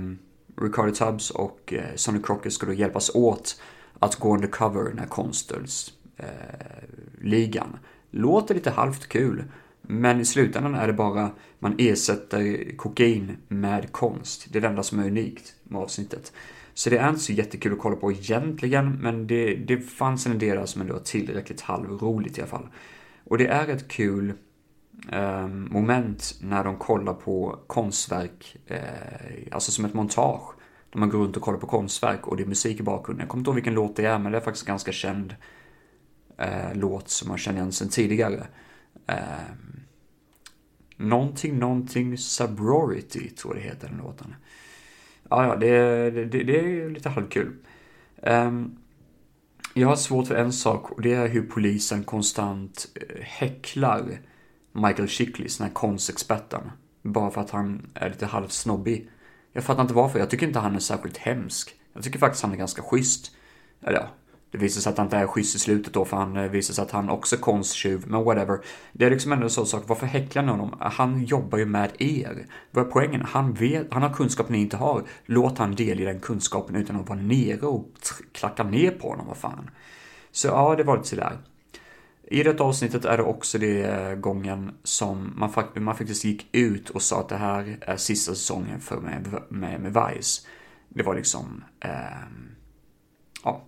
Ricardo 0.62 0.92
Tubbs 0.92 1.32
och 1.32 1.74
eh, 1.74 1.96
Sonny 1.96 2.22
Crocker 2.24 2.50
ska 2.50 2.66
då 2.66 2.74
hjälpas 2.74 3.16
åt 3.16 3.62
att 4.00 4.16
gå 4.16 4.34
undercover 4.34 4.94
när 4.94 5.06
konststöldsligan. 5.06 7.70
Eh, 7.74 7.80
Låter 8.12 8.56
lite 8.56 8.72
halvt 8.72 9.08
kul. 9.08 9.44
Men 9.92 10.20
i 10.20 10.26
slutändan 10.26 10.76
är 10.76 10.88
det 10.88 10.94
bara, 10.94 11.32
man 11.60 11.76
ersätter 11.78 12.76
kokain 12.78 13.38
med 13.48 13.92
konst. 13.92 14.48
Det 14.50 14.60
är 14.60 14.62
det 14.62 14.68
enda 14.68 14.84
som 14.84 15.00
är 15.00 15.08
unikt 15.08 15.56
med 15.64 15.82
avsnittet. 15.82 16.34
Så 16.74 16.90
det 16.90 16.98
är 16.98 17.10
inte 17.10 17.22
så 17.22 17.34
jättekul 17.34 17.74
att 17.74 17.80
kolla 17.80 17.96
på 17.96 18.12
egentligen, 18.12 18.92
men 18.92 19.28
det, 19.28 19.56
det 19.56 19.78
fanns 19.78 20.26
en 20.26 20.40
del 20.40 20.68
som 20.68 20.82
ändå 20.82 20.94
var 20.94 21.02
tillräckligt 21.02 21.62
halvroligt 21.62 22.38
i 22.38 22.42
alla 22.42 22.50
fall. 22.50 22.68
Och 23.24 23.38
det 23.38 23.48
är 23.48 23.68
ett 23.68 23.88
kul 23.88 24.34
eh, 25.12 25.48
moment 25.48 26.40
när 26.42 26.64
de 26.64 26.78
kollar 26.78 27.14
på 27.14 27.60
konstverk, 27.68 28.58
eh, 28.68 28.80
alltså 29.52 29.72
som 29.72 29.86
ett 29.86 29.94
montage. 29.94 30.54
När 30.94 31.00
man 31.00 31.10
går 31.10 31.20
runt 31.20 31.38
och 31.38 31.44
kollar 31.44 31.60
på 31.60 31.68
konstverk 31.68 32.28
och 32.28 32.38
det 32.38 32.44
är 32.44 32.48
musik 32.48 32.80
i 32.80 32.84
bakgrunden. 32.84 33.24
Jag 33.24 33.30
kommer 33.30 33.42
inte 33.42 33.50
ihåg 33.50 33.56
vilken 33.56 33.74
låt 33.74 33.96
det 33.96 34.06
är, 34.06 34.20
men 34.20 34.32
det 34.32 34.38
är 34.38 34.42
faktiskt 34.42 34.68
en 34.68 34.72
ganska 34.72 34.92
känd 34.92 35.36
eh, 36.38 36.74
låt 36.74 37.10
som 37.10 37.30
man 37.30 37.38
känner 37.38 37.60
igen 37.60 37.72
sedan 37.72 37.90
tidigare. 37.90 38.48
Ehm, 39.08 39.69
Någonting, 41.00 41.60
någonting 41.60 42.18
Subrority, 42.18 43.30
tror 43.30 43.56
jag 43.56 43.64
det 43.64 43.70
heter 43.70 43.88
den 43.88 43.98
låten. 43.98 44.36
Ja, 45.30 45.48
ja, 45.48 45.56
det, 45.56 46.12
det, 46.12 46.44
det 46.44 46.60
är 46.60 46.90
lite 46.90 47.10
halvkul. 47.10 47.56
Um, 48.16 48.78
jag 49.74 49.88
har 49.88 49.96
svårt 49.96 50.28
för 50.28 50.36
en 50.36 50.54
sak 50.54 50.92
och 50.92 51.02
det 51.02 51.14
är 51.14 51.28
hur 51.28 51.42
polisen 51.42 52.04
konstant 52.04 52.88
eh, 52.96 53.22
häcklar 53.22 54.20
Michael 54.72 55.08
Chiklis, 55.08 55.58
den 55.58 55.68
här 55.68 55.74
konstexperten. 55.74 56.62
Bara 57.02 57.32
för 57.32 57.42
att 57.42 57.52
han 57.52 57.92
är 57.94 58.10
lite 58.10 58.26
halvsnobbig. 58.26 59.10
Jag 59.54 59.64
fattar 59.64 59.82
inte 59.82 59.94
varför, 59.94 60.20
jag 60.20 60.30
tycker 60.30 60.48
inte 60.48 60.60
han 60.60 60.76
är 60.76 60.80
särskilt 60.80 61.18
hemsk. 61.18 61.76
Jag 61.94 62.04
tycker 62.04 62.20
faktiskt 62.20 62.44
han 62.44 62.54
är 62.54 62.58
ganska 62.58 62.82
schysst. 62.82 63.36
Eller 63.82 64.00
ja, 64.00 64.08
det 64.52 64.58
visar 64.58 64.82
sig 64.82 64.90
att 64.90 64.98
han 64.98 65.08
inte 65.08 65.18
är 65.18 65.28
schysst 65.28 65.56
i 65.56 65.60
slutet 65.60 65.94
då, 65.94 66.06
för 66.06 66.18
han 66.18 66.38
eh, 66.38 66.50
visar 66.50 66.74
sig 66.74 66.82
att 66.82 66.92
han 66.92 67.10
också 67.10 67.36
är 67.36 67.40
konsttjuv, 67.40 68.04
men 68.08 68.24
whatever. 68.24 68.60
Det 68.94 69.06
är 69.06 69.10
liksom 69.10 69.32
ändå 69.32 69.44
en 69.44 69.50
sån 69.50 69.68
sak, 69.68 69.84
varför 69.88 70.06
häcklar 70.06 70.44
ni 70.44 70.50
honom? 70.50 70.76
Han 70.80 71.24
jobbar 71.24 71.58
ju 71.58 71.66
med 71.66 71.92
er. 72.00 72.46
Vad 72.72 72.86
är 72.86 72.90
poängen? 72.90 73.22
Han 73.22 73.54
vet, 73.54 73.94
han 73.94 74.02
har 74.02 74.14
kunskap 74.14 74.50
ni 74.50 74.58
inte 74.58 74.78
har. 74.78 75.04
Låt 75.26 75.58
han 75.58 75.76
delge 75.76 76.06
den 76.06 76.20
kunskapen 76.20 76.76
utan 76.76 76.96
att 76.96 77.10
vara 77.10 77.20
nere 77.20 77.66
och 77.66 77.90
klacka 78.32 78.64
ner 78.64 78.92
på 78.92 79.10
honom, 79.10 79.28
vad 79.28 79.38
fan. 79.38 79.70
Så 80.32 80.48
ja, 80.48 80.76
det 80.76 80.84
var 80.84 80.98
lite 80.98 81.10
sådär. 81.10 81.38
I 82.32 82.44
detta 82.44 82.64
avsnittet 82.64 83.06
är 83.06 83.18
det 83.18 83.24
också 83.24 83.58
det 83.58 83.84
eh, 83.84 84.16
gången 84.16 84.72
som 84.84 85.34
man, 85.38 85.52
man 85.76 85.96
faktiskt 85.96 86.24
gick 86.24 86.48
ut 86.52 86.90
och 86.90 87.02
sa 87.02 87.20
att 87.20 87.30
det 87.30 87.38
här 87.38 87.78
är 87.82 87.98
sista 87.98 88.36
säsongen 88.36 88.80
för 88.80 88.98
med, 88.98 89.42
med, 89.50 89.82
med 89.82 89.94
Vice. 89.94 90.48
Det 90.90 91.04
var 91.04 91.16
liksom, 91.16 91.64
eh, 91.80 91.92
ja, 93.44 93.64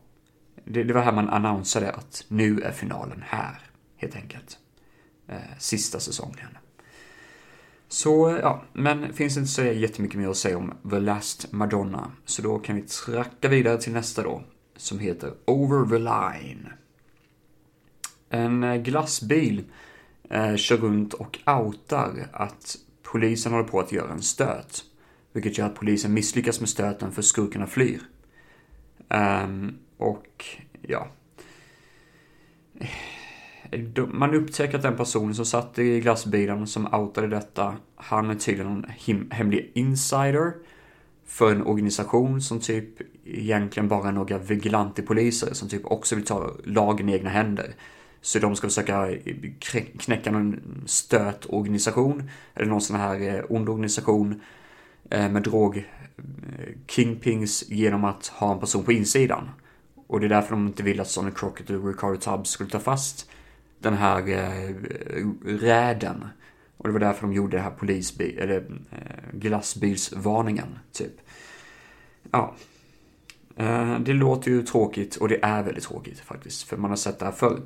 det, 0.71 0.83
det 0.83 0.93
var 0.93 1.01
här 1.01 1.11
man 1.11 1.29
annonserade 1.29 1.91
att 1.91 2.25
nu 2.27 2.61
är 2.61 2.71
finalen 2.71 3.23
här, 3.25 3.59
helt 3.97 4.15
enkelt. 4.15 4.57
Eh, 5.27 5.57
sista 5.57 5.99
säsongen. 5.99 6.57
Så 7.87 8.39
ja, 8.41 8.63
men 8.73 9.13
finns 9.13 9.37
inte 9.37 9.49
så 9.49 9.63
jättemycket 9.63 10.19
mer 10.19 10.27
att 10.27 10.37
säga 10.37 10.57
om 10.57 10.73
The 10.89 10.99
Last 10.99 11.51
Madonna. 11.51 12.11
Så 12.25 12.41
då 12.41 12.59
kan 12.59 12.75
vi 12.75 12.81
tracka 12.81 13.47
vidare 13.47 13.77
till 13.77 13.93
nästa 13.93 14.23
då, 14.23 14.43
som 14.77 14.99
heter 14.99 15.33
Over 15.45 15.89
the 15.89 15.97
Line. 15.97 16.69
En 18.29 18.63
eh, 18.63 18.75
glassbil 18.75 19.63
eh, 20.29 20.55
kör 20.55 20.77
runt 20.77 21.13
och 21.13 21.39
outar 21.45 22.27
att 22.33 22.77
polisen 23.03 23.51
håller 23.51 23.67
på 23.67 23.79
att 23.79 23.91
göra 23.91 24.11
en 24.11 24.21
stöt. 24.21 24.83
Vilket 25.33 25.57
gör 25.57 25.65
att 25.65 25.75
polisen 25.75 26.13
misslyckas 26.13 26.59
med 26.59 26.69
stöten 26.69 27.11
för 27.11 27.21
skurkarna 27.21 27.67
flyr. 27.67 28.01
Um, 29.09 29.77
och 30.01 30.45
ja. 30.81 31.07
Man 34.07 34.33
upptäcker 34.33 34.77
att 34.77 34.83
den 34.83 34.97
personen 34.97 35.35
som 35.35 35.45
satt 35.45 35.79
i 35.79 35.99
glassbilen 35.99 36.67
som 36.67 36.93
outade 36.93 37.27
detta, 37.27 37.75
han 37.95 38.29
är 38.29 38.35
tydligen 38.35 38.85
en 39.05 39.31
hemlig 39.31 39.71
insider 39.73 40.53
för 41.25 41.51
en 41.51 41.63
organisation 41.63 42.41
som 42.41 42.59
typ 42.59 42.89
egentligen 43.25 43.89
bara 43.89 44.07
är 44.07 44.11
några 44.11 44.37
vigilantepoliser 44.37 45.53
som 45.53 45.69
typ 45.69 45.85
också 45.85 46.15
vill 46.15 46.25
ta 46.25 46.51
lagen 46.63 47.09
i 47.09 47.13
egna 47.13 47.29
händer. 47.29 47.75
Så 48.21 48.39
de 48.39 48.55
ska 48.55 48.67
försöka 48.67 49.11
eh, 49.11 49.35
knäcka 49.99 50.31
någon 50.31 50.83
stötorganisation, 50.85 52.29
eller 52.53 52.67
någon 52.67 52.81
sån 52.81 52.95
här 52.95 53.19
eh, 53.19 53.43
ond 53.49 53.69
organisation 53.69 54.41
eh, 55.09 55.29
med 55.29 55.43
drog-kingpings 55.43 57.63
genom 57.67 58.03
att 58.03 58.27
ha 58.27 58.53
en 58.53 58.59
person 58.59 58.83
på 58.83 58.91
insidan. 58.91 59.49
Och 60.11 60.19
det 60.19 60.27
är 60.27 60.29
därför 60.29 60.51
de 60.51 60.67
inte 60.67 60.83
vill 60.83 60.99
att 60.99 61.07
Sonny 61.07 61.31
Crockett 61.35 61.69
och 61.69 61.87
Ricardo 61.87 62.17
Tubbs 62.17 62.49
skulle 62.49 62.69
ta 62.69 62.79
fast 62.79 63.29
den 63.79 63.93
här 63.93 64.29
eh, 64.29 64.75
räden. 65.45 66.25
Och 66.77 66.87
det 66.87 66.93
var 66.93 66.99
därför 66.99 67.21
de 67.21 67.33
gjorde 67.33 67.57
det 67.57 67.63
här 67.63 67.71
polisbil, 67.71 68.39
eller 68.39 68.57
eh, 68.91 69.37
glassbilsvarningen, 69.39 70.79
typ. 70.91 71.21
Ja. 72.31 72.55
Eh, 73.55 73.99
det 73.99 74.13
låter 74.13 74.51
ju 74.51 74.63
tråkigt 74.63 75.15
och 75.15 75.29
det 75.29 75.39
är 75.43 75.63
väldigt 75.63 75.83
tråkigt 75.83 76.19
faktiskt, 76.19 76.63
för 76.63 76.77
man 76.77 76.89
har 76.89 76.97
sett 76.97 77.19
det 77.19 77.25
här 77.25 77.31
förr. 77.31 77.61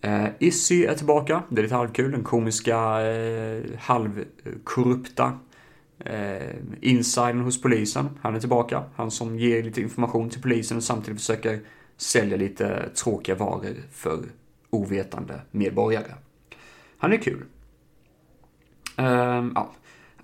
Eh, 0.00 0.26
Issy 0.38 0.84
är 0.84 0.94
tillbaka, 0.94 1.42
det 1.48 1.60
är 1.60 1.62
lite 1.62 1.74
halvkul, 1.74 2.10
den 2.10 2.24
komiska, 2.24 3.00
eh, 3.00 3.64
halvkorrupta 3.78 5.38
eh, 5.98 6.56
insidern 6.80 7.40
hos 7.40 7.62
polisen. 7.62 8.18
Han 8.22 8.34
är 8.34 8.40
tillbaka. 8.40 8.84
Han 8.94 9.10
som 9.10 9.38
ger 9.38 9.62
lite 9.62 9.80
information 9.80 10.30
till 10.30 10.42
polisen 10.42 10.76
och 10.76 10.82
samtidigt 10.82 11.20
försöker 11.20 11.60
sälja 11.96 12.36
lite 12.36 12.88
tråkiga 12.88 13.34
varor 13.34 13.74
för 13.92 14.24
ovetande 14.70 15.40
medborgare. 15.50 16.14
Han 16.98 17.12
är 17.12 17.16
kul. 17.16 17.44
Eh, 18.96 19.46
ja. 19.54 19.72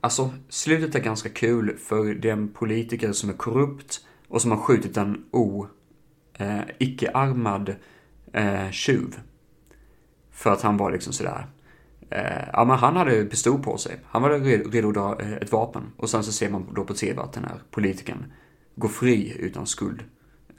Alltså, 0.00 0.30
slutet 0.48 0.94
är 0.94 1.00
ganska 1.00 1.28
kul 1.28 1.76
för 1.78 2.14
det 2.14 2.28
är 2.28 2.32
en 2.32 2.48
politiker 2.48 3.12
som 3.12 3.30
är 3.30 3.34
korrupt 3.34 4.06
och 4.28 4.42
som 4.42 4.50
har 4.50 4.58
skjutit 4.58 4.96
en 4.96 5.24
o, 5.30 5.66
eh, 6.34 6.60
icke-armad 6.78 7.74
eh, 8.32 8.70
tjuv. 8.70 9.20
För 10.30 10.50
att 10.50 10.62
han 10.62 10.76
var 10.76 10.92
liksom 10.92 11.12
sådär 11.12 11.46
Eh, 12.14 12.48
ja, 12.52 12.64
men 12.64 12.78
han 12.78 12.96
hade 12.96 13.24
pistol 13.24 13.62
på 13.62 13.78
sig. 13.78 13.96
Han 14.06 14.22
var 14.22 14.30
redo, 14.30 14.88
att 14.88 14.94
dra 14.94 15.20
eh, 15.20 15.32
ett 15.32 15.52
vapen. 15.52 15.82
Och 15.96 16.10
sen 16.10 16.24
så 16.24 16.32
ser 16.32 16.50
man 16.50 16.66
då 16.74 16.84
på 16.84 16.94
tv 16.94 17.22
att 17.22 17.32
den 17.32 17.44
här 17.44 17.58
politikern 17.70 18.32
går 18.74 18.88
fri 18.88 19.36
utan 19.38 19.66
skuld. 19.66 20.04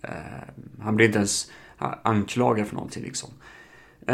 Eh, 0.01 0.09
han 0.79 0.95
blir 0.95 1.05
inte 1.05 1.17
ens 1.17 1.51
anklagad 2.03 2.67
för 2.67 2.75
någonting 2.75 3.03
liksom. 3.03 3.29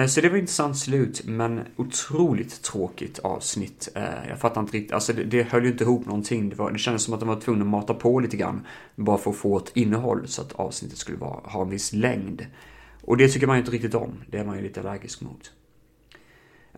Så 0.08 0.22
det 0.22 0.30
var 0.30 0.38
intressant 0.38 0.78
slut, 0.78 1.22
men 1.26 1.62
otroligt 1.76 2.64
tråkigt 2.64 3.20
avsnitt. 3.20 3.90
Jag 4.30 4.40
fattar 4.40 4.62
inte 4.62 4.78
riktigt, 4.78 4.94
alltså 4.94 5.14
det, 5.14 5.24
det 5.24 5.44
höll 5.44 5.64
ju 5.64 5.72
inte 5.72 5.84
ihop 5.84 6.06
någonting. 6.06 6.50
Det, 6.50 6.56
var, 6.56 6.72
det 6.72 6.80
kändes 6.80 7.04
som 7.04 7.14
att 7.14 7.20
de 7.20 7.30
var 7.30 7.42
tvungna 7.42 7.62
att 7.64 7.70
mata 7.70 7.94
på 7.94 8.20
lite 8.20 8.38
grann, 8.38 8.68
bara 8.96 9.18
för 9.18 9.32
att 9.32 9.38
få 9.38 9.58
ett 9.58 9.72
innehåll 9.74 10.28
så 10.28 10.42
att 10.42 10.54
avsnittet 10.54 10.98
skulle 10.98 11.18
vara, 11.18 11.40
ha 11.44 11.62
en 11.62 11.70
viss 11.70 11.94
längd. 11.94 12.46
Och 13.02 13.18
det 13.18 13.28
tycker 13.28 13.48
man 13.48 13.56
ju 13.56 13.60
inte 13.60 13.72
riktigt 13.72 13.96
om, 13.96 14.12
det 14.28 14.38
är 14.38 14.46
man 14.46 14.56
ju 14.56 14.64
lite 14.64 14.80
allergisk 14.80 15.22
mot. 15.22 15.52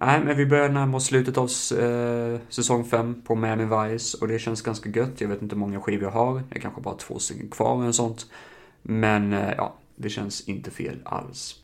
Nej, 0.04 0.22
men 0.24 0.38
vi 0.38 0.45
börjar 0.45 0.70
närma 0.70 0.97
oss 0.97 1.06
slutet 1.06 1.38
av 1.38 1.43
eh, 1.80 2.39
säsong 2.49 2.86
5 2.86 3.22
på 3.22 3.36
Miami 3.36 3.64
Vice 3.64 4.18
och 4.22 4.28
det 4.28 4.39
känns 4.39 4.62
ganska 4.62 4.89
gött. 4.89 5.22
Jag 5.22 5.28
vet 5.28 5.41
inte 5.41 5.56
hur 5.56 5.60
många 5.60 5.82
skivor 5.82 6.04
jag 6.04 6.12
har, 6.12 6.43
jag 6.49 6.62
kanske 6.62 6.82
bara 6.82 6.89
har 6.89 6.97
två 6.97 7.20
stycken 7.20 7.49
kvar 7.49 7.82
eller 7.82 7.91
sånt. 7.91 8.26
Men 8.82 9.34
eh, 9.34 9.54
ja, 9.58 9.76
det 9.95 10.10
känns 10.10 10.47
inte 10.47 10.72
fel 10.72 10.99
alls. 11.06 11.56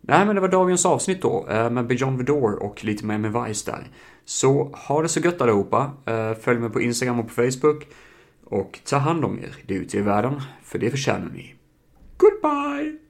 Nej, 0.00 0.26
men 0.26 0.34
det 0.34 0.40
var 0.40 0.48
dagens 0.48 0.86
avsnitt 0.86 1.22
då 1.22 1.46
eh, 1.48 1.70
med 1.70 1.86
Beyond 1.86 2.18
the 2.18 2.24
Door 2.24 2.62
och 2.62 2.84
lite 2.84 3.06
Miami 3.06 3.28
Vice 3.28 3.70
där. 3.70 3.90
Så 4.24 4.64
ha 4.88 5.02
det 5.02 5.08
så 5.08 5.20
gött 5.20 5.40
allihopa. 5.40 5.90
Eh, 6.04 6.34
följ 6.34 6.58
mig 6.58 6.70
på 6.70 6.80
Instagram 6.80 7.20
och 7.20 7.28
på 7.28 7.34
Facebook. 7.34 7.86
Och 8.44 8.80
ta 8.84 8.96
hand 8.96 9.24
om 9.24 9.38
er, 9.38 9.56
det 9.66 9.74
ute 9.74 9.98
i 9.98 10.00
världen, 10.00 10.40
för 10.62 10.78
det 10.78 10.90
förtjänar 10.90 11.30
ni. 11.34 11.54
Goodbye! 12.16 13.05